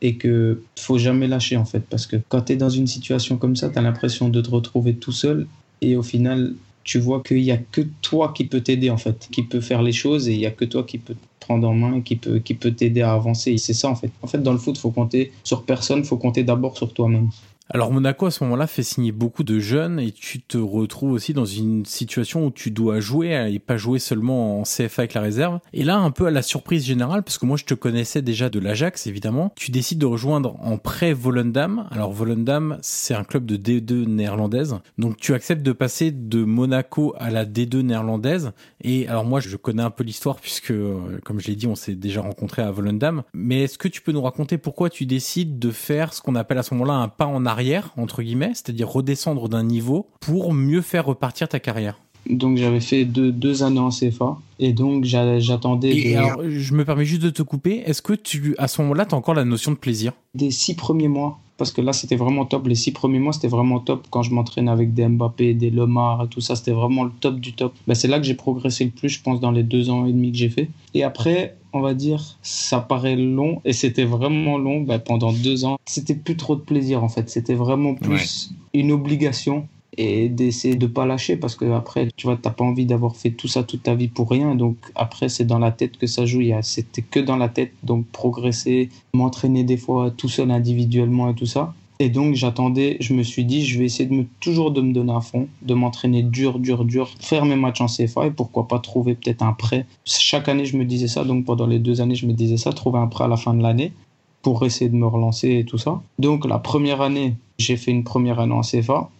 et 0.00 0.16
que 0.16 0.62
faut 0.78 0.98
jamais 0.98 1.28
lâcher 1.28 1.56
en 1.56 1.64
fait 1.64 1.80
parce 1.88 2.06
que 2.06 2.16
quand 2.28 2.42
tu 2.42 2.52
es 2.52 2.56
dans 2.56 2.70
une 2.70 2.86
situation 2.86 3.36
comme 3.36 3.56
ça, 3.56 3.70
tu 3.70 3.78
as 3.78 3.82
l'impression 3.82 4.28
de 4.28 4.40
te 4.40 4.50
retrouver 4.50 4.94
tout 4.94 5.12
seul 5.12 5.46
et 5.80 5.96
au 5.96 6.02
final 6.02 6.54
tu 6.84 6.98
vois 6.98 7.22
qu'il 7.22 7.42
n'y 7.42 7.50
a 7.50 7.58
que 7.58 7.82
toi 8.00 8.32
qui 8.34 8.44
peut 8.44 8.60
t'aider 8.60 8.90
en 8.90 8.96
fait, 8.96 9.28
qui 9.30 9.42
peut 9.42 9.60
faire 9.60 9.82
les 9.82 9.92
choses 9.92 10.28
et 10.28 10.32
il 10.32 10.38
n'y 10.38 10.46
a 10.46 10.50
que 10.50 10.64
toi 10.64 10.82
qui 10.82 10.98
peut 10.98 11.16
prendre 11.40 11.68
en 11.68 11.74
main 11.74 11.96
et 11.96 12.02
qui 12.02 12.16
peut, 12.16 12.38
qui 12.38 12.54
peut 12.54 12.72
t'aider 12.72 13.02
à 13.02 13.12
avancer. 13.12 13.56
C'est 13.58 13.74
ça 13.74 13.88
en 13.88 13.96
fait. 13.96 14.10
En 14.22 14.26
fait, 14.26 14.42
dans 14.42 14.52
le 14.52 14.58
foot, 14.58 14.78
faut 14.78 14.90
compter 14.90 15.32
sur 15.44 15.64
personne, 15.64 16.04
faut 16.04 16.16
compter 16.16 16.44
d'abord 16.44 16.76
sur 16.76 16.92
toi-même. 16.92 17.30
Alors 17.70 17.92
Monaco 17.92 18.26
à 18.26 18.30
ce 18.30 18.42
moment-là 18.44 18.66
fait 18.66 18.82
signer 18.82 19.12
beaucoup 19.12 19.44
de 19.44 19.58
jeunes 19.58 20.00
et 20.00 20.10
tu 20.10 20.42
te 20.42 20.58
retrouves 20.58 21.12
aussi 21.12 21.32
dans 21.32 21.44
une 21.44 21.86
situation 21.86 22.46
où 22.46 22.50
tu 22.50 22.70
dois 22.70 23.00
jouer 23.00 23.50
et 23.50 23.58
pas 23.60 23.76
jouer 23.76 23.98
seulement 23.98 24.60
en 24.60 24.62
CFA 24.64 25.02
avec 25.02 25.14
la 25.14 25.20
réserve. 25.20 25.60
Et 25.72 25.84
là 25.84 25.96
un 25.96 26.10
peu 26.10 26.26
à 26.26 26.30
la 26.30 26.42
surprise 26.42 26.84
générale 26.84 27.22
parce 27.22 27.38
que 27.38 27.46
moi 27.46 27.56
je 27.56 27.64
te 27.64 27.74
connaissais 27.74 28.20
déjà 28.20 28.50
de 28.50 28.58
l'Ajax 28.58 29.06
évidemment, 29.06 29.52
tu 29.56 29.70
décides 29.70 29.98
de 29.98 30.06
rejoindre 30.06 30.56
en 30.60 30.76
prêt 30.76 31.12
Volendam. 31.12 31.86
Alors 31.92 32.12
Volendam 32.12 32.78
c'est 32.82 33.14
un 33.14 33.24
club 33.24 33.46
de 33.46 33.56
D2 33.56 34.06
néerlandaise. 34.06 34.78
Donc 34.98 35.16
tu 35.16 35.32
acceptes 35.32 35.62
de 35.62 35.72
passer 35.72 36.10
de 36.10 36.44
Monaco 36.44 37.14
à 37.18 37.30
la 37.30 37.46
D2 37.46 37.80
néerlandaise 37.82 38.52
et 38.82 39.06
alors 39.08 39.24
moi 39.24 39.40
je 39.40 39.56
connais 39.56 39.82
un 39.82 39.90
peu 39.90 40.04
l'histoire 40.04 40.36
puisque 40.40 40.72
euh, 40.72 41.20
comme 41.24 41.40
je 41.40 41.46
l'ai 41.46 41.56
dit 41.56 41.68
on 41.68 41.76
s'est 41.76 41.94
déjà 41.94 42.22
rencontré 42.22 42.60
à 42.60 42.70
Volendam. 42.70 43.22
Mais 43.34 43.62
est-ce 43.62 43.78
que 43.78 43.88
tu 43.88 44.02
peux 44.02 44.12
nous 44.12 44.22
raconter 44.22 44.58
pourquoi 44.58 44.90
tu 44.90 45.06
décides 45.06 45.58
de 45.58 45.70
faire 45.70 46.12
ce 46.12 46.20
qu'on 46.20 46.34
appelle 46.34 46.58
à 46.58 46.62
ce 46.62 46.74
moment-là 46.74 46.94
un 46.94 47.08
pas 47.08 47.26
en 47.26 47.46
arrière 47.46 47.51
entre 47.96 48.22
guillemets, 48.22 48.52
c'est-à-dire 48.54 48.88
redescendre 48.88 49.48
d'un 49.48 49.62
niveau 49.62 50.06
pour 50.20 50.52
mieux 50.52 50.82
faire 50.82 51.06
repartir 51.06 51.48
ta 51.48 51.60
carrière 51.60 51.98
donc 52.28 52.56
j'avais 52.56 52.80
fait 52.80 53.04
deux, 53.04 53.32
deux, 53.32 53.62
années 53.62 53.80
en 53.80 53.90
CFA 53.90 54.38
et 54.58 54.72
donc 54.72 55.04
j'attendais. 55.04 55.96
Et 55.96 56.16
alors, 56.16 56.42
je 56.48 56.74
me 56.74 56.84
permets 56.84 57.04
juste 57.04 57.22
de 57.22 57.30
te 57.30 57.42
couper. 57.42 57.82
Est-ce 57.84 58.02
que 58.02 58.12
tu, 58.12 58.54
à 58.58 58.68
ce 58.68 58.80
moment-là, 58.82 59.06
tu 59.06 59.14
as 59.14 59.18
encore 59.18 59.34
la 59.34 59.44
notion 59.44 59.72
de 59.72 59.76
plaisir? 59.76 60.12
Des 60.34 60.50
six 60.50 60.74
premiers 60.74 61.08
mois, 61.08 61.40
parce 61.62 61.70
que 61.70 61.80
là 61.80 61.92
c'était 61.92 62.16
vraiment 62.16 62.44
top. 62.44 62.66
Les 62.66 62.74
six 62.74 62.90
premiers 62.90 63.20
mois 63.20 63.32
c'était 63.32 63.46
vraiment 63.46 63.78
top 63.78 64.08
quand 64.10 64.24
je 64.24 64.34
m'entraînais 64.34 64.72
avec 64.72 64.94
des 64.94 65.06
Mbappé, 65.06 65.54
des 65.54 65.70
Lemar 65.70 66.24
et 66.24 66.26
tout 66.26 66.40
ça. 66.40 66.56
C'était 66.56 66.72
vraiment 66.72 67.04
le 67.04 67.12
top 67.20 67.38
du 67.38 67.52
top. 67.52 67.72
Ben, 67.86 67.94
c'est 67.94 68.08
là 68.08 68.18
que 68.18 68.24
j'ai 68.24 68.34
progressé 68.34 68.84
le 68.84 68.90
plus, 68.90 69.10
je 69.10 69.22
pense, 69.22 69.38
dans 69.38 69.52
les 69.52 69.62
deux 69.62 69.88
ans 69.88 70.04
et 70.04 70.10
demi 70.10 70.32
que 70.32 70.38
j'ai 70.38 70.48
fait. 70.48 70.68
Et 70.92 71.04
après, 71.04 71.56
on 71.72 71.78
va 71.78 71.94
dire, 71.94 72.36
ça 72.42 72.80
paraît 72.80 73.14
long 73.14 73.60
et 73.64 73.72
c'était 73.72 74.02
vraiment 74.04 74.58
long 74.58 74.80
ben, 74.80 74.98
pendant 74.98 75.32
deux 75.32 75.64
ans. 75.64 75.78
C'était 75.86 76.16
plus 76.16 76.36
trop 76.36 76.56
de 76.56 76.62
plaisir 76.62 77.04
en 77.04 77.08
fait. 77.08 77.30
C'était 77.30 77.54
vraiment 77.54 77.94
plus 77.94 78.50
une 78.74 78.90
obligation 78.90 79.68
et 79.98 80.28
d'essayer 80.28 80.74
de 80.74 80.86
pas 80.86 81.06
lâcher 81.06 81.36
parce 81.36 81.54
que 81.54 81.70
après 81.72 82.08
tu 82.16 82.26
vois 82.26 82.38
t'as 82.40 82.50
pas 82.50 82.64
envie 82.64 82.86
d'avoir 82.86 83.16
fait 83.16 83.30
tout 83.30 83.48
ça 83.48 83.62
toute 83.62 83.82
ta 83.82 83.94
vie 83.94 84.08
pour 84.08 84.30
rien. 84.30 84.54
Donc 84.54 84.76
après 84.94 85.28
c'est 85.28 85.44
dans 85.44 85.58
la 85.58 85.72
tête 85.72 85.98
que 85.98 86.06
ça 86.06 86.26
joue. 86.26 86.42
C'était 86.62 87.02
que 87.02 87.20
dans 87.20 87.36
la 87.36 87.48
tête. 87.48 87.72
Donc 87.82 88.06
progresser 88.06 88.88
m'entraîner 89.14 89.64
des 89.64 89.76
fois 89.76 90.10
tout 90.10 90.28
seul 90.28 90.50
individuellement 90.50 91.30
et 91.30 91.34
tout 91.34 91.46
ça. 91.46 91.74
Et 91.98 92.08
donc 92.08 92.34
j'attendais 92.34 92.96
je 93.00 93.14
me 93.14 93.22
suis 93.22 93.44
dit 93.44 93.64
je 93.64 93.78
vais 93.78 93.84
essayer 93.84 94.08
de 94.08 94.14
me 94.14 94.24
toujours 94.40 94.72
de 94.72 94.80
me 94.80 94.92
donner 94.92 95.12
à 95.12 95.20
fond 95.20 95.46
de 95.60 95.74
m'entraîner 95.74 96.22
dur 96.22 96.58
dur 96.58 96.84
dur 96.84 97.10
faire 97.20 97.44
mes 97.44 97.54
matchs 97.54 97.80
en 97.80 97.86
CFA 97.86 98.26
et 98.26 98.30
pourquoi 98.30 98.66
pas 98.66 98.78
trouver 98.78 99.14
peut-être 99.14 99.42
un 99.42 99.52
prêt. 99.52 99.86
Chaque 100.04 100.48
année 100.48 100.64
je 100.64 100.76
me 100.76 100.84
disais 100.84 101.08
ça. 101.08 101.24
Donc 101.24 101.44
pendant 101.44 101.66
les 101.66 101.78
deux 101.78 102.00
années 102.00 102.14
je 102.14 102.26
me 102.26 102.32
disais 102.32 102.56
ça 102.56 102.72
trouver 102.72 102.98
un 102.98 103.06
prêt 103.06 103.24
à 103.24 103.28
la 103.28 103.36
fin 103.36 103.54
de 103.54 103.62
l'année 103.62 103.92
pour 104.40 104.64
essayer 104.64 104.90
de 104.90 104.96
me 104.96 105.06
relancer 105.06 105.58
et 105.58 105.64
tout 105.64 105.78
ça. 105.78 106.02
Donc 106.18 106.46
la 106.46 106.58
première 106.58 107.02
année 107.02 107.34
j'ai 107.58 107.76
fait 107.76 107.92
une 107.92 108.04
première 108.04 108.40
année 108.40 108.54
en 108.54 108.62
CFA 108.62 109.10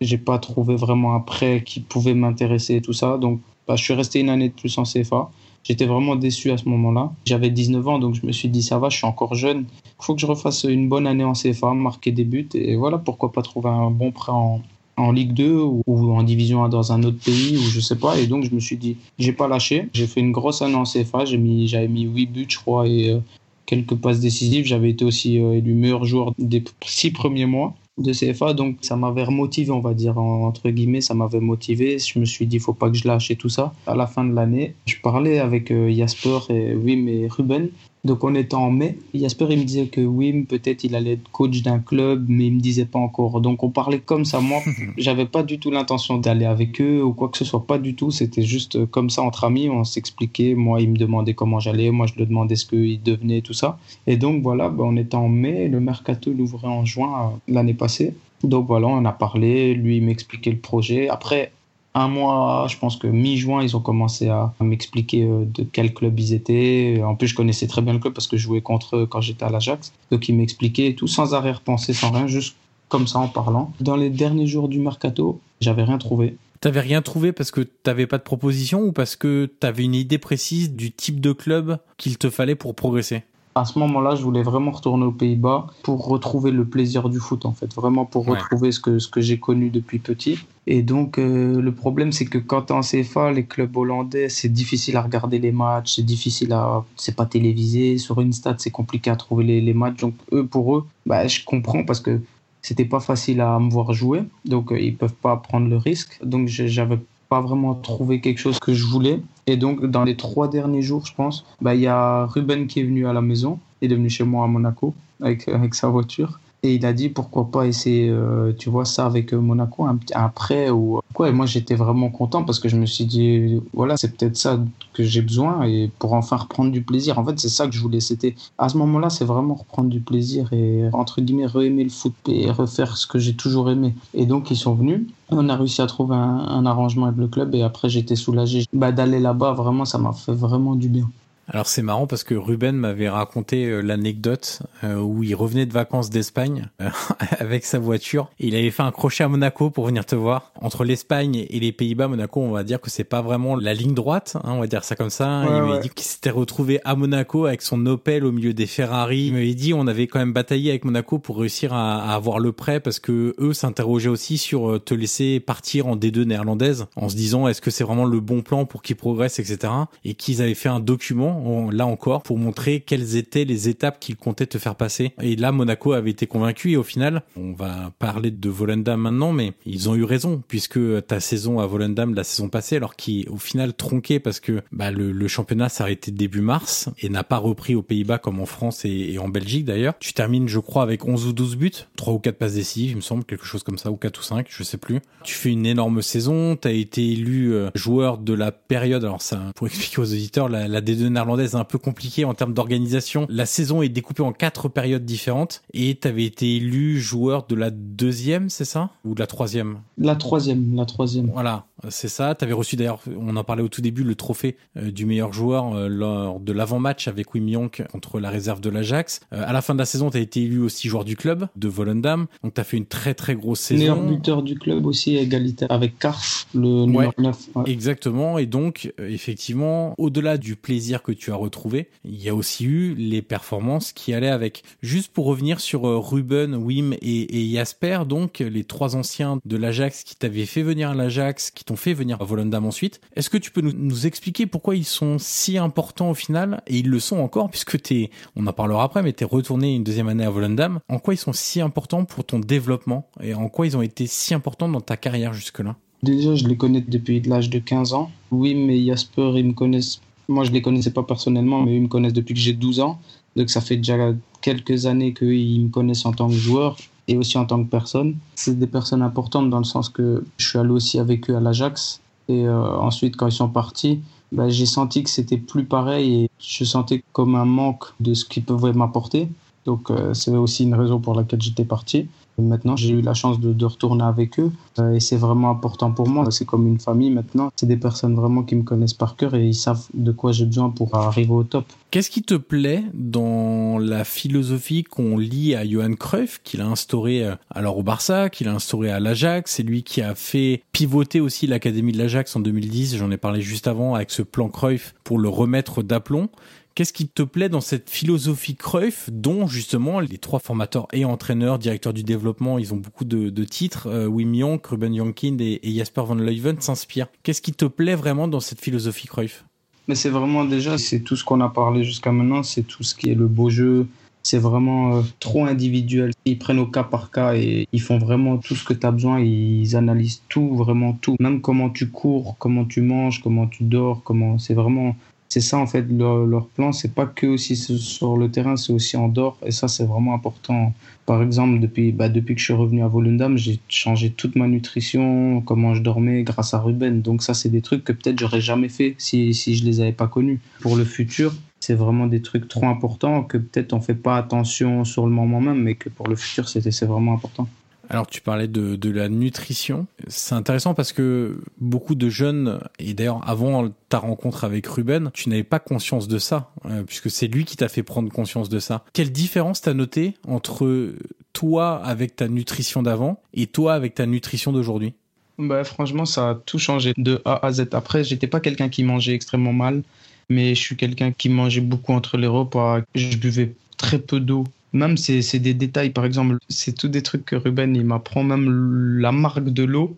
j'ai 0.00 0.18
pas 0.18 0.38
trouvé 0.38 0.76
vraiment 0.76 1.14
un 1.14 1.20
prêt 1.20 1.62
qui 1.64 1.80
pouvait 1.80 2.14
m'intéresser 2.14 2.76
et 2.76 2.80
tout 2.80 2.92
ça. 2.92 3.18
Donc, 3.18 3.40
bah, 3.68 3.76
je 3.76 3.82
suis 3.82 3.94
resté 3.94 4.20
une 4.20 4.30
année 4.30 4.48
de 4.48 4.54
plus 4.54 4.76
en 4.78 4.84
CFA. 4.84 5.30
J'étais 5.62 5.84
vraiment 5.84 6.16
déçu 6.16 6.50
à 6.50 6.56
ce 6.56 6.68
moment-là. 6.68 7.12
J'avais 7.26 7.50
19 7.50 7.86
ans, 7.86 7.98
donc 7.98 8.14
je 8.14 8.24
me 8.26 8.32
suis 8.32 8.48
dit, 8.48 8.62
ça 8.62 8.78
va, 8.78 8.88
je 8.88 8.96
suis 8.96 9.06
encore 9.06 9.34
jeune. 9.34 9.66
Il 9.84 10.04
faut 10.04 10.14
que 10.14 10.20
je 10.20 10.26
refasse 10.26 10.64
une 10.64 10.88
bonne 10.88 11.06
année 11.06 11.24
en 11.24 11.34
CFA, 11.34 11.74
marquer 11.74 12.12
des 12.12 12.24
buts. 12.24 12.48
Et 12.54 12.76
voilà, 12.76 12.96
pourquoi 12.96 13.30
pas 13.30 13.42
trouver 13.42 13.68
un 13.68 13.90
bon 13.90 14.10
prêt 14.10 14.32
en, 14.32 14.62
en 14.96 15.12
Ligue 15.12 15.34
2 15.34 15.60
ou, 15.60 15.82
en 15.86 16.22
Division 16.22 16.64
1 16.64 16.70
dans 16.70 16.92
un 16.92 17.02
autre 17.02 17.18
pays 17.22 17.58
ou 17.58 17.60
je 17.60 17.80
sais 17.80 17.96
pas. 17.96 18.18
Et 18.18 18.26
donc, 18.26 18.44
je 18.44 18.54
me 18.54 18.60
suis 18.60 18.78
dit, 18.78 18.96
j'ai 19.18 19.32
pas 19.32 19.48
lâché. 19.48 19.88
J'ai 19.92 20.06
fait 20.06 20.20
une 20.20 20.32
grosse 20.32 20.62
année 20.62 20.76
en 20.76 20.84
CFA. 20.84 21.26
J'ai 21.26 21.36
mis, 21.36 21.68
j'avais 21.68 21.88
mis 21.88 22.04
8 22.04 22.26
buts, 22.26 22.46
je 22.48 22.56
crois, 22.56 22.88
et 22.88 23.10
euh, 23.10 23.18
quelques 23.66 23.96
passes 23.96 24.20
décisives. 24.20 24.64
J'avais 24.64 24.88
été 24.88 25.04
aussi 25.04 25.38
euh, 25.38 25.52
élu 25.52 25.74
meilleur 25.74 26.06
joueur 26.06 26.32
des 26.38 26.64
six 26.86 27.10
premiers 27.10 27.46
mois 27.46 27.74
de 28.00 28.12
CFA, 28.12 28.54
donc 28.54 28.78
ça 28.80 28.96
m'avait 28.96 29.24
remotivé, 29.24 29.70
on 29.70 29.80
va 29.80 29.94
dire, 29.94 30.18
entre 30.18 30.70
guillemets, 30.70 31.00
ça 31.00 31.14
m'avait 31.14 31.40
motivé. 31.40 31.98
Je 31.98 32.18
me 32.18 32.24
suis 32.24 32.46
dit, 32.46 32.58
faut 32.58 32.72
pas 32.72 32.90
que 32.90 32.96
je 32.96 33.06
lâche 33.06 33.30
et 33.30 33.36
tout 33.36 33.48
ça. 33.48 33.72
À 33.86 33.94
la 33.94 34.06
fin 34.06 34.24
de 34.24 34.34
l'année, 34.34 34.74
je 34.86 34.96
parlais 35.02 35.38
avec 35.38 35.70
euh, 35.70 35.92
Jasper 35.92 36.38
et 36.48 36.74
Wim 36.74 37.08
et 37.08 37.28
Ruben, 37.28 37.70
Donc 38.04 38.24
on 38.24 38.34
était 38.34 38.54
en 38.54 38.70
mai. 38.70 38.98
Jasper 39.12 39.46
il 39.50 39.58
me 39.58 39.64
disait 39.64 39.86
que 39.86 40.00
Wim 40.00 40.46
peut-être 40.46 40.84
il 40.84 40.94
allait 40.94 41.12
être 41.12 41.30
coach 41.30 41.62
d'un 41.62 41.78
club, 41.78 42.26
mais 42.28 42.46
il 42.46 42.54
me 42.54 42.60
disait 42.60 42.86
pas 42.86 42.98
encore. 42.98 43.40
Donc 43.40 43.62
on 43.62 43.70
parlait 43.70 43.98
comme 43.98 44.24
ça. 44.24 44.40
Moi, 44.40 44.60
j'avais 44.96 45.26
pas 45.26 45.42
du 45.42 45.58
tout 45.58 45.70
l'intention 45.70 46.18
d'aller 46.18 46.46
avec 46.46 46.80
eux 46.80 47.02
ou 47.02 47.12
quoi 47.12 47.28
que 47.28 47.36
ce 47.36 47.44
soit, 47.44 47.66
pas 47.66 47.78
du 47.78 47.94
tout. 47.94 48.10
C'était 48.10 48.42
juste 48.42 48.86
comme 48.86 49.10
ça 49.10 49.22
entre 49.22 49.44
amis, 49.44 49.68
on 49.68 49.84
s'expliquait. 49.84 50.54
Moi, 50.54 50.80
il 50.80 50.90
me 50.90 50.96
demandait 50.96 51.34
comment 51.34 51.60
j'allais, 51.60 51.90
moi 51.90 52.06
je 52.06 52.14
lui 52.14 52.26
demandais 52.26 52.56
ce 52.56 52.64
qu'il 52.64 53.02
devenait, 53.02 53.42
tout 53.42 53.54
ça. 53.54 53.78
Et 54.06 54.16
donc 54.16 54.42
voilà, 54.42 54.70
ben, 54.70 54.84
on 54.84 54.96
était 54.96 55.16
en 55.16 55.28
mai. 55.28 55.68
Le 55.68 55.80
mercato 55.80 56.32
l'ouvrait 56.32 56.68
en 56.68 56.84
juin 56.84 57.32
euh, 57.32 57.52
l'année 57.52 57.74
passée. 57.74 58.14
Donc 58.42 58.66
voilà, 58.66 58.86
on 58.86 59.04
a 59.04 59.12
parlé. 59.12 59.74
Lui 59.74 59.98
il 59.98 60.04
m'expliquait 60.04 60.50
le 60.50 60.58
projet. 60.58 61.10
Après 61.10 61.52
un 61.94 62.08
mois, 62.08 62.66
je 62.68 62.76
pense 62.78 62.96
que 62.96 63.06
mi-juin, 63.06 63.62
ils 63.62 63.76
ont 63.76 63.80
commencé 63.80 64.28
à 64.28 64.52
m'expliquer 64.60 65.24
euh, 65.24 65.44
de 65.44 65.64
quel 65.64 65.92
club 65.92 66.18
ils 66.18 66.32
étaient. 66.32 67.00
En 67.04 67.16
plus, 67.16 67.28
je 67.28 67.34
connaissais 67.34 67.66
très 67.66 67.82
bien 67.82 67.92
le 67.92 67.98
club 67.98 68.14
parce 68.14 68.28
que 68.28 68.36
je 68.36 68.42
jouais 68.42 68.60
contre 68.60 68.96
eux 68.96 69.06
quand 69.06 69.20
j'étais 69.20 69.44
à 69.44 69.50
l'Ajax. 69.50 69.92
Donc, 70.10 70.28
ils 70.28 70.36
m'expliquaient 70.36 70.94
tout 70.94 71.08
sans 71.08 71.34
arrière-pensée, 71.34 71.92
sans 71.92 72.10
rien, 72.10 72.26
juste 72.26 72.56
comme 72.88 73.06
ça 73.06 73.18
en 73.18 73.28
parlant. 73.28 73.72
Dans 73.80 73.96
les 73.96 74.10
derniers 74.10 74.46
jours 74.46 74.68
du 74.68 74.78
mercato, 74.78 75.40
j'avais 75.60 75.82
rien 75.82 75.98
trouvé. 75.98 76.36
T'avais 76.60 76.80
rien 76.80 77.00
trouvé 77.00 77.32
parce 77.32 77.50
que 77.50 77.62
t'avais 77.62 78.06
pas 78.06 78.18
de 78.18 78.22
proposition 78.22 78.82
ou 78.82 78.92
parce 78.92 79.16
que 79.16 79.46
t'avais 79.46 79.84
une 79.84 79.94
idée 79.94 80.18
précise 80.18 80.72
du 80.72 80.92
type 80.92 81.20
de 81.20 81.32
club 81.32 81.78
qu'il 81.96 82.18
te 82.18 82.28
fallait 82.28 82.54
pour 82.54 82.74
progresser? 82.74 83.22
À 83.54 83.64
ce 83.64 83.78
moment-là, 83.80 84.14
je 84.14 84.22
voulais 84.22 84.42
vraiment 84.42 84.70
retourner 84.70 85.04
aux 85.04 85.12
Pays-Bas 85.12 85.66
pour 85.82 86.06
retrouver 86.06 86.52
le 86.52 86.64
plaisir 86.64 87.08
du 87.08 87.18
foot, 87.18 87.44
en 87.44 87.52
fait. 87.52 87.74
Vraiment 87.74 88.04
pour 88.04 88.24
retrouver 88.26 88.70
ce 88.70 88.78
que, 88.78 88.98
ce 88.98 89.08
que 89.08 89.20
j'ai 89.20 89.38
connu 89.38 89.70
depuis 89.70 89.98
petit. 89.98 90.38
Et 90.66 90.82
donc, 90.82 91.18
euh, 91.18 91.60
le 91.60 91.72
problème, 91.72 92.12
c'est 92.12 92.26
que 92.26 92.38
quand 92.38 92.62
tu 92.62 92.72
es 92.72 92.76
en 92.76 92.82
CFA, 92.82 93.32
les 93.32 93.44
clubs 93.44 93.76
hollandais, 93.76 94.28
c'est 94.28 94.48
difficile 94.48 94.96
à 94.96 95.02
regarder 95.02 95.40
les 95.40 95.50
matchs, 95.50 95.96
c'est 95.96 96.04
difficile 96.04 96.52
à. 96.52 96.84
C'est 96.96 97.16
pas 97.16 97.26
télévisé. 97.26 97.98
Sur 97.98 98.20
une 98.20 98.32
stade, 98.32 98.60
c'est 98.60 98.70
compliqué 98.70 99.10
à 99.10 99.16
trouver 99.16 99.44
les, 99.44 99.60
les, 99.60 99.74
matchs. 99.74 99.98
Donc, 100.00 100.14
eux, 100.32 100.46
pour 100.46 100.76
eux, 100.76 100.86
bah, 101.06 101.26
je 101.26 101.44
comprends 101.44 101.82
parce 101.84 102.00
que 102.00 102.20
c'était 102.62 102.84
pas 102.84 103.00
facile 103.00 103.40
à 103.40 103.58
me 103.58 103.70
voir 103.70 103.92
jouer. 103.92 104.22
Donc, 104.44 104.70
euh, 104.70 104.78
ils 104.78 104.96
peuvent 104.96 105.14
pas 105.14 105.36
prendre 105.36 105.68
le 105.68 105.76
risque. 105.76 106.20
Donc, 106.24 106.46
j'avais 106.46 106.98
pas 107.28 107.40
vraiment 107.40 107.74
trouvé 107.74 108.20
quelque 108.20 108.38
chose 108.38 108.58
que 108.58 108.74
je 108.74 108.84
voulais. 108.84 109.20
Et 109.50 109.56
donc, 109.56 109.84
dans 109.84 110.04
les 110.04 110.14
trois 110.14 110.46
derniers 110.46 110.80
jours, 110.80 111.04
je 111.06 111.12
pense, 111.12 111.44
bah, 111.60 111.74
il 111.74 111.80
y 111.80 111.88
a 111.88 112.24
Ruben 112.26 112.68
qui 112.68 112.78
est 112.78 112.84
venu 112.84 113.08
à 113.08 113.12
la 113.12 113.20
maison, 113.20 113.58
il 113.80 113.90
est 113.90 113.96
venu 113.96 114.08
chez 114.08 114.22
moi 114.22 114.44
à 114.44 114.46
Monaco 114.46 114.94
avec, 115.20 115.48
avec 115.48 115.74
sa 115.74 115.88
voiture. 115.88 116.38
Et 116.62 116.74
il 116.74 116.84
a 116.84 116.92
dit 116.92 117.08
pourquoi 117.08 117.50
pas 117.50 117.66
essayer, 117.66 118.10
euh, 118.10 118.52
tu 118.58 118.68
vois, 118.68 118.84
ça 118.84 119.06
avec 119.06 119.32
euh, 119.32 119.38
Monaco, 119.38 119.86
un, 119.86 119.98
un 120.14 120.28
prêt 120.28 120.68
ou 120.68 120.98
euh, 120.98 121.00
quoi. 121.14 121.30
Et 121.30 121.32
moi 121.32 121.46
j'étais 121.46 121.74
vraiment 121.74 122.10
content 122.10 122.44
parce 122.44 122.60
que 122.60 122.68
je 122.68 122.76
me 122.76 122.84
suis 122.84 123.06
dit, 123.06 123.60
voilà, 123.72 123.96
c'est 123.96 124.14
peut-être 124.14 124.36
ça 124.36 124.60
que 124.92 125.02
j'ai 125.02 125.22
besoin 125.22 125.62
et 125.62 125.90
pour 125.98 126.12
enfin 126.12 126.36
reprendre 126.36 126.70
du 126.70 126.82
plaisir. 126.82 127.18
En 127.18 127.24
fait, 127.24 127.38
c'est 127.40 127.48
ça 127.48 127.66
que 127.66 127.72
je 127.72 127.80
voulais. 127.80 128.00
C'était 128.00 128.34
à 128.58 128.68
ce 128.68 128.76
moment-là, 128.76 129.08
c'est 129.08 129.24
vraiment 129.24 129.54
reprendre 129.54 129.88
du 129.88 130.00
plaisir 130.00 130.52
et 130.52 130.84
entre 130.92 131.22
guillemets 131.22 131.46
re-aimer 131.46 131.84
le 131.84 131.90
foot 131.90 132.14
et 132.28 132.50
refaire 132.50 132.96
ce 132.98 133.06
que 133.06 133.18
j'ai 133.18 133.34
toujours 133.34 133.70
aimé. 133.70 133.94
Et 134.12 134.26
donc 134.26 134.50
ils 134.50 134.56
sont 134.56 134.74
venus. 134.74 135.02
On 135.30 135.48
a 135.48 135.56
réussi 135.56 135.80
à 135.80 135.86
trouver 135.86 136.16
un, 136.16 136.20
un 136.20 136.66
arrangement 136.66 137.06
avec 137.06 137.18
le 137.18 137.28
club 137.28 137.54
et 137.54 137.62
après 137.62 137.88
j'étais 137.88 138.16
soulagé 138.16 138.64
bah, 138.74 138.92
d'aller 138.92 139.20
là-bas. 139.20 139.52
Vraiment, 139.52 139.86
ça 139.86 139.96
m'a 139.98 140.12
fait 140.12 140.32
vraiment 140.32 140.74
du 140.74 140.88
bien. 140.88 141.08
Alors 141.52 141.66
c'est 141.66 141.82
marrant 141.82 142.06
parce 142.06 142.22
que 142.22 142.36
Ruben 142.36 142.76
m'avait 142.76 143.08
raconté 143.08 143.66
euh, 143.66 143.80
l'anecdote 143.80 144.62
euh, 144.84 145.00
où 145.00 145.24
il 145.24 145.34
revenait 145.34 145.66
de 145.66 145.72
vacances 145.72 146.08
d'Espagne 146.08 146.68
euh, 146.80 146.90
avec 147.40 147.64
sa 147.64 147.80
voiture. 147.80 148.30
Et 148.38 148.48
il 148.48 148.54
avait 148.54 148.70
fait 148.70 148.84
un 148.84 148.92
crochet 148.92 149.24
à 149.24 149.28
Monaco 149.28 149.68
pour 149.68 149.86
venir 149.86 150.06
te 150.06 150.14
voir. 150.14 150.52
Entre 150.60 150.84
l'Espagne 150.84 151.44
et 151.50 151.58
les 151.58 151.72
Pays-Bas, 151.72 152.06
Monaco, 152.06 152.40
on 152.40 152.52
va 152.52 152.62
dire 152.62 152.80
que 152.80 152.88
c'est 152.88 153.02
pas 153.02 153.20
vraiment 153.20 153.56
la 153.56 153.74
ligne 153.74 153.94
droite, 153.94 154.36
hein, 154.44 154.52
on 154.52 154.60
va 154.60 154.68
dire 154.68 154.84
ça 154.84 154.94
comme 154.94 155.10
ça. 155.10 155.42
il 155.44 155.50
m'avait 155.50 155.80
dit 155.80 155.88
qu'il 155.88 156.06
s'était 156.06 156.30
retrouvé 156.30 156.80
à 156.84 156.94
Monaco 156.94 157.46
avec 157.46 157.62
son 157.62 157.84
Opel 157.86 158.24
au 158.24 158.30
milieu 158.30 158.54
des 158.54 158.66
Ferrari. 158.66 159.26
Il 159.26 159.32
m'avait 159.32 159.54
dit 159.54 159.74
on 159.74 159.88
avait 159.88 160.06
quand 160.06 160.20
même 160.20 160.32
bataillé 160.32 160.70
avec 160.70 160.84
Monaco 160.84 161.18
pour 161.18 161.38
réussir 161.38 161.72
à, 161.72 162.14
avoir 162.14 162.38
le 162.38 162.52
prêt 162.52 162.78
parce 162.78 163.00
que 163.00 163.34
eux 163.40 163.54
s'interrogeaient 163.54 164.08
aussi 164.08 164.38
sur 164.38 164.80
te 164.84 164.94
laisser 164.94 165.40
partir 165.40 165.88
en 165.88 165.96
D2 165.96 166.22
néerlandaise 166.22 166.86
en 166.94 167.08
se 167.08 167.16
disant 167.16 167.48
est-ce 167.48 167.60
que 167.60 167.72
c'est 167.72 167.82
vraiment 167.82 168.04
le 168.04 168.20
bon 168.20 168.42
plan 168.42 168.66
pour 168.66 168.82
qu'il 168.82 168.94
progresse, 168.94 169.40
etc. 169.40 169.72
Et 170.04 170.14
qu'ils 170.14 170.42
avaient 170.42 170.54
fait 170.54 170.68
un 170.68 170.80
document 170.80 171.39
là 171.70 171.86
encore, 171.86 172.22
pour 172.22 172.38
montrer 172.38 172.80
quelles 172.80 173.16
étaient 173.16 173.44
les 173.44 173.68
étapes 173.68 174.00
qu'il 174.00 174.16
comptait 174.16 174.46
te 174.46 174.58
faire 174.58 174.74
passer. 174.74 175.12
Et 175.22 175.36
là, 175.36 175.52
Monaco 175.52 175.92
avait 175.92 176.10
été 176.10 176.26
convaincu 176.26 176.72
et 176.72 176.76
au 176.76 176.82
final, 176.82 177.22
on 177.36 177.52
va 177.52 177.92
parler 177.98 178.30
de 178.30 178.48
Volendam 178.48 179.00
maintenant, 179.00 179.32
mais 179.32 179.52
ils 179.66 179.88
ont 179.88 179.94
eu 179.94 180.04
raison 180.04 180.42
puisque 180.46 180.78
ta 181.06 181.20
saison 181.20 181.60
à 181.60 181.66
Volendam 181.66 182.14
la 182.14 182.24
saison 182.24 182.48
passée, 182.48 182.76
alors 182.76 182.96
qui 182.96 183.26
au 183.30 183.36
final 183.36 183.74
tronqué 183.74 184.20
parce 184.20 184.40
que 184.40 184.62
bah, 184.72 184.90
le, 184.90 185.28
championnat 185.28 185.68
s'est 185.68 185.82
arrêté 185.82 186.10
début 186.10 186.40
mars 186.40 186.88
et 186.98 187.08
n'a 187.08 187.22
pas 187.22 187.36
repris 187.36 187.74
aux 187.74 187.82
Pays-Bas 187.82 188.18
comme 188.18 188.40
en 188.40 188.46
France 188.46 188.84
et, 188.84 189.18
en 189.18 189.28
Belgique 189.28 189.64
d'ailleurs. 189.64 189.94
Tu 190.00 190.12
termines, 190.12 190.48
je 190.48 190.58
crois, 190.58 190.82
avec 190.82 191.04
11 191.04 191.26
ou 191.26 191.32
12 191.32 191.56
buts, 191.56 191.70
3 191.96 192.14
ou 192.14 192.18
4 192.18 192.36
passes 192.36 192.54
décisives, 192.54 192.90
il 192.90 192.96
me 192.96 193.00
semble, 193.00 193.24
quelque 193.24 193.44
chose 193.44 193.62
comme 193.62 193.78
ça, 193.78 193.90
ou 193.90 193.96
4 193.96 194.18
ou 194.18 194.22
5, 194.22 194.46
je 194.48 194.62
sais 194.62 194.78
plus. 194.78 195.00
Tu 195.24 195.34
fais 195.34 195.50
une 195.50 195.66
énorme 195.66 196.02
saison, 196.02 196.56
tu 196.56 196.68
as 196.68 196.72
été 196.72 197.06
élu 197.06 197.52
euh, 197.52 197.70
joueur 197.74 198.18
de 198.18 198.32
la 198.34 198.50
période, 198.52 199.04
alors 199.04 199.22
ça, 199.22 199.52
pour 199.54 199.66
expliquer 199.68 200.00
aux 200.00 200.12
auditeurs, 200.12 200.48
la, 200.48 200.68
la 200.68 200.80
D2 200.80 201.08
néerlandaise 201.20 201.54
un 201.54 201.64
peu 201.64 201.78
compliqué 201.78 202.24
en 202.24 202.34
termes 202.34 202.54
d'organisation. 202.54 203.26
La 203.28 203.46
saison 203.46 203.82
est 203.82 203.88
découpée 203.88 204.22
en 204.22 204.32
quatre 204.32 204.68
périodes 204.68 205.04
différentes 205.04 205.62
et 205.72 205.98
tu 206.00 206.08
avais 206.08 206.24
été 206.24 206.56
élu 206.56 206.98
joueur 206.98 207.46
de 207.46 207.54
la 207.54 207.70
deuxième, 207.70 208.48
c'est 208.48 208.64
ça? 208.64 208.90
Ou 209.04 209.14
de 209.14 209.20
la 209.20 209.26
troisième? 209.26 209.80
La 209.98 210.16
troisième, 210.16 210.74
la 210.74 210.86
troisième. 210.86 211.30
Voilà, 211.32 211.66
c'est 211.88 212.08
ça. 212.08 212.34
Tu 212.34 212.44
avais 212.44 212.52
reçu 212.52 212.76
d'ailleurs, 212.76 213.00
on 213.18 213.36
en 213.36 213.44
parlait 213.44 213.62
au 213.62 213.68
tout 213.68 213.80
début, 213.80 214.02
le 214.02 214.14
trophée 214.14 214.56
euh, 214.76 214.90
du 214.90 215.06
meilleur 215.06 215.32
joueur 215.32 215.74
euh, 215.74 215.88
lors 215.88 216.40
de 216.40 216.52
l'avant-match 216.52 217.08
avec 217.08 217.34
Wim 217.34 217.50
Jonk 217.50 217.82
contre 217.90 218.20
la 218.20 218.30
réserve 218.30 218.60
de 218.60 218.70
l'Ajax. 218.70 219.20
Euh, 219.32 219.42
à 219.46 219.52
la 219.52 219.62
fin 219.62 219.74
de 219.74 219.78
la 219.78 219.84
saison, 219.84 220.10
tu 220.10 220.16
as 220.16 220.20
été 220.20 220.42
élu 220.42 220.60
aussi 220.60 220.88
joueur 220.88 221.04
du 221.04 221.16
club 221.16 221.48
de 221.56 221.68
Volendam. 221.68 222.26
Donc 222.42 222.54
tu 222.54 222.60
as 222.60 222.64
fait 222.64 222.76
une 222.76 222.86
très 222.86 223.14
très 223.14 223.34
grosse 223.34 223.60
saison. 223.60 223.80
Meilleur 223.80 224.02
buteur 224.02 224.42
du 224.42 224.58
club 224.58 224.86
aussi, 224.86 225.16
égalité 225.16 225.66
avec 225.68 225.98
Kars, 225.98 226.46
le 226.54 226.86
numéro 226.86 227.12
9. 227.18 227.36
Exactement. 227.66 228.38
Et 228.38 228.46
donc, 228.46 228.92
effectivement, 228.98 229.94
au-delà 229.98 230.38
du 230.38 230.56
plaisir 230.56 231.02
que 231.02 231.09
tu 231.12 231.32
as 231.32 231.36
retrouvé, 231.36 231.88
il 232.04 232.22
y 232.22 232.28
a 232.28 232.34
aussi 232.34 232.64
eu 232.64 232.94
les 232.94 233.22
performances 233.22 233.92
qui 233.92 234.12
allaient 234.14 234.28
avec. 234.28 234.62
Juste 234.82 235.12
pour 235.12 235.26
revenir 235.26 235.60
sur 235.60 235.82
Ruben, 235.82 236.54
Wim 236.54 236.92
et, 236.92 237.42
et 237.42 237.54
Jasper, 237.54 238.00
donc 238.06 238.38
les 238.38 238.64
trois 238.64 238.96
anciens 238.96 239.40
de 239.44 239.56
l'Ajax 239.56 240.04
qui 240.04 240.16
t'avaient 240.16 240.46
fait 240.46 240.62
venir 240.62 240.90
à 240.90 240.94
l'Ajax, 240.94 241.50
qui 241.50 241.64
fait 241.76 241.94
venir 241.94 242.20
à 242.20 242.24
Volendam 242.24 242.66
ensuite. 242.66 243.00
Est-ce 243.16 243.30
que 243.30 243.38
tu 243.38 243.50
peux 243.50 243.60
nous, 243.60 244.06
expliquer 244.06 244.46
pourquoi 244.46 244.76
ils 244.76 244.84
sont 244.84 245.16
si 245.18 245.58
importants 245.58 246.10
au 246.10 246.14
final? 246.14 246.62
Et 246.66 246.78
ils 246.78 246.88
le 246.88 247.00
sont 247.00 247.18
encore 247.18 247.50
puisque 247.50 247.80
t'es, 247.80 248.10
on 248.36 248.46
en 248.46 248.52
parlera 248.52 248.84
après, 248.84 249.02
mais 249.02 249.12
t'es 249.12 249.24
retourné 249.24 249.74
une 249.74 249.84
deuxième 249.84 250.08
année 250.08 250.24
à 250.24 250.30
Volendam. 250.30 250.80
En 250.88 250.98
quoi 250.98 251.14
ils 251.14 251.18
sont 251.18 251.32
si 251.32 251.60
importants 251.60 252.04
pour 252.04 252.24
ton 252.24 252.38
développement? 252.38 253.08
Et 253.22 253.34
en 253.34 253.48
quoi 253.48 253.66
ils 253.66 253.76
ont 253.76 253.82
été 253.82 254.06
si 254.06 254.34
importants 254.34 254.68
dans 254.68 254.80
ta 254.80 254.96
carrière 254.96 255.32
jusque-là? 255.32 255.76
Déjà, 256.02 256.34
je 256.34 256.46
les 256.46 256.56
connais 256.56 256.80
depuis 256.80 257.20
l'âge 257.20 257.50
de 257.50 257.58
15 257.58 257.92
ans. 257.92 258.10
Oui, 258.30 258.54
mais 258.54 258.82
Jasper, 258.84 259.32
ils 259.36 259.46
me 259.46 259.52
connaissent. 259.52 260.00
Moi, 260.30 260.44
je 260.44 260.52
les 260.52 260.62
connaissais 260.62 260.92
pas 260.92 261.02
personnellement, 261.02 261.60
mais 261.60 261.74
ils 261.74 261.82
me 261.82 261.88
connaissent 261.88 262.12
depuis 262.12 262.34
que 262.34 262.40
j'ai 262.40 262.52
12 262.52 262.78
ans. 262.78 263.00
Donc, 263.34 263.50
ça 263.50 263.60
fait 263.60 263.76
déjà 263.76 263.96
quelques 264.40 264.86
années 264.86 265.12
qu'ils 265.12 265.60
me 265.60 265.68
connaissent 265.68 266.06
en 266.06 266.12
tant 266.12 266.28
que 266.28 266.34
joueur 266.34 266.76
et 267.08 267.16
aussi 267.16 267.36
en 267.36 267.46
tant 267.46 267.62
que 267.64 267.68
personne. 267.68 268.14
C'est 268.36 268.56
des 268.56 268.68
personnes 268.68 269.02
importantes 269.02 269.50
dans 269.50 269.58
le 269.58 269.64
sens 269.64 269.88
que 269.88 270.24
je 270.38 270.48
suis 270.48 270.58
allé 270.58 270.70
aussi 270.70 271.00
avec 271.00 271.28
eux 271.28 271.36
à 271.36 271.40
l'Ajax. 271.40 272.00
Et 272.28 272.46
euh, 272.46 272.76
ensuite, 272.76 273.16
quand 273.16 273.26
ils 273.26 273.32
sont 273.32 273.48
partis, 273.48 273.98
bah, 274.30 274.48
j'ai 274.48 274.66
senti 274.66 275.02
que 275.02 275.10
c'était 275.10 275.36
plus 275.36 275.64
pareil 275.64 276.14
et 276.14 276.30
je 276.38 276.64
sentais 276.64 277.02
comme 277.12 277.34
un 277.34 277.44
manque 277.44 277.86
de 277.98 278.14
ce 278.14 278.24
qu'ils 278.24 278.44
pouvaient 278.44 278.72
m'apporter. 278.72 279.28
Donc, 279.66 279.90
euh, 279.90 280.14
c'est 280.14 280.30
aussi 280.30 280.62
une 280.62 280.76
raison 280.76 281.00
pour 281.00 281.16
laquelle 281.16 281.42
j'étais 281.42 281.64
parti. 281.64 282.06
Maintenant, 282.40 282.76
j'ai 282.76 282.90
eu 282.90 283.00
la 283.00 283.14
chance 283.14 283.40
de, 283.40 283.64
retourner 283.64 284.04
avec 284.04 284.40
eux 284.40 284.50
euh, 284.78 284.94
et 284.94 285.00
c'est 285.00 285.16
vraiment 285.16 285.50
important 285.50 285.92
pour 285.92 286.08
moi. 286.08 286.30
C'est 286.30 286.44
comme 286.44 286.66
une 286.66 286.80
famille 286.80 287.10
maintenant. 287.10 287.50
C'est 287.56 287.66
des 287.66 287.76
personnes 287.76 288.14
vraiment 288.14 288.42
qui 288.42 288.56
me 288.56 288.62
connaissent 288.62 288.94
par 288.94 289.16
cœur 289.16 289.34
et 289.34 289.46
ils 289.46 289.54
savent 289.54 289.86
de 289.94 290.12
quoi 290.12 290.32
j'ai 290.32 290.46
besoin 290.46 290.70
pour 290.70 290.94
arriver 290.94 291.32
au 291.32 291.44
top. 291.44 291.64
Qu'est-ce 291.90 292.10
qui 292.10 292.22
te 292.22 292.34
plaît 292.34 292.84
dans 292.94 293.78
la 293.78 294.04
philosophie 294.04 294.84
qu'on 294.84 295.18
lit 295.18 295.54
à 295.54 295.68
Johan 295.68 295.94
Cruyff, 295.94 296.40
qu'il 296.44 296.60
a 296.60 296.66
instauré 296.66 297.24
euh, 297.24 297.34
alors 297.50 297.78
au 297.78 297.82
Barça, 297.82 298.30
qu'il 298.30 298.48
a 298.48 298.54
instauré 298.54 298.90
à 298.90 299.00
l'Ajax? 299.00 299.52
C'est 299.52 299.62
lui 299.62 299.82
qui 299.82 300.00
a 300.02 300.14
fait 300.14 300.62
pivoter 300.72 301.20
aussi 301.20 301.46
l'académie 301.46 301.92
de 301.92 301.98
l'Ajax 301.98 302.34
en 302.36 302.40
2010. 302.40 302.96
J'en 302.96 303.10
ai 303.10 303.16
parlé 303.16 303.40
juste 303.40 303.66
avant 303.66 303.94
avec 303.94 304.10
ce 304.10 304.22
plan 304.22 304.48
Cruyff 304.48 304.94
pour 305.04 305.18
le 305.18 305.28
remettre 305.28 305.82
d'aplomb. 305.82 306.28
Qu'est-ce 306.74 306.92
qui 306.92 307.08
te 307.08 307.22
plaît 307.22 307.48
dans 307.48 307.60
cette 307.60 307.90
philosophie 307.90 308.54
Cruyff, 308.54 309.10
dont 309.12 309.46
justement 309.46 310.00
les 310.00 310.18
trois 310.18 310.38
formateurs 310.38 310.86
et 310.92 311.04
entraîneurs, 311.04 311.58
directeurs 311.58 311.92
du 311.92 312.02
développement, 312.02 312.58
ils 312.58 312.72
ont 312.72 312.76
beaucoup 312.76 313.04
de, 313.04 313.44
titres, 313.44 313.88
euh, 313.88 314.06
Wim 314.06 314.34
Jonk, 314.34 314.66
Ruben 314.66 314.96
Jonkind 314.96 315.40
et, 315.40 315.60
Jasper 315.62 316.02
Van 316.06 316.14
Leuven 316.14 316.60
s'inspirent. 316.60 317.08
Qu'est-ce 317.22 317.42
qui 317.42 317.52
te 317.52 317.64
plaît 317.64 317.96
vraiment 317.96 318.28
dans 318.28 318.40
cette 318.40 318.60
philosophie 318.60 319.08
Cruyff? 319.08 319.44
Mais 319.88 319.94
c'est 319.94 320.10
vraiment 320.10 320.44
déjà, 320.44 320.78
c'est 320.78 321.00
tout 321.00 321.16
ce 321.16 321.24
qu'on 321.24 321.40
a 321.40 321.48
parlé 321.48 321.82
jusqu'à 321.82 322.12
maintenant, 322.12 322.42
c'est 322.42 322.62
tout 322.62 322.84
ce 322.84 322.94
qui 322.94 323.10
est 323.10 323.14
le 323.14 323.26
beau 323.26 323.50
jeu, 323.50 323.86
c'est 324.22 324.38
vraiment 324.38 324.96
euh, 324.96 325.02
trop 325.18 325.44
individuel. 325.44 326.12
Ils 326.24 326.38
prennent 326.38 326.58
au 326.58 326.66
cas 326.66 326.84
par 326.84 327.10
cas 327.10 327.34
et 327.34 327.66
ils 327.72 327.80
font 327.80 327.98
vraiment 327.98 328.36
tout 328.38 328.54
ce 328.54 328.64
que 328.64 328.74
tu 328.74 328.86
as 328.86 328.90
besoin. 328.90 329.20
Ils 329.20 329.76
analysent 329.76 330.22
tout, 330.28 330.54
vraiment 330.54 330.92
tout. 330.92 331.16
Même 331.20 331.40
comment 331.40 331.70
tu 331.70 331.88
cours, 331.88 332.36
comment 332.38 332.64
tu 332.64 332.82
manges, 332.82 333.22
comment 333.22 333.46
tu 333.46 333.64
dors, 333.64 334.02
comment. 334.02 334.38
C'est 334.38 334.54
vraiment 334.54 334.94
c'est 335.30 335.40
ça 335.40 335.58
en 335.58 335.66
fait 335.66 335.86
leur, 335.88 336.48
plan. 336.48 336.72
C'est 336.72 336.92
pas 336.92 337.06
que 337.06 337.26
aussi 337.28 337.56
sur 337.56 338.16
le 338.16 338.30
terrain, 338.30 338.56
c'est 338.56 338.72
aussi 338.72 338.96
en 338.96 339.08
dehors. 339.08 339.38
Et 339.46 339.52
ça, 339.52 339.68
c'est 339.68 339.84
vraiment 339.84 340.12
important. 340.12 340.74
Par 341.06 341.22
exemple, 341.22 341.60
depuis, 341.60 341.92
bah, 341.92 342.08
depuis 342.08 342.34
que 342.34 342.40
je 342.40 342.46
suis 342.46 342.52
revenu 342.52 342.82
à 342.82 342.88
Volendam, 342.88 343.38
j'ai 343.38 343.60
changé 343.68 344.10
toute 344.10 344.34
ma 344.34 344.48
nutrition, 344.48 345.40
comment 345.40 345.74
je 345.74 345.82
dormais 345.82 346.24
grâce 346.24 346.52
à 346.52 346.58
Ruben. 346.58 347.00
Donc 347.00 347.22
ça, 347.22 347.32
c'est 347.32 347.48
des 347.48 347.62
trucs 347.62 347.84
que 347.84 347.92
peut-être 347.92 348.18
j'aurais 348.18 348.40
jamais 348.40 348.68
fait 348.68 348.96
si, 348.98 349.32
si 349.32 349.54
je 349.54 349.64
les 349.64 349.80
avais 349.80 349.92
pas 349.92 350.08
connus. 350.08 350.40
Pour 350.60 350.74
le 350.74 350.84
futur, 350.84 351.32
c'est 351.60 351.74
vraiment 351.74 352.08
des 352.08 352.22
trucs 352.22 352.48
trop 352.48 352.66
importants 352.66 353.22
que 353.22 353.38
peut-être 353.38 353.72
on 353.72 353.80
fait 353.80 353.94
pas 353.94 354.16
attention 354.16 354.84
sur 354.84 355.06
le 355.06 355.12
moment 355.12 355.40
même, 355.40 355.62
mais 355.62 355.76
que 355.76 355.88
pour 355.88 356.08
le 356.08 356.16
futur, 356.16 356.48
c'est 356.48 356.84
vraiment 356.84 357.14
important. 357.14 357.46
Alors 357.90 358.06
tu 358.06 358.20
parlais 358.20 358.46
de, 358.46 358.90
la 358.90 359.08
nutrition. 359.08 359.86
C'est 360.06 360.36
intéressant 360.36 360.74
parce 360.74 360.92
que 360.92 361.40
beaucoup 361.58 361.96
de 361.96 362.08
jeunes, 362.08 362.60
et 362.78 362.94
d'ailleurs 362.94 363.28
avant 363.28 363.68
ta 363.88 363.98
rencontre 363.98 364.44
avec 364.44 364.66
Ruben, 364.68 365.10
tu 365.12 365.28
n'avais 365.28 365.42
pas 365.42 365.58
conscience 365.58 366.06
de 366.06 366.18
ça, 366.18 366.52
euh, 366.66 366.84
puisque 366.84 367.10
c'est 367.10 367.26
lui 367.26 367.44
qui 367.44 367.56
t'a 367.56 367.68
fait 367.68 367.82
prendre 367.82 368.10
conscience 368.10 368.48
de 368.48 368.60
ça. 368.60 368.84
Quelle 368.92 369.10
différence 369.10 369.60
t'as 369.60 369.74
noté 369.74 370.14
entre 370.26 370.94
toi 371.32 371.82
avec 371.84 372.14
ta 372.14 372.28
nutrition 372.28 372.82
d'avant 372.82 373.20
et 373.34 373.48
toi 373.48 373.74
avec 373.74 373.96
ta 373.96 374.06
nutrition 374.06 374.52
d'aujourd'hui? 374.52 374.94
Bah, 375.38 375.64
franchement, 375.64 376.04
ça 376.04 376.30
a 376.30 376.34
tout 376.34 376.58
changé 376.58 376.92
de 376.96 377.20
A 377.24 377.44
à 377.44 377.50
Z. 377.50 377.68
Après, 377.72 378.04
j'étais 378.04 378.28
pas 378.28 378.38
quelqu'un 378.38 378.68
qui 378.68 378.84
mangeait 378.84 379.14
extrêmement 379.14 379.52
mal, 379.52 379.82
mais 380.28 380.54
je 380.54 380.60
suis 380.60 380.76
quelqu'un 380.76 381.10
qui 381.10 381.28
mangeait 381.28 381.60
beaucoup 381.60 381.92
entre 381.92 382.18
les 382.18 382.28
repas. 382.28 382.82
Je 382.94 383.16
buvais 383.16 383.54
très 383.78 383.98
peu 383.98 384.20
d'eau 384.20 384.44
même 384.72 384.96
c'est 384.96 385.38
des 385.38 385.54
détails, 385.54 385.90
par 385.90 386.04
exemple, 386.04 386.36
c'est 386.48 386.76
tous 386.76 386.88
des 386.88 387.02
trucs 387.02 387.24
que 387.24 387.36
Ruben 387.36 387.74
il 387.74 387.84
m'apprend, 387.84 388.22
même 388.22 388.98
la 388.98 389.12
marque 389.12 389.48
de 389.48 389.64
l'eau. 389.64 389.96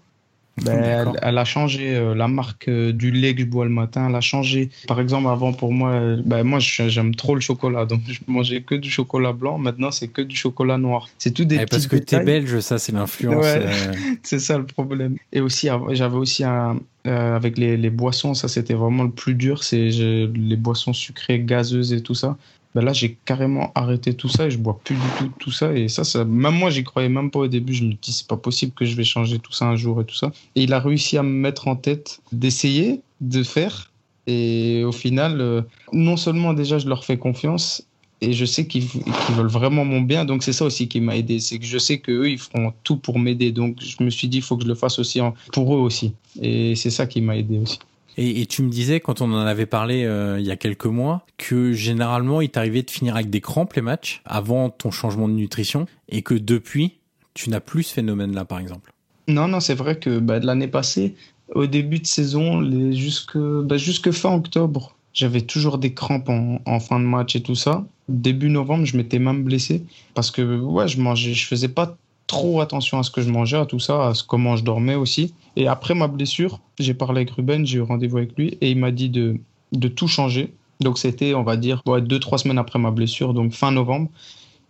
Ben, 0.62 1.14
elle, 1.22 1.38
a 1.38 1.44
changé 1.46 1.96
euh, 1.96 2.14
la 2.14 2.28
marque 2.28 2.68
euh, 2.68 2.92
du 2.92 3.10
lait 3.10 3.34
que 3.34 3.40
je 3.40 3.46
bois 3.46 3.64
le 3.64 3.70
matin. 3.70 4.08
Elle 4.08 4.14
a 4.14 4.20
changé. 4.20 4.68
Par 4.86 5.00
exemple, 5.00 5.28
avant 5.28 5.54
pour 5.54 5.72
moi, 5.72 5.92
euh, 5.92 6.22
ben, 6.24 6.44
moi 6.44 6.58
j'aime 6.58 7.14
trop 7.14 7.34
le 7.34 7.40
chocolat, 7.40 7.86
donc 7.86 8.02
je 8.06 8.20
mangeais 8.26 8.60
que 8.60 8.74
du 8.74 8.90
chocolat 8.90 9.32
blanc. 9.32 9.56
Maintenant, 9.56 9.90
c'est 9.90 10.08
que 10.08 10.20
du 10.20 10.36
chocolat 10.36 10.76
noir. 10.76 11.08
C'est 11.16 11.32
tout 11.32 11.46
des 11.46 11.56
eh, 11.56 11.66
Parce 11.66 11.86
que 11.86 11.96
tu 11.96 12.14
es 12.14 12.22
belge, 12.22 12.60
ça 12.60 12.78
c'est 12.78 12.92
l'influence. 12.92 13.46
c'est 14.22 14.40
ça 14.40 14.58
le 14.58 14.66
problème. 14.66 15.16
Et 15.32 15.40
aussi, 15.40 15.68
j'avais 15.92 16.16
aussi 16.16 16.44
un, 16.44 16.76
avec 17.06 17.56
les, 17.56 17.78
les, 17.78 17.90
boissons, 17.90 18.34
ça 18.34 18.46
c'était 18.46 18.74
vraiment 18.74 19.04
le 19.04 19.10
plus 19.10 19.34
dur, 19.34 19.64
c'est 19.64 19.88
les 19.88 20.56
boissons 20.56 20.92
sucrées, 20.92 21.40
gazeuses 21.40 21.94
et 21.94 22.02
tout 22.02 22.14
ça. 22.14 22.36
Ben 22.74 22.84
là, 22.84 22.92
j'ai 22.92 23.18
carrément 23.24 23.70
arrêté 23.74 24.14
tout 24.14 24.28
ça 24.28 24.46
et 24.46 24.50
je 24.50 24.58
bois 24.58 24.80
plus 24.82 24.94
du 24.94 25.06
tout 25.18 25.32
tout 25.38 25.52
ça. 25.52 25.72
Et 25.72 25.88
ça, 25.88 26.04
ça 26.04 26.24
même 26.24 26.54
moi, 26.54 26.70
j'y 26.70 26.84
croyais 26.84 27.08
même 27.08 27.30
pas 27.30 27.40
au 27.40 27.48
début. 27.48 27.74
Je 27.74 27.84
me 27.84 27.92
dis, 27.92 28.12
c'est 28.12 28.26
pas 28.26 28.36
possible 28.36 28.72
que 28.72 28.84
je 28.84 28.96
vais 28.96 29.04
changer 29.04 29.38
tout 29.38 29.52
ça 29.52 29.66
un 29.66 29.76
jour 29.76 30.00
et 30.00 30.04
tout 30.04 30.14
ça. 30.14 30.32
Et 30.56 30.62
il 30.62 30.72
a 30.72 30.80
réussi 30.80 31.18
à 31.18 31.22
me 31.22 31.30
mettre 31.30 31.68
en 31.68 31.76
tête 31.76 32.20
d'essayer, 32.32 33.00
de 33.20 33.42
faire. 33.42 33.90
Et 34.26 34.84
au 34.84 34.92
final, 34.92 35.40
euh, 35.40 35.62
non 35.92 36.16
seulement 36.16 36.54
déjà, 36.54 36.78
je 36.78 36.88
leur 36.88 37.04
fais 37.04 37.18
confiance 37.18 37.84
et 38.22 38.32
je 38.32 38.44
sais 38.44 38.66
qu'ils 38.66 38.86
veulent 39.30 39.48
vraiment 39.48 39.84
mon 39.84 40.00
bien. 40.00 40.24
Donc, 40.24 40.44
c'est 40.44 40.52
ça 40.52 40.64
aussi 40.64 40.86
qui 40.86 41.00
m'a 41.00 41.16
aidé. 41.16 41.40
C'est 41.40 41.58
que 41.58 41.66
je 41.66 41.76
sais 41.76 41.98
qu'eux, 41.98 42.30
ils 42.30 42.38
feront 42.38 42.72
tout 42.84 42.96
pour 42.96 43.18
m'aider. 43.18 43.50
Donc, 43.50 43.78
je 43.80 44.02
me 44.02 44.10
suis 44.10 44.28
dit, 44.28 44.38
il 44.38 44.42
faut 44.42 44.56
que 44.56 44.62
je 44.62 44.68
le 44.68 44.76
fasse 44.76 45.00
aussi 45.00 45.20
pour 45.52 45.74
eux 45.74 45.80
aussi. 45.80 46.12
Et 46.40 46.76
c'est 46.76 46.90
ça 46.90 47.06
qui 47.06 47.20
m'a 47.20 47.36
aidé 47.36 47.58
aussi. 47.58 47.80
Et, 48.16 48.46
tu 48.46 48.62
me 48.62 48.68
disais, 48.68 49.00
quand 49.00 49.20
on 49.20 49.32
en 49.32 49.46
avait 49.46 49.66
parlé 49.66 50.04
euh, 50.04 50.38
il 50.38 50.46
y 50.46 50.50
a 50.50 50.56
quelques 50.56 50.86
mois, 50.86 51.24
que 51.38 51.72
généralement, 51.72 52.40
il 52.40 52.50
t'arrivait 52.50 52.82
de 52.82 52.90
finir 52.90 53.14
avec 53.14 53.30
des 53.30 53.40
crampes 53.40 53.72
les 53.74 53.82
matchs 53.82 54.20
avant 54.24 54.70
ton 54.70 54.90
changement 54.90 55.28
de 55.28 55.34
nutrition 55.34 55.86
et 56.08 56.22
que 56.22 56.34
depuis, 56.34 56.98
tu 57.34 57.48
n'as 57.50 57.60
plus 57.60 57.84
ce 57.84 57.94
phénomène-là, 57.94 58.44
par 58.44 58.58
exemple. 58.58 58.92
Non, 59.28 59.48
non, 59.48 59.60
c'est 59.60 59.74
vrai 59.74 59.98
que 59.98 60.18
bah, 60.18 60.40
l'année 60.40 60.68
passée, 60.68 61.14
au 61.54 61.66
début 61.66 62.00
de 62.00 62.06
saison, 62.06 62.62
jusque, 62.92 63.38
bah, 63.38 63.76
jusque 63.76 64.10
fin 64.10 64.34
octobre, 64.34 64.94
j'avais 65.12 65.42
toujours 65.42 65.78
des 65.78 65.94
crampes 65.94 66.28
en, 66.28 66.60
en, 66.66 66.80
fin 66.80 66.98
de 66.98 67.04
match 67.04 67.36
et 67.36 67.42
tout 67.42 67.54
ça. 67.54 67.84
Début 68.08 68.50
novembre, 68.50 68.84
je 68.84 68.96
m'étais 68.96 69.18
même 69.18 69.44
blessé 69.44 69.84
parce 70.14 70.30
que 70.30 70.60
ouais, 70.60 70.88
je 70.88 71.00
mangeais, 71.00 71.34
je 71.34 71.46
faisais 71.46 71.68
pas 71.68 71.96
trop 72.32 72.62
attention 72.62 72.98
à 72.98 73.02
ce 73.02 73.10
que 73.10 73.20
je 73.20 73.30
mangeais, 73.30 73.58
à 73.58 73.66
tout 73.66 73.78
ça, 73.78 74.08
à 74.08 74.12
comment 74.26 74.56
je 74.56 74.64
dormais 74.64 74.94
aussi. 74.94 75.34
Et 75.54 75.68
après 75.68 75.94
ma 75.94 76.08
blessure, 76.08 76.60
j'ai 76.80 76.94
parlé 76.94 77.20
avec 77.20 77.30
Ruben, 77.30 77.66
j'ai 77.66 77.76
eu 77.78 77.82
rendez-vous 77.82 78.16
avec 78.16 78.36
lui 78.38 78.56
et 78.62 78.70
il 78.70 78.78
m'a 78.78 78.90
dit 78.90 79.10
de, 79.10 79.36
de 79.72 79.88
tout 79.88 80.08
changer. 80.08 80.54
Donc 80.80 80.98
c'était, 80.98 81.34
on 81.34 81.42
va 81.42 81.56
dire, 81.56 81.82
deux, 82.00 82.18
trois 82.18 82.38
semaines 82.38 82.58
après 82.58 82.78
ma 82.78 82.90
blessure, 82.90 83.34
donc 83.34 83.52
fin 83.52 83.70
novembre. 83.70 84.08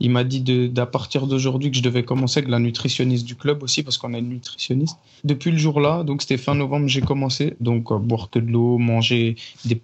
Il 0.01 0.11
m'a 0.11 0.25
dit 0.25 0.41
d'à 0.41 0.87
partir 0.87 1.29
d'aujourd'hui 1.29 1.71
que 1.71 1.77
je 1.77 1.83
devais 1.83 2.03
commencer 2.03 2.39
avec 2.39 2.51
la 2.51 2.59
nutritionniste 2.59 3.25
du 3.25 3.37
club 3.37 3.63
aussi, 3.63 3.85
parce 3.85 3.97
qu'on 3.97 4.13
a 4.15 4.19
une 4.19 4.31
nutritionniste. 4.31 4.99
Depuis 5.23 5.53
le 5.53 5.59
jour-là, 5.59 6.03
donc 6.03 6.23
c'était 6.23 6.39
fin 6.39 6.57
novembre, 6.57 6.89
j'ai 6.89 7.03
commencé. 7.03 7.55
Donc 7.61 7.93
boire 7.93 8.29
que 8.29 8.41
de 8.41 8.51
l'eau, 8.51 8.79
manger. 8.79 9.37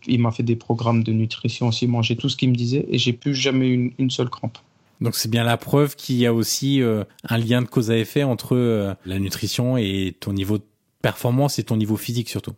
il 0.09 0.19
m'a 0.19 0.33
fait 0.33 0.43
des 0.43 0.57
programmes 0.57 1.05
de 1.05 1.13
nutrition 1.13 1.69
aussi, 1.69 1.87
manger 1.87 2.17
tout 2.17 2.29
ce 2.29 2.37
qu'il 2.37 2.51
me 2.51 2.57
disait, 2.57 2.85
et 2.91 2.99
j'ai 2.99 3.13
plus 3.13 3.37
jamais 3.37 3.69
une, 3.69 3.93
une 3.99 4.11
seule 4.11 4.29
crampe. 4.31 4.59
Donc 5.01 5.15
c'est 5.15 5.31
bien 5.31 5.45
la 5.45 5.57
preuve 5.57 5.97
qu'il 5.97 6.17
y 6.17 6.27
a 6.27 6.35
aussi 6.35 6.83
euh, 6.83 7.05
un 7.29 7.39
lien 7.39 7.63
de 7.63 7.69
cause 7.69 7.91
à 7.91 7.97
effet 7.97 8.25
entre 8.25 8.57
euh, 8.57 8.95
la 9.07 9.19
nutrition 9.19 9.77
et 9.77 10.17
ton 10.19 10.33
niveau 10.33 10.59
de 10.59 10.65
performance 11.03 11.59
et 11.59 11.63
ton 11.63 11.77
niveau 11.77 11.97
physique 11.97 12.29
surtout. 12.29 12.55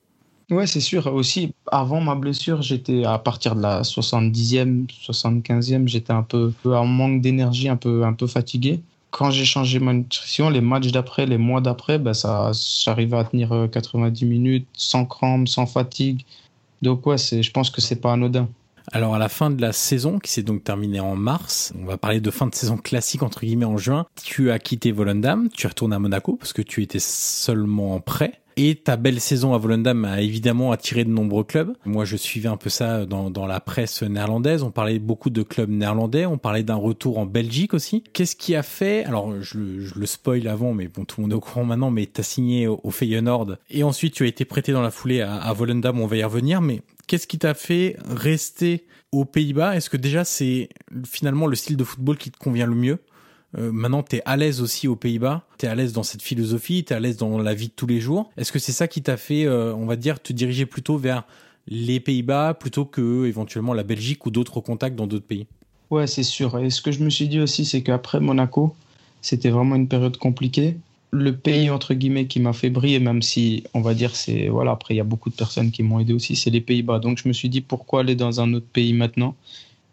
Ouais, 0.50 0.66
c'est 0.66 0.80
sûr. 0.80 1.06
Aussi, 1.06 1.54
avant 1.70 2.00
ma 2.00 2.16
blessure, 2.16 2.60
j'étais 2.60 3.04
à 3.04 3.18
partir 3.18 3.54
de 3.54 3.62
la 3.62 3.82
70e, 3.82 4.86
75e, 4.88 5.86
j'étais 5.86 6.12
un 6.12 6.24
peu, 6.24 6.52
en 6.64 6.86
manque 6.86 7.20
d'énergie, 7.20 7.68
un 7.68 7.76
peu, 7.76 8.04
un 8.04 8.14
peu 8.14 8.26
fatigué. 8.26 8.80
Quand 9.12 9.30
j'ai 9.30 9.44
changé 9.44 9.78
ma 9.78 9.92
nutrition, 9.92 10.50
les 10.50 10.60
matchs 10.60 10.90
d'après, 10.90 11.26
les 11.26 11.38
mois 11.38 11.60
d'après, 11.60 11.98
ben 12.00 12.14
ça, 12.14 12.50
j'arrivais 12.84 13.16
à 13.16 13.24
tenir 13.24 13.68
90 13.70 14.24
euh, 14.24 14.28
minutes 14.28 14.66
sans 14.72 15.04
crampes, 15.04 15.48
sans 15.48 15.66
fatigue. 15.66 16.24
Donc 16.82 17.06
ouais, 17.06 17.18
c'est, 17.18 17.42
je 17.42 17.50
pense 17.52 17.70
que 17.70 17.80
c'est 17.80 18.00
pas 18.00 18.12
anodin. 18.12 18.48
Alors 18.92 19.14
à 19.14 19.18
la 19.18 19.28
fin 19.28 19.50
de 19.50 19.60
la 19.60 19.72
saison, 19.72 20.18
qui 20.18 20.32
s'est 20.32 20.42
donc 20.42 20.64
terminée 20.64 21.00
en 21.00 21.14
mars, 21.14 21.72
on 21.80 21.84
va 21.84 21.96
parler 21.96 22.20
de 22.20 22.30
fin 22.30 22.46
de 22.46 22.54
saison 22.54 22.76
classique 22.76 23.22
entre 23.22 23.40
guillemets 23.40 23.64
en 23.64 23.76
juin, 23.76 24.06
tu 24.22 24.50
as 24.50 24.58
quitté 24.58 24.90
Volendam, 24.90 25.48
tu 25.48 25.66
retournes 25.66 25.92
à 25.92 25.98
Monaco 25.98 26.36
parce 26.36 26.52
que 26.52 26.62
tu 26.62 26.82
étais 26.82 26.98
seulement 26.98 27.94
en 27.94 28.00
prêt. 28.00 28.40
Et 28.56 28.74
ta 28.74 28.96
belle 28.96 29.20
saison 29.20 29.54
à 29.54 29.58
Volendam 29.58 30.04
a 30.04 30.20
évidemment 30.20 30.72
attiré 30.72 31.04
de 31.04 31.10
nombreux 31.10 31.44
clubs. 31.44 31.72
Moi, 31.86 32.04
je 32.04 32.16
suivais 32.16 32.48
un 32.48 32.58
peu 32.58 32.68
ça 32.68 33.06
dans, 33.06 33.30
dans 33.30 33.46
la 33.46 33.58
presse 33.58 34.02
néerlandaise. 34.02 34.62
On 34.62 34.70
parlait 34.70 34.98
beaucoup 34.98 35.30
de 35.30 35.42
clubs 35.42 35.70
néerlandais. 35.70 36.26
On 36.26 36.36
parlait 36.36 36.64
d'un 36.64 36.74
retour 36.74 37.18
en 37.18 37.24
Belgique 37.24 37.72
aussi. 37.72 38.02
Qu'est-ce 38.12 38.36
qui 38.36 38.54
a 38.54 38.62
fait 38.62 39.04
Alors, 39.04 39.40
je, 39.40 39.80
je, 39.80 39.98
le 39.98 40.04
spoil 40.04 40.46
avant, 40.46 40.74
mais 40.74 40.88
bon, 40.88 41.06
tout 41.06 41.20
le 41.20 41.22
monde 41.22 41.32
est 41.32 41.36
au 41.36 41.40
courant 41.40 41.64
maintenant. 41.64 41.90
Mais 41.90 42.04
t'as 42.04 42.22
signé 42.22 42.66
au, 42.66 42.90
Feyenoord 42.90 43.56
et 43.70 43.82
ensuite 43.82 44.14
tu 44.14 44.24
as 44.24 44.26
été 44.26 44.44
prêté 44.44 44.72
dans 44.72 44.82
la 44.82 44.90
foulée 44.90 45.22
à, 45.22 45.36
à 45.36 45.52
Volendam. 45.54 45.98
On 45.98 46.06
va 46.06 46.16
y 46.16 46.24
revenir. 46.24 46.60
Mais 46.60 46.82
qu'est-ce 47.10 47.26
qui 47.26 47.40
t'a 47.40 47.54
fait 47.54 47.96
rester 48.08 48.86
aux 49.10 49.24
Pays-Bas? 49.24 49.74
Est-ce 49.74 49.90
que 49.90 49.96
déjà 49.96 50.24
c'est 50.24 50.68
finalement 51.04 51.48
le 51.48 51.56
style 51.56 51.76
de 51.76 51.82
football 51.82 52.16
qui 52.16 52.30
te 52.30 52.38
convient 52.38 52.66
le 52.66 52.76
mieux? 52.76 52.98
Euh, 53.58 53.72
maintenant, 53.72 54.04
tu 54.04 54.14
es 54.14 54.22
à 54.26 54.36
l'aise 54.36 54.60
aussi 54.62 54.86
aux 54.86 54.94
Pays-Bas, 54.94 55.44
tu 55.58 55.66
es 55.66 55.68
à 55.68 55.74
l'aise 55.74 55.92
dans 55.92 56.04
cette 56.04 56.22
philosophie, 56.22 56.84
tu 56.84 56.92
es 56.92 56.96
à 56.96 57.00
l'aise 57.00 57.16
dans 57.16 57.36
la 57.38 57.52
vie 57.52 57.66
de 57.66 57.72
tous 57.72 57.88
les 57.88 57.98
jours? 57.98 58.30
Est-ce 58.36 58.52
que 58.52 58.60
c'est 58.60 58.70
ça 58.70 58.86
qui 58.86 59.02
t'a 59.02 59.16
fait, 59.16 59.44
euh, 59.44 59.74
on 59.74 59.86
va 59.86 59.96
dire, 59.96 60.22
te 60.22 60.32
diriger 60.32 60.66
plutôt 60.66 60.98
vers 60.98 61.24
les 61.66 61.98
Pays-Bas 61.98 62.54
plutôt 62.54 62.84
que 62.84 63.26
éventuellement 63.26 63.74
la 63.74 63.82
Belgique 63.82 64.24
ou 64.26 64.30
d'autres 64.30 64.60
contacts 64.60 64.94
dans 64.94 65.08
d'autres 65.08 65.26
pays? 65.26 65.48
Ouais, 65.90 66.06
c'est 66.06 66.22
sûr. 66.22 66.56
Et 66.60 66.70
ce 66.70 66.80
que 66.80 66.92
je 66.92 67.02
me 67.02 67.10
suis 67.10 67.26
dit 67.26 67.40
aussi, 67.40 67.64
c'est 67.64 67.82
qu'après 67.82 68.20
Monaco, 68.20 68.76
c'était 69.20 69.50
vraiment 69.50 69.74
une 69.74 69.88
période 69.88 70.16
compliquée. 70.16 70.76
Le 71.12 71.36
pays, 71.36 71.70
entre 71.70 71.94
guillemets, 71.94 72.26
qui 72.26 72.38
m'a 72.38 72.52
fait 72.52 72.70
briller, 72.70 73.00
même 73.00 73.20
si, 73.20 73.64
on 73.74 73.80
va 73.80 73.94
dire, 73.94 74.14
c'est. 74.14 74.48
Voilà, 74.48 74.70
après, 74.72 74.94
il 74.94 74.98
y 74.98 75.00
a 75.00 75.04
beaucoup 75.04 75.28
de 75.28 75.34
personnes 75.34 75.72
qui 75.72 75.82
m'ont 75.82 75.98
aidé 75.98 76.12
aussi, 76.12 76.36
c'est 76.36 76.50
les 76.50 76.60
Pays-Bas. 76.60 77.00
Donc, 77.00 77.18
je 77.18 77.26
me 77.26 77.32
suis 77.32 77.48
dit, 77.48 77.60
pourquoi 77.60 78.00
aller 78.00 78.14
dans 78.14 78.40
un 78.40 78.54
autre 78.54 78.68
pays 78.72 78.92
maintenant? 78.92 79.34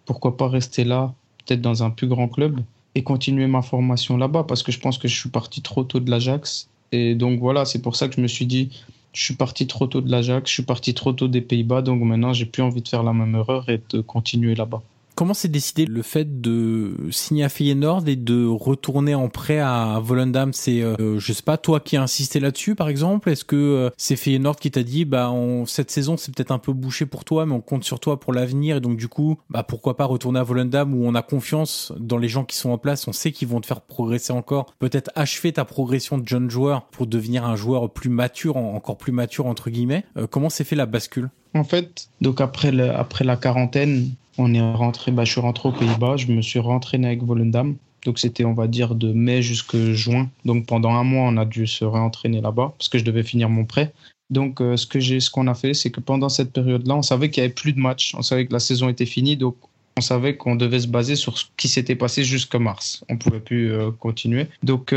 Pourquoi 0.05 0.37
pas 0.37 0.47
rester 0.47 0.83
là, 0.83 1.13
peut-être 1.39 1.61
dans 1.61 1.83
un 1.83 1.89
plus 1.89 2.07
grand 2.07 2.27
club 2.27 2.61
et 2.95 3.03
continuer 3.03 3.47
ma 3.47 3.61
formation 3.61 4.15
là-bas? 4.17 4.43
Parce 4.43 4.63
que 4.63 4.71
je 4.71 4.79
pense 4.79 4.97
que 4.97 5.07
je 5.07 5.19
suis 5.19 5.29
parti 5.29 5.61
trop 5.61 5.83
tôt 5.83 5.99
de 5.99 6.09
l'Ajax. 6.09 6.69
Et 6.91 7.15
donc 7.15 7.39
voilà, 7.39 7.65
c'est 7.65 7.81
pour 7.81 7.95
ça 7.95 8.07
que 8.07 8.15
je 8.15 8.21
me 8.21 8.27
suis 8.27 8.45
dit, 8.45 8.69
je 9.13 9.23
suis 9.23 9.35
parti 9.35 9.67
trop 9.67 9.87
tôt 9.87 10.01
de 10.01 10.11
l'Ajax, 10.11 10.49
je 10.49 10.53
suis 10.53 10.63
parti 10.63 10.93
trop 10.93 11.13
tôt 11.13 11.27
des 11.27 11.41
Pays-Bas, 11.41 11.81
donc 11.81 12.01
maintenant 12.01 12.33
j'ai 12.33 12.45
plus 12.45 12.61
envie 12.63 12.81
de 12.81 12.87
faire 12.87 13.03
la 13.03 13.13
même 13.13 13.35
erreur 13.35 13.67
et 13.69 13.81
de 13.89 14.01
continuer 14.01 14.55
là-bas. 14.55 14.83
Comment 15.17 15.33
s'est 15.33 15.47
décidé 15.47 15.87
le 15.87 16.03
fait 16.03 16.41
de 16.41 16.95
signer 17.09 17.43
à 17.43 17.49
Feyenoord 17.49 18.07
et 18.07 18.15
de 18.15 18.45
retourner 18.45 19.15
en 19.15 19.29
prêt 19.29 19.57
à 19.57 19.99
Volendam? 19.99 20.53
C'est, 20.53 20.83
euh, 20.83 21.17
je 21.17 21.33
sais 21.33 21.41
pas, 21.41 21.57
toi 21.57 21.79
qui 21.79 21.97
as 21.97 22.03
insisté 22.03 22.39
là-dessus, 22.39 22.75
par 22.75 22.87
exemple? 22.87 23.31
Est-ce 23.31 23.43
que 23.43 23.55
euh, 23.55 23.89
c'est 23.97 24.15
Feyenoord 24.15 24.57
qui 24.57 24.69
t'a 24.69 24.83
dit, 24.83 25.05
bah, 25.05 25.33
cette 25.65 25.89
saison 25.89 26.17
c'est 26.17 26.31
peut-être 26.35 26.51
un 26.51 26.59
peu 26.59 26.71
bouché 26.71 27.07
pour 27.07 27.25
toi, 27.25 27.47
mais 27.47 27.53
on 27.53 27.61
compte 27.61 27.83
sur 27.83 27.99
toi 27.99 28.19
pour 28.19 28.31
l'avenir, 28.31 28.77
et 28.77 28.79
donc 28.79 28.95
du 28.95 29.07
coup, 29.07 29.39
bah, 29.49 29.63
pourquoi 29.63 29.97
pas 29.97 30.05
retourner 30.05 30.39
à 30.39 30.43
Volendam 30.43 30.93
où 30.93 31.07
on 31.07 31.15
a 31.15 31.23
confiance 31.23 31.91
dans 31.97 32.19
les 32.19 32.29
gens 32.29 32.45
qui 32.45 32.55
sont 32.55 32.69
en 32.69 32.77
place, 32.77 33.07
on 33.07 33.11
sait 33.11 33.31
qu'ils 33.31 33.47
vont 33.47 33.59
te 33.59 33.65
faire 33.65 33.81
progresser 33.81 34.33
encore, 34.33 34.71
peut-être 34.77 35.09
achever 35.15 35.51
ta 35.51 35.65
progression 35.65 36.19
de 36.19 36.27
jeune 36.27 36.51
joueur 36.51 36.83
pour 36.85 37.07
devenir 37.07 37.43
un 37.43 37.55
joueur 37.55 37.89
plus 37.89 38.11
mature, 38.11 38.55
encore 38.55 38.97
plus 38.97 39.13
mature 39.13 39.47
entre 39.47 39.71
guillemets. 39.71 40.05
Euh, 40.15 40.27
comment 40.29 40.51
s'est 40.51 40.63
fait 40.63 40.75
la 40.75 40.85
bascule? 40.85 41.31
En 41.55 41.63
fait, 41.63 42.09
donc 42.21 42.39
après, 42.39 42.71
le, 42.71 42.91
après 42.91 43.23
la 43.23 43.35
quarantaine, 43.35 44.11
on 44.37 44.53
est 44.53 44.61
rentré, 44.73 45.11
bah, 45.11 45.25
je 45.25 45.31
suis 45.31 45.41
rentré 45.41 45.69
aux 45.69 45.73
Pays-Bas, 45.73 46.17
je 46.17 46.27
me 46.27 46.41
suis 46.41 46.59
rentraîné 46.59 47.07
avec 47.07 47.23
Volendam. 47.23 47.75
Donc 48.05 48.19
c'était, 48.19 48.45
on 48.45 48.53
va 48.53 48.67
dire, 48.67 48.95
de 48.95 49.11
mai 49.11 49.41
jusqu'à 49.41 49.93
juin. 49.93 50.29
Donc 50.45 50.65
pendant 50.65 50.91
un 50.91 51.03
mois, 51.03 51.27
on 51.27 51.37
a 51.37 51.45
dû 51.45 51.67
se 51.67 51.83
réentraîner 51.83 52.41
là-bas 52.41 52.73
parce 52.77 52.89
que 52.89 52.97
je 52.97 53.03
devais 53.03 53.23
finir 53.23 53.49
mon 53.49 53.65
prêt. 53.65 53.93
Donc, 54.29 54.59
ce 54.59 54.85
que 54.85 54.99
j'ai, 54.99 55.21
ce 55.21 55.29
qu'on 55.29 55.47
a 55.47 55.53
fait, 55.53 55.73
c'est 55.73 55.89
que 55.89 56.01
pendant 56.01 56.27
cette 56.27 56.51
période-là, 56.51 56.95
on 56.95 57.01
savait 57.01 57.29
qu'il 57.29 57.41
y 57.41 57.45
avait 57.45 57.53
plus 57.53 57.71
de 57.71 57.79
matchs, 57.79 58.13
on 58.13 58.21
savait 58.21 58.45
que 58.45 58.51
la 58.51 58.59
saison 58.59 58.89
était 58.89 59.05
finie, 59.05 59.37
donc 59.37 59.55
on 59.97 60.01
savait 60.01 60.35
qu'on 60.35 60.55
devait 60.55 60.81
se 60.81 60.87
baser 60.87 61.15
sur 61.15 61.37
ce 61.37 61.45
qui 61.55 61.69
s'était 61.69 61.95
passé 61.95 62.25
jusqu'à 62.25 62.59
mars. 62.59 63.05
On 63.07 63.17
pouvait 63.17 63.39
plus 63.39 63.71
continuer. 63.99 64.47
Donc, 64.63 64.93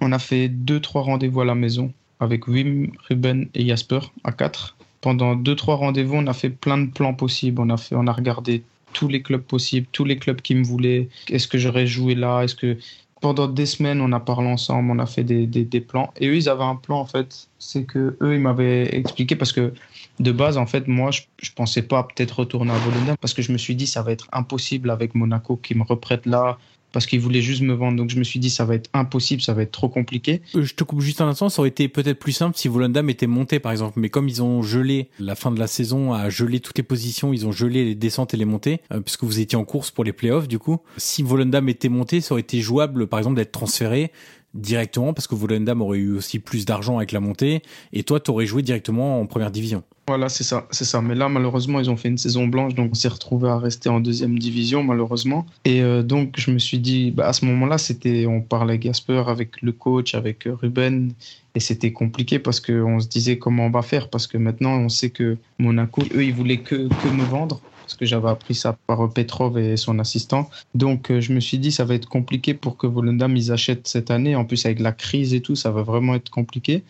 on 0.00 0.12
a 0.12 0.18
fait 0.18 0.48
deux, 0.48 0.80
trois 0.80 1.02
rendez-vous 1.02 1.40
à 1.40 1.44
la 1.46 1.54
maison 1.54 1.92
avec 2.20 2.46
Wim, 2.46 2.92
Ruben 3.08 3.48
et 3.54 3.66
Jasper 3.66 4.00
à 4.22 4.32
quatre. 4.32 4.76
Pendant 5.00 5.36
deux, 5.36 5.54
trois 5.54 5.76
rendez-vous, 5.76 6.16
on 6.16 6.26
a 6.26 6.32
fait 6.32 6.50
plein 6.50 6.78
de 6.78 6.90
plans 6.90 7.14
possibles. 7.14 7.60
On 7.60 7.70
a, 7.70 7.76
fait, 7.76 7.94
on 7.94 8.06
a 8.06 8.12
regardé 8.12 8.62
tous 8.92 9.08
les 9.08 9.22
clubs 9.22 9.42
possibles, 9.42 9.86
tous 9.92 10.04
les 10.04 10.18
clubs 10.18 10.40
qui 10.40 10.54
me 10.54 10.64
voulaient. 10.64 11.08
Est-ce 11.30 11.46
que 11.48 11.58
j'aurais 11.58 11.86
joué 11.86 12.14
là? 12.14 12.42
Est-ce 12.42 12.54
que 12.54 12.76
pendant 13.20 13.48
des 13.48 13.66
semaines, 13.66 14.00
on 14.00 14.12
a 14.12 14.20
parlé 14.20 14.48
ensemble, 14.48 14.90
on 14.92 14.98
a 14.98 15.06
fait 15.06 15.24
des, 15.24 15.46
des, 15.46 15.80
plans. 15.80 16.12
Et 16.18 16.28
eux, 16.28 16.36
ils 16.36 16.48
avaient 16.48 16.64
un 16.64 16.76
plan, 16.76 17.00
en 17.00 17.04
fait. 17.04 17.48
C'est 17.58 17.84
que 17.84 18.16
eux, 18.20 18.34
ils 18.34 18.40
m'avaient 18.40 18.94
expliqué 18.94 19.34
parce 19.34 19.52
que 19.52 19.72
de 20.20 20.32
base, 20.32 20.56
en 20.56 20.66
fait, 20.66 20.86
moi, 20.86 21.10
je, 21.10 21.22
je 21.38 21.50
pensais 21.52 21.82
pas 21.82 22.04
peut-être 22.04 22.40
retourner 22.40 22.72
à 22.72 22.78
Volendam 22.78 23.16
parce 23.20 23.34
que 23.34 23.42
je 23.42 23.52
me 23.52 23.58
suis 23.58 23.74
dit, 23.74 23.86
ça 23.86 24.02
va 24.02 24.12
être 24.12 24.28
impossible 24.32 24.90
avec 24.90 25.14
Monaco 25.14 25.56
qui 25.56 25.74
me 25.74 25.82
reprête 25.82 26.26
là 26.26 26.58
parce 26.92 27.06
qu'ils 27.06 27.20
voulaient 27.20 27.42
juste 27.42 27.62
me 27.62 27.74
vendre. 27.74 27.96
Donc 27.96 28.10
je 28.10 28.18
me 28.18 28.24
suis 28.24 28.40
dit, 28.40 28.50
ça 28.50 28.64
va 28.64 28.74
être 28.74 28.90
impossible, 28.92 29.42
ça 29.42 29.54
va 29.54 29.62
être 29.62 29.72
trop 29.72 29.88
compliqué. 29.88 30.42
Euh, 30.54 30.64
je 30.64 30.74
te 30.74 30.84
coupe 30.84 31.00
juste 31.00 31.20
un 31.20 31.28
instant, 31.28 31.48
ça 31.48 31.60
aurait 31.60 31.68
été 31.68 31.88
peut-être 31.88 32.18
plus 32.18 32.32
simple 32.32 32.56
si 32.56 32.68
Volendam 32.68 33.08
était 33.10 33.26
monté, 33.26 33.58
par 33.58 33.72
exemple. 33.72 34.00
Mais 34.00 34.08
comme 34.08 34.28
ils 34.28 34.42
ont 34.42 34.62
gelé 34.62 35.08
la 35.18 35.34
fin 35.34 35.50
de 35.50 35.58
la 35.58 35.66
saison, 35.66 36.12
a 36.12 36.30
gelé 36.30 36.60
toutes 36.60 36.78
les 36.78 36.84
positions, 36.84 37.32
ils 37.32 37.46
ont 37.46 37.52
gelé 37.52 37.84
les 37.84 37.94
descentes 37.94 38.34
et 38.34 38.36
les 38.36 38.44
montées, 38.44 38.80
euh, 38.92 39.00
puisque 39.00 39.24
vous 39.24 39.40
étiez 39.40 39.58
en 39.58 39.64
course 39.64 39.90
pour 39.90 40.04
les 40.04 40.12
playoffs, 40.12 40.48
du 40.48 40.58
coup. 40.58 40.78
Si 40.96 41.22
Volendam 41.22 41.68
était 41.68 41.88
monté, 41.88 42.20
ça 42.20 42.34
aurait 42.34 42.42
été 42.42 42.60
jouable, 42.60 43.06
par 43.06 43.18
exemple, 43.18 43.36
d'être 43.36 43.52
transféré 43.52 44.12
directement, 44.54 45.12
parce 45.12 45.26
que 45.26 45.34
Volendam 45.34 45.82
aurait 45.82 45.98
eu 45.98 46.16
aussi 46.16 46.38
plus 46.38 46.64
d'argent 46.64 46.96
avec 46.96 47.12
la 47.12 47.20
montée, 47.20 47.62
et 47.92 48.02
toi, 48.02 48.18
tu 48.18 48.30
aurais 48.30 48.46
joué 48.46 48.62
directement 48.62 49.20
en 49.20 49.26
première 49.26 49.50
division. 49.50 49.82
Voilà, 50.08 50.30
c'est 50.30 50.42
ça, 50.42 50.66
c'est 50.70 50.86
ça. 50.86 51.02
Mais 51.02 51.14
là, 51.14 51.28
malheureusement, 51.28 51.80
ils 51.80 51.90
ont 51.90 51.96
fait 51.98 52.08
une 52.08 52.16
saison 52.16 52.46
blanche, 52.46 52.74
donc 52.74 52.92
on 52.92 52.94
s'est 52.94 53.08
retrouvé 53.08 53.50
à 53.50 53.58
rester 53.58 53.90
en 53.90 54.00
deuxième 54.00 54.38
division, 54.38 54.82
malheureusement. 54.82 55.44
Et 55.66 55.82
euh, 55.82 56.02
donc, 56.02 56.36
je 56.38 56.50
me 56.50 56.58
suis 56.58 56.78
dit, 56.78 57.10
bah, 57.10 57.28
à 57.28 57.34
ce 57.34 57.44
moment-là, 57.44 57.76
c'était, 57.76 58.24
on 58.24 58.40
parlait 58.40 58.78
Gasper 58.78 59.24
avec 59.26 59.60
le 59.60 59.70
coach, 59.72 60.14
avec 60.14 60.46
euh, 60.46 60.54
Ruben, 60.54 61.12
et 61.54 61.60
c'était 61.60 61.92
compliqué 61.92 62.38
parce 62.38 62.58
qu'on 62.58 63.00
se 63.00 63.06
disait 63.06 63.36
comment 63.36 63.66
on 63.66 63.70
va 63.70 63.82
faire, 63.82 64.08
parce 64.08 64.26
que 64.26 64.38
maintenant, 64.38 64.78
on 64.78 64.88
sait 64.88 65.10
que 65.10 65.36
Monaco, 65.58 66.02
eux, 66.14 66.24
ils 66.24 66.32
voulaient 66.32 66.62
que, 66.62 66.88
que 66.88 67.08
me 67.08 67.24
vendre 67.24 67.60
que 67.98 68.06
j'avais 68.06 68.28
appris 68.28 68.54
ça 68.54 68.76
par 68.86 69.12
Petrov 69.12 69.58
et 69.58 69.76
son 69.76 69.98
assistant. 69.98 70.48
Donc 70.74 71.10
euh, 71.10 71.20
je 71.20 71.32
me 71.32 71.40
suis 71.40 71.58
dit 71.58 71.72
ça 71.72 71.84
va 71.84 71.94
être 71.94 72.08
compliqué 72.08 72.54
pour 72.54 72.76
que 72.76 72.86
Volendam 72.86 73.36
ils 73.36 73.52
achètent 73.52 73.88
cette 73.88 74.10
année. 74.10 74.36
En 74.36 74.44
plus 74.44 74.64
avec 74.64 74.80
la 74.80 74.92
crise 74.92 75.34
et 75.34 75.40
tout, 75.40 75.56
ça 75.56 75.70
va 75.70 75.82
vraiment 75.82 76.14
être 76.14 76.30
compliqué. 76.30 76.84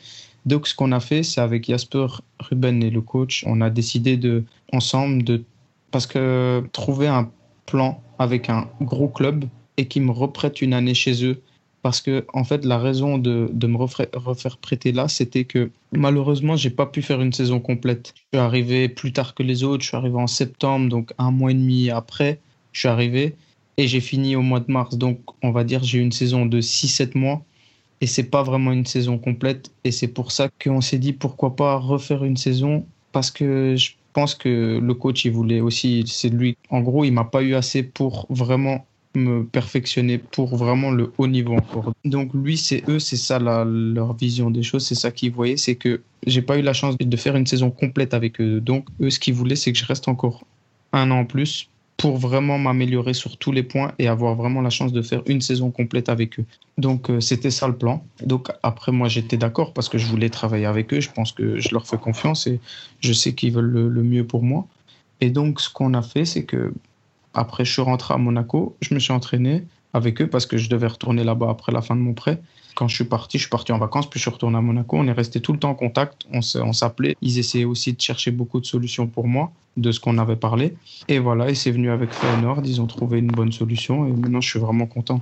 Donc, 0.48 0.66
ce 0.66 0.74
qu'on 0.74 0.92
a 0.92 1.00
fait, 1.00 1.22
c'est 1.22 1.42
avec 1.42 1.66
Jasper, 1.66 2.06
Ruben 2.40 2.82
et 2.82 2.88
le 2.88 3.02
coach, 3.02 3.44
on 3.46 3.60
a 3.60 3.68
décidé 3.68 4.16
de, 4.16 4.44
ensemble 4.72 5.22
de. 5.22 5.44
Parce 5.90 6.06
que 6.06 6.62
trouver 6.72 7.06
un 7.06 7.30
plan 7.66 8.02
avec 8.18 8.48
un 8.48 8.68
gros 8.80 9.08
club 9.08 9.44
et 9.76 9.86
qui 9.86 10.00
me 10.00 10.10
reprête 10.10 10.62
une 10.62 10.72
année 10.72 10.94
chez 10.94 11.24
eux. 11.24 11.42
Parce 11.82 12.00
que, 12.00 12.26
en 12.32 12.44
fait, 12.44 12.64
la 12.64 12.78
raison 12.78 13.18
de, 13.18 13.48
de 13.52 13.66
me 13.66 13.76
refaire, 13.76 14.58
prêter 14.58 14.92
là, 14.92 15.08
c'était 15.08 15.44
que 15.44 15.70
malheureusement, 15.92 16.56
j'ai 16.56 16.70
pas 16.70 16.86
pu 16.86 17.02
faire 17.02 17.20
une 17.20 17.32
saison 17.32 17.60
complète. 17.60 18.14
Je 18.16 18.38
suis 18.38 18.44
arrivé 18.44 18.88
plus 18.88 19.12
tard 19.12 19.34
que 19.34 19.42
les 19.42 19.64
autres, 19.64 19.82
je 19.82 19.88
suis 19.88 19.96
arrivé 19.96 20.16
en 20.16 20.26
septembre, 20.26 20.88
donc 20.88 21.12
un 21.18 21.30
mois 21.30 21.52
et 21.52 21.54
demi 21.54 21.90
après, 21.90 22.40
je 22.72 22.80
suis 22.80 22.88
arrivé 22.88 23.36
et 23.76 23.86
j'ai 23.86 24.00
fini 24.00 24.36
au 24.36 24.42
mois 24.42 24.60
de 24.60 24.70
mars. 24.72 24.96
Donc, 24.98 25.20
on 25.42 25.52
va 25.52 25.64
dire, 25.64 25.84
j'ai 25.84 25.98
eu 25.98 26.02
une 26.02 26.12
saison 26.12 26.46
de 26.46 26.60
6-7 26.60 27.16
mois 27.16 27.44
et 28.00 28.06
c'est 28.06 28.24
pas 28.24 28.42
vraiment 28.42 28.72
une 28.72 28.86
saison 28.86 29.18
complète. 29.18 29.72
Et 29.84 29.92
c'est 29.92 30.08
pour 30.08 30.32
ça 30.32 30.48
qu'on 30.62 30.80
s'est 30.80 30.98
dit 30.98 31.12
pourquoi 31.12 31.56
pas 31.56 31.76
refaire 31.76 32.24
une 32.24 32.36
saison? 32.36 32.86
Parce 33.12 33.30
que 33.30 33.76
je 33.76 33.92
pense 34.12 34.34
que 34.34 34.78
le 34.82 34.94
coach 34.94 35.24
il 35.24 35.32
voulait 35.32 35.60
aussi, 35.60 36.04
c'est 36.06 36.28
lui. 36.28 36.56
En 36.70 36.80
gros, 36.80 37.04
il 37.04 37.12
m'a 37.12 37.24
pas 37.24 37.42
eu 37.42 37.54
assez 37.54 37.82
pour 37.84 38.26
vraiment 38.30 38.86
me 39.14 39.44
perfectionner 39.44 40.18
pour 40.18 40.56
vraiment 40.56 40.90
le 40.90 41.12
haut 41.18 41.26
niveau 41.26 41.54
encore. 41.54 41.92
Donc 42.04 42.32
lui, 42.34 42.56
c'est 42.56 42.88
eux, 42.88 42.98
c'est 42.98 43.16
ça 43.16 43.38
leur 43.38 44.14
vision 44.14 44.50
des 44.50 44.62
choses, 44.62 44.86
c'est 44.86 44.94
ça 44.94 45.10
qu'ils 45.10 45.32
voyaient, 45.32 45.56
c'est 45.56 45.76
que 45.76 46.02
j'ai 46.26 46.42
pas 46.42 46.58
eu 46.58 46.62
la 46.62 46.72
chance 46.72 46.96
de 46.98 47.16
faire 47.16 47.36
une 47.36 47.46
saison 47.46 47.70
complète 47.70 48.14
avec 48.14 48.40
eux. 48.40 48.60
Donc 48.60 48.86
eux, 49.00 49.10
ce 49.10 49.18
qu'ils 49.18 49.34
voulaient, 49.34 49.56
c'est 49.56 49.72
que 49.72 49.78
je 49.78 49.86
reste 49.86 50.08
encore 50.08 50.44
un 50.92 51.10
an 51.10 51.20
en 51.20 51.24
plus 51.24 51.68
pour 51.98 52.16
vraiment 52.16 52.58
m'améliorer 52.58 53.12
sur 53.12 53.36
tous 53.36 53.50
les 53.50 53.64
points 53.64 53.92
et 53.98 54.06
avoir 54.06 54.36
vraiment 54.36 54.60
la 54.60 54.70
chance 54.70 54.92
de 54.92 55.02
faire 55.02 55.20
une 55.26 55.40
saison 55.40 55.72
complète 55.72 56.08
avec 56.08 56.38
eux. 56.38 56.44
Donc 56.78 57.10
euh, 57.10 57.20
c'était 57.20 57.50
ça 57.50 57.66
le 57.66 57.76
plan. 57.76 58.04
Donc 58.24 58.50
après 58.62 58.92
moi 58.92 59.08
j'étais 59.08 59.36
d'accord 59.36 59.74
parce 59.74 59.88
que 59.88 59.98
je 59.98 60.06
voulais 60.06 60.30
travailler 60.30 60.66
avec 60.66 60.94
eux, 60.94 61.00
je 61.00 61.10
pense 61.10 61.32
que 61.32 61.58
je 61.58 61.70
leur 61.72 61.86
fais 61.88 61.98
confiance 61.98 62.46
et 62.46 62.60
je 63.00 63.12
sais 63.12 63.34
qu'ils 63.34 63.52
veulent 63.52 63.88
le, 63.88 64.02
mieux 64.04 64.24
pour 64.24 64.44
moi. 64.44 64.66
Et 65.20 65.30
donc 65.30 65.60
ce 65.60 65.68
qu'on 65.68 65.92
a 65.94 66.02
fait 66.02 66.24
c'est 66.24 66.44
que 66.44 66.72
après 67.38 67.64
je 67.64 67.72
suis 67.72 67.82
rentré 67.82 68.14
à 68.14 68.18
Monaco, 68.18 68.76
je 68.80 68.94
me 68.94 68.98
suis 68.98 69.12
entraîné 69.12 69.64
avec 69.94 70.20
eux 70.20 70.26
parce 70.26 70.46
que 70.46 70.58
je 70.58 70.68
devais 70.68 70.86
retourner 70.86 71.24
là-bas 71.24 71.48
après 71.50 71.72
la 71.72 71.82
fin 71.82 71.96
de 71.96 72.00
mon 72.00 72.14
prêt 72.14 72.40
quand 72.78 72.86
je 72.86 72.94
suis 72.94 73.04
parti, 73.04 73.38
je 73.38 73.42
suis 73.42 73.50
parti 73.50 73.72
en 73.72 73.78
vacances, 73.78 74.08
puis 74.08 74.20
je 74.20 74.22
suis 74.22 74.30
retourné 74.30 74.56
à 74.56 74.60
Monaco. 74.60 74.96
On 74.96 75.08
est 75.08 75.12
resté 75.12 75.40
tout 75.40 75.52
le 75.52 75.58
temps 75.58 75.70
en 75.70 75.74
contact, 75.74 76.26
on 76.32 76.72
s'appelait. 76.72 77.16
Ils 77.20 77.40
essayaient 77.40 77.64
aussi 77.64 77.92
de 77.92 78.00
chercher 78.00 78.30
beaucoup 78.30 78.60
de 78.60 78.66
solutions 78.66 79.08
pour 79.08 79.26
moi, 79.26 79.50
de 79.76 79.90
ce 79.90 79.98
qu'on 79.98 80.16
avait 80.16 80.36
parlé. 80.36 80.74
Et 81.08 81.18
voilà, 81.18 81.50
et 81.50 81.56
c'est 81.56 81.72
venu 81.72 81.90
avec 81.90 82.12
Feyenoord, 82.12 82.60
ils 82.64 82.80
ont 82.80 82.86
trouvé 82.86 83.18
une 83.18 83.32
bonne 83.32 83.50
solution, 83.50 84.06
et 84.06 84.12
maintenant 84.12 84.40
je 84.40 84.48
suis 84.48 84.60
vraiment 84.60 84.86
content. 84.86 85.20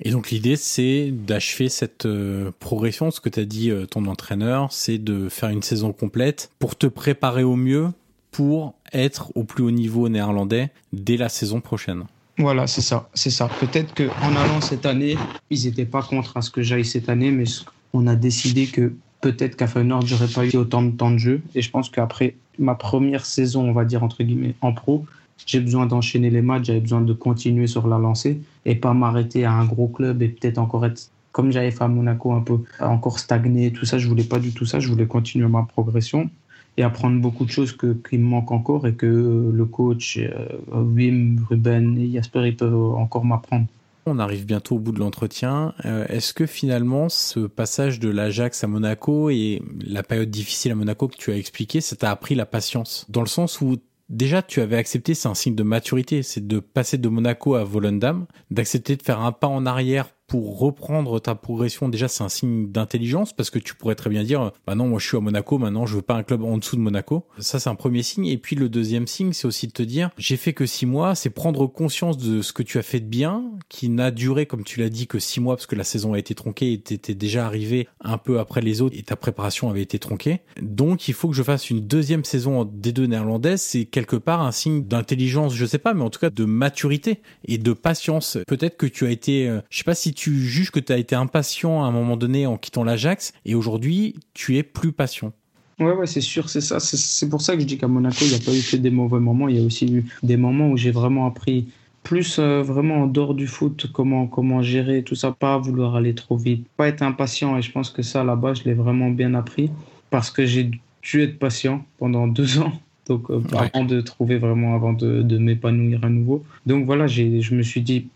Et 0.00 0.12
donc 0.12 0.30
l'idée, 0.30 0.56
c'est 0.56 1.10
d'achever 1.10 1.68
cette 1.68 2.06
euh, 2.06 2.50
progression. 2.58 3.10
Ce 3.10 3.20
que 3.20 3.28
tu 3.28 3.38
as 3.38 3.44
dit 3.44 3.70
euh, 3.70 3.84
ton 3.84 4.06
entraîneur, 4.06 4.72
c'est 4.72 4.96
de 4.96 5.28
faire 5.28 5.50
une 5.50 5.62
saison 5.62 5.92
complète 5.92 6.50
pour 6.58 6.74
te 6.74 6.86
préparer 6.86 7.42
au 7.42 7.54
mieux 7.54 7.90
pour 8.34 8.74
être 8.92 9.30
au 9.36 9.44
plus 9.44 9.62
haut 9.62 9.70
niveau 9.70 10.08
néerlandais 10.08 10.70
dès 10.92 11.16
la 11.16 11.28
saison 11.28 11.60
prochaine. 11.60 12.02
Voilà, 12.36 12.66
c'est 12.66 12.80
ça, 12.80 13.08
c'est 13.14 13.30
ça. 13.30 13.48
Peut-être 13.60 13.94
qu'en 13.94 14.34
allant 14.34 14.60
cette 14.60 14.86
année, 14.86 15.16
ils 15.50 15.66
n'étaient 15.66 15.84
pas 15.84 16.02
contre 16.02 16.36
à 16.36 16.42
ce 16.42 16.50
que 16.50 16.60
j'aille 16.60 16.84
cette 16.84 17.08
année, 17.08 17.30
mais 17.30 17.44
on 17.92 18.08
a 18.08 18.16
décidé 18.16 18.66
que 18.66 18.92
peut-être 19.20 19.54
qu'à 19.54 19.68
Feyenoord, 19.68 20.04
j'aurais 20.06 20.26
pas 20.26 20.44
eu 20.44 20.56
autant 20.56 20.82
de 20.82 20.90
temps 20.90 21.12
de 21.12 21.18
jeu. 21.18 21.42
Et 21.54 21.62
je 21.62 21.70
pense 21.70 21.88
qu'après 21.90 22.34
ma 22.58 22.74
première 22.74 23.24
saison, 23.24 23.68
on 23.68 23.72
va 23.72 23.84
dire 23.84 24.02
entre 24.02 24.24
guillemets, 24.24 24.56
en 24.62 24.72
pro, 24.72 25.06
j'ai 25.46 25.60
besoin 25.60 25.86
d'enchaîner 25.86 26.30
les 26.30 26.42
matchs, 26.42 26.64
j'avais 26.64 26.80
besoin 26.80 27.02
de 27.02 27.12
continuer 27.12 27.68
sur 27.68 27.86
la 27.86 27.98
lancée 27.98 28.40
et 28.64 28.74
pas 28.74 28.94
m'arrêter 28.94 29.44
à 29.44 29.52
un 29.52 29.64
gros 29.64 29.86
club 29.86 30.22
et 30.22 30.28
peut-être 30.28 30.58
encore 30.58 30.84
être 30.86 31.08
comme 31.30 31.52
j'avais 31.52 31.70
fait 31.70 31.84
à 31.84 31.88
Monaco 31.88 32.32
un 32.32 32.40
peu 32.40 32.58
encore 32.80 33.18
stagner 33.18 33.72
tout 33.72 33.84
ça 33.84 33.98
je 33.98 34.06
voulais 34.06 34.22
pas 34.22 34.38
du 34.38 34.52
tout 34.52 34.66
ça 34.66 34.78
je 34.78 34.88
voulais 34.88 35.06
continuer 35.06 35.48
ma 35.48 35.64
progression 35.64 36.30
et 36.76 36.82
apprendre 36.82 37.20
beaucoup 37.20 37.44
de 37.44 37.50
choses 37.50 37.72
que, 37.72 37.96
qui 38.08 38.18
me 38.18 38.24
manquent 38.24 38.52
encore 38.52 38.86
et 38.86 38.94
que 38.94 39.06
le 39.52 39.64
coach, 39.64 40.18
euh, 40.18 40.48
Wim, 40.72 41.44
Ruben 41.48 41.98
et 41.98 42.10
Jasper, 42.10 42.46
ils 42.46 42.56
peuvent 42.56 42.74
encore 42.74 43.24
m'apprendre. 43.24 43.66
On 44.06 44.18
arrive 44.18 44.44
bientôt 44.44 44.76
au 44.76 44.78
bout 44.78 44.92
de 44.92 44.98
l'entretien. 44.98 45.72
Euh, 45.86 46.06
est-ce 46.08 46.34
que 46.34 46.44
finalement 46.44 47.08
ce 47.08 47.40
passage 47.40 48.00
de 48.00 48.10
l'Ajax 48.10 48.62
à 48.62 48.66
Monaco 48.66 49.30
et 49.30 49.62
la 49.80 50.02
période 50.02 50.30
difficile 50.30 50.72
à 50.72 50.74
Monaco 50.74 51.08
que 51.08 51.16
tu 51.16 51.30
as 51.32 51.36
expliqué, 51.36 51.80
ça 51.80 51.96
t'a 51.96 52.10
appris 52.10 52.34
la 52.34 52.44
patience? 52.44 53.06
Dans 53.08 53.22
le 53.22 53.28
sens 53.28 53.62
où 53.62 53.76
déjà 54.10 54.42
tu 54.42 54.60
avais 54.60 54.76
accepté, 54.76 55.14
c'est 55.14 55.28
un 55.28 55.34
signe 55.34 55.54
de 55.54 55.62
maturité, 55.62 56.22
c'est 56.22 56.46
de 56.46 56.58
passer 56.58 56.98
de 56.98 57.08
Monaco 57.08 57.54
à 57.54 57.64
Volendam, 57.64 58.26
d'accepter 58.50 58.96
de 58.96 59.02
faire 59.02 59.20
un 59.20 59.32
pas 59.32 59.46
en 59.46 59.64
arrière 59.64 60.10
pour 60.26 60.58
reprendre 60.58 61.20
ta 61.20 61.34
progression, 61.34 61.88
déjà 61.88 62.08
c'est 62.08 62.24
un 62.24 62.28
signe 62.28 62.70
d'intelligence 62.70 63.32
parce 63.32 63.50
que 63.50 63.58
tu 63.58 63.74
pourrais 63.74 63.94
très 63.94 64.10
bien 64.10 64.24
dire 64.24 64.52
bah 64.66 64.74
non 64.74 64.88
moi 64.88 64.98
je 64.98 65.06
suis 65.06 65.16
à 65.16 65.20
Monaco 65.20 65.58
maintenant 65.58 65.86
je 65.86 65.96
veux 65.96 66.02
pas 66.02 66.14
un 66.14 66.22
club 66.22 66.42
en 66.42 66.58
dessous 66.58 66.76
de 66.76 66.80
Monaco. 66.80 67.26
Ça 67.38 67.60
c'est 67.60 67.68
un 67.68 67.74
premier 67.74 68.02
signe 68.02 68.26
et 68.26 68.38
puis 68.38 68.56
le 68.56 68.68
deuxième 68.68 69.06
signe 69.06 69.32
c'est 69.32 69.46
aussi 69.46 69.66
de 69.66 69.72
te 69.72 69.82
dire 69.82 70.10
j'ai 70.16 70.36
fait 70.36 70.52
que 70.52 70.66
six 70.66 70.86
mois, 70.86 71.14
c'est 71.14 71.30
prendre 71.30 71.66
conscience 71.66 72.16
de 72.16 72.42
ce 72.42 72.52
que 72.52 72.62
tu 72.62 72.78
as 72.78 72.82
fait 72.82 73.00
de 73.00 73.06
bien 73.06 73.44
qui 73.68 73.88
n'a 73.88 74.10
duré 74.10 74.46
comme 74.46 74.64
tu 74.64 74.80
l'as 74.80 74.88
dit 74.88 75.06
que 75.06 75.18
six 75.18 75.40
mois 75.40 75.56
parce 75.56 75.66
que 75.66 75.76
la 75.76 75.84
saison 75.84 76.14
a 76.14 76.18
été 76.18 76.34
tronquée 76.34 76.72
et 76.72 76.80
t'étais 76.80 77.14
déjà 77.14 77.46
arrivé 77.46 77.88
un 78.00 78.18
peu 78.18 78.38
après 78.38 78.60
les 78.60 78.80
autres 78.80 78.96
et 78.98 79.02
ta 79.02 79.16
préparation 79.16 79.68
avait 79.68 79.82
été 79.82 79.98
tronquée. 79.98 80.40
Donc 80.60 81.08
il 81.08 81.14
faut 81.14 81.28
que 81.28 81.34
je 81.34 81.42
fasse 81.42 81.70
une 81.70 81.86
deuxième 81.86 82.24
saison 82.24 82.60
en 82.60 82.64
D2 82.64 83.04
néerlandaise, 83.04 83.60
c'est 83.60 83.84
quelque 83.84 84.16
part 84.16 84.40
un 84.40 84.52
signe 84.52 84.84
d'intelligence, 84.84 85.54
je 85.54 85.66
sais 85.66 85.78
pas 85.78 85.92
mais 85.92 86.02
en 86.02 86.10
tout 86.10 86.20
cas 86.20 86.30
de 86.30 86.44
maturité 86.44 87.20
et 87.46 87.58
de 87.58 87.72
patience. 87.72 88.38
Peut-être 88.46 88.76
que 88.76 88.86
tu 88.86 89.06
as 89.06 89.10
été 89.10 89.48
euh, 89.48 89.60
je 89.70 89.78
sais 89.78 89.84
pas 89.84 89.94
si 89.94 90.14
tu 90.14 90.23
juges 90.32 90.70
que 90.70 90.80
tu 90.80 90.92
as 90.92 90.98
été 90.98 91.14
impatient 91.14 91.84
à 91.84 91.86
un 91.86 91.90
moment 91.90 92.16
donné 92.16 92.46
en 92.46 92.56
quittant 92.56 92.84
l'Ajax 92.84 93.32
et 93.44 93.54
aujourd'hui 93.54 94.16
tu 94.32 94.56
es 94.56 94.62
plus 94.62 94.92
patient. 94.92 95.32
Ouais, 95.80 95.92
ouais, 95.92 96.06
c'est 96.06 96.20
sûr, 96.20 96.48
c'est 96.48 96.60
ça. 96.60 96.78
C'est 96.78 97.28
pour 97.28 97.40
ça 97.40 97.54
que 97.54 97.60
je 97.60 97.66
dis 97.66 97.78
qu'à 97.78 97.88
Monaco, 97.88 98.18
il 98.22 98.28
n'y 98.28 98.34
a 98.34 98.38
pas 98.38 98.54
eu 98.54 98.62
que 98.62 98.76
des 98.76 98.90
mauvais 98.90 99.18
moments. 99.18 99.48
Il 99.48 99.56
y 99.56 99.60
a 99.60 99.64
aussi 99.64 99.92
eu 99.92 100.04
des 100.22 100.36
moments 100.36 100.70
où 100.70 100.76
j'ai 100.76 100.92
vraiment 100.92 101.26
appris 101.26 101.66
plus 102.04 102.38
euh, 102.38 102.62
vraiment 102.62 103.02
en 103.02 103.06
dehors 103.06 103.34
du 103.34 103.46
foot, 103.46 103.90
comment, 103.92 104.26
comment 104.26 104.62
gérer 104.62 105.02
tout 105.02 105.14
ça, 105.14 105.32
pas 105.32 105.58
vouloir 105.58 105.96
aller 105.96 106.14
trop 106.14 106.36
vite, 106.36 106.66
pas 106.76 106.86
être 106.86 107.02
impatient. 107.02 107.56
Et 107.56 107.62
je 107.62 107.72
pense 107.72 107.90
que 107.90 108.02
ça, 108.02 108.22
là-bas, 108.22 108.54
je 108.54 108.64
l'ai 108.64 108.74
vraiment 108.74 109.10
bien 109.10 109.34
appris 109.34 109.70
parce 110.10 110.30
que 110.30 110.46
j'ai 110.46 110.70
dû 111.02 111.22
être 111.22 111.38
patient 111.38 111.84
pendant 111.98 112.28
deux 112.28 112.58
ans. 112.60 112.72
Donc, 113.06 113.30
euh, 113.30 113.42
avant 113.56 113.84
de 113.84 114.00
trouver 114.00 114.38
vraiment, 114.38 114.74
avant 114.74 114.92
de, 114.92 115.22
de 115.22 115.38
m'épanouir 115.38 116.04
à 116.04 116.08
nouveau. 116.08 116.44
Donc 116.64 116.86
voilà, 116.86 117.06
je 117.06 117.54
me 117.54 117.62
suis 117.62 117.82
dit, 117.82 118.08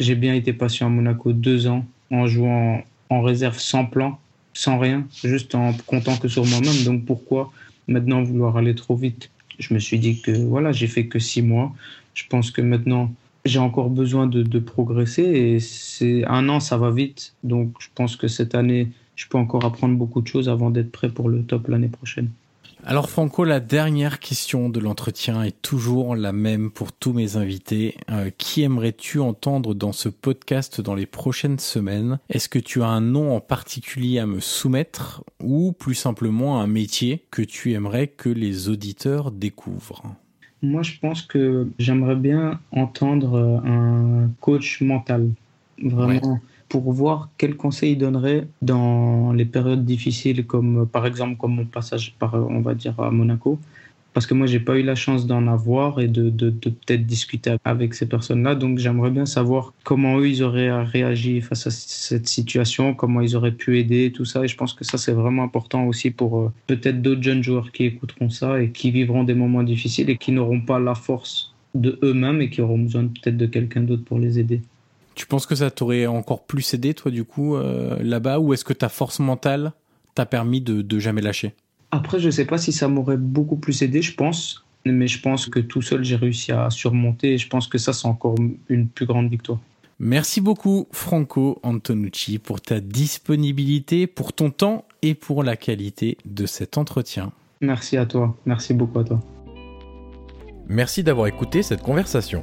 j'ai 0.00 0.14
bien 0.14 0.34
été 0.34 0.52
patient 0.52 0.86
à 0.86 0.90
Monaco 0.90 1.32
deux 1.32 1.66
ans 1.66 1.84
en 2.10 2.26
jouant 2.26 2.82
en 3.10 3.22
réserve 3.22 3.58
sans 3.58 3.84
plan. 3.84 4.18
sans 4.52 4.78
rien, 4.78 5.06
juste 5.22 5.54
en 5.54 5.72
comptant 5.86 6.16
que 6.16 6.26
sur 6.26 6.44
moi-même. 6.44 6.84
Donc 6.84 7.04
pourquoi 7.04 7.52
maintenant 7.86 8.22
vouloir 8.22 8.56
aller 8.56 8.74
trop 8.74 8.96
vite? 8.96 9.30
Je 9.60 9.72
me 9.74 9.78
suis 9.78 9.98
dit 9.98 10.20
que 10.20 10.32
voilà, 10.32 10.72
j'ai 10.72 10.88
fait 10.88 11.06
que 11.06 11.18
six 11.18 11.42
mois. 11.42 11.72
Je 12.14 12.24
pense 12.28 12.50
que 12.50 12.60
maintenant 12.60 13.12
j'ai 13.44 13.60
encore 13.60 13.90
besoin 13.90 14.26
de, 14.26 14.58
progresser 14.58 15.22
et 15.22 15.60
c'est 15.60 16.24
un 16.26 16.48
an, 16.48 16.60
ça 16.60 16.76
va 16.76 16.90
vite. 16.90 17.34
Donc 17.44 17.74
je 17.78 17.88
pense 17.94 18.16
que 18.16 18.26
cette 18.28 18.54
année, 18.54 18.88
je 19.16 19.26
peux 19.28 19.38
encore 19.38 19.64
apprendre 19.64 19.96
beaucoup 19.96 20.20
de 20.20 20.26
choses 20.26 20.48
avant 20.48 20.70
d'être 20.70 20.90
prêt 20.90 21.10
pour 21.10 21.28
le 21.28 21.42
top 21.42 21.68
l'année 21.68 21.88
prochaine. 21.88 22.30
Alors 22.84 23.10
Franco, 23.10 23.44
la 23.44 23.60
dernière 23.60 24.20
question 24.20 24.70
de 24.70 24.80
l'entretien 24.80 25.42
est 25.42 25.60
toujours 25.62 26.16
la 26.16 26.32
même 26.32 26.70
pour 26.70 26.92
tous 26.92 27.12
mes 27.12 27.36
invités. 27.36 27.96
Euh, 28.10 28.30
qui 28.36 28.62
aimerais-tu 28.62 29.20
entendre 29.20 29.74
dans 29.74 29.92
ce 29.92 30.08
podcast 30.08 30.80
dans 30.80 30.94
les 30.94 31.06
prochaines 31.06 31.58
semaines? 31.58 32.18
Est-ce 32.30 32.48
que 32.48 32.58
tu 32.58 32.82
as 32.82 32.88
un 32.88 33.02
nom 33.02 33.36
en 33.36 33.40
particulier 33.40 34.18
à 34.18 34.26
me 34.26 34.40
soumettre 34.40 35.22
ou 35.40 35.72
plus 35.72 35.94
simplement 35.94 36.60
un 36.60 36.66
métier 36.66 37.24
que 37.30 37.42
tu 37.42 37.72
aimerais 37.72 38.08
que 38.08 38.30
les 38.30 38.70
auditeurs 38.70 39.30
découvrent? 39.30 40.14
Moi, 40.62 40.82
je 40.82 40.98
pense 41.00 41.22
que 41.22 41.68
j'aimerais 41.78 42.16
bien 42.16 42.60
entendre 42.72 43.62
un 43.64 44.30
coach 44.40 44.80
mental. 44.80 45.30
Vraiment 45.82 46.40
pour 46.70 46.92
voir 46.92 47.28
quels 47.36 47.56
conseils 47.56 47.92
il 47.92 47.98
donnerait 47.98 48.46
dans 48.62 49.32
les 49.32 49.44
périodes 49.44 49.84
difficiles, 49.84 50.46
comme 50.46 50.86
par 50.86 51.04
exemple 51.04 51.36
comme 51.36 51.56
mon 51.56 51.66
passage 51.66 52.14
par, 52.18 52.34
on 52.34 52.60
va 52.62 52.74
dire, 52.74 52.98
à 52.98 53.10
Monaco. 53.10 53.58
Parce 54.12 54.26
que 54.26 54.34
moi, 54.34 54.46
j'ai 54.46 54.60
pas 54.60 54.76
eu 54.76 54.82
la 54.82 54.94
chance 54.94 55.26
d'en 55.26 55.46
avoir 55.46 56.00
et 56.00 56.08
de, 56.08 56.30
de, 56.30 56.50
de 56.50 56.70
peut-être 56.70 57.06
discuter 57.06 57.56
avec 57.64 57.94
ces 57.94 58.08
personnes-là. 58.08 58.54
Donc, 58.56 58.78
j'aimerais 58.78 59.10
bien 59.10 59.26
savoir 59.26 59.72
comment 59.84 60.18
eux, 60.18 60.28
ils 60.28 60.42
auraient 60.42 60.82
réagi 60.82 61.40
face 61.40 61.66
à 61.66 61.70
cette 61.70 62.28
situation, 62.28 62.94
comment 62.94 63.20
ils 63.20 63.36
auraient 63.36 63.52
pu 63.52 63.78
aider, 63.78 64.10
tout 64.12 64.24
ça. 64.24 64.44
Et 64.44 64.48
je 64.48 64.56
pense 64.56 64.72
que 64.72 64.84
ça, 64.84 64.98
c'est 64.98 65.12
vraiment 65.12 65.44
important 65.44 65.86
aussi 65.86 66.10
pour 66.10 66.40
euh, 66.40 66.52
peut-être 66.66 67.02
d'autres 67.02 67.22
jeunes 67.22 67.42
joueurs 67.42 67.70
qui 67.70 67.84
écouteront 67.84 68.30
ça 68.30 68.60
et 68.60 68.70
qui 68.70 68.90
vivront 68.90 69.22
des 69.22 69.34
moments 69.34 69.62
difficiles 69.62 70.10
et 70.10 70.16
qui 70.16 70.32
n'auront 70.32 70.60
pas 70.60 70.80
la 70.80 70.96
force 70.96 71.54
de 71.74 71.98
eux-mêmes 72.02 72.40
et 72.42 72.50
qui 72.50 72.62
auront 72.62 72.78
besoin 72.78 73.06
peut-être 73.06 73.36
de 73.36 73.46
quelqu'un 73.46 73.82
d'autre 73.82 74.04
pour 74.04 74.18
les 74.18 74.40
aider. 74.40 74.60
Tu 75.20 75.26
penses 75.26 75.44
que 75.44 75.54
ça 75.54 75.70
t'aurait 75.70 76.06
encore 76.06 76.46
plus 76.46 76.72
aidé, 76.72 76.94
toi, 76.94 77.10
du 77.10 77.24
coup, 77.24 77.54
euh, 77.54 78.02
là-bas, 78.02 78.38
ou 78.38 78.54
est-ce 78.54 78.64
que 78.64 78.72
ta 78.72 78.88
force 78.88 79.18
mentale 79.18 79.72
t'a 80.14 80.24
permis 80.24 80.62
de, 80.62 80.80
de 80.80 80.98
jamais 80.98 81.20
lâcher? 81.20 81.52
Après, 81.90 82.18
je 82.18 82.30
sais 82.30 82.46
pas 82.46 82.56
si 82.56 82.72
ça 82.72 82.88
m'aurait 82.88 83.18
beaucoup 83.18 83.56
plus 83.56 83.82
aidé, 83.82 84.00
je 84.00 84.14
pense, 84.14 84.64
mais 84.86 85.08
je 85.08 85.20
pense 85.20 85.44
que 85.44 85.60
tout 85.60 85.82
seul, 85.82 86.04
j'ai 86.04 86.16
réussi 86.16 86.52
à 86.52 86.70
surmonter, 86.70 87.34
et 87.34 87.38
je 87.38 87.48
pense 87.48 87.68
que 87.68 87.76
ça, 87.76 87.92
c'est 87.92 88.08
encore 88.08 88.34
une 88.70 88.88
plus 88.88 89.04
grande 89.04 89.28
victoire. 89.28 89.58
Merci 89.98 90.40
beaucoup, 90.40 90.88
Franco 90.90 91.60
Antonucci, 91.62 92.38
pour 92.38 92.62
ta 92.62 92.80
disponibilité, 92.80 94.06
pour 94.06 94.32
ton 94.32 94.48
temps 94.48 94.86
et 95.02 95.12
pour 95.12 95.42
la 95.42 95.58
qualité 95.58 96.16
de 96.24 96.46
cet 96.46 96.78
entretien. 96.78 97.30
Merci 97.60 97.98
à 97.98 98.06
toi, 98.06 98.34
merci 98.46 98.72
beaucoup 98.72 99.00
à 99.00 99.04
toi. 99.04 99.20
Merci 100.66 101.02
d'avoir 101.02 101.26
écouté 101.26 101.62
cette 101.62 101.82
conversation. 101.82 102.42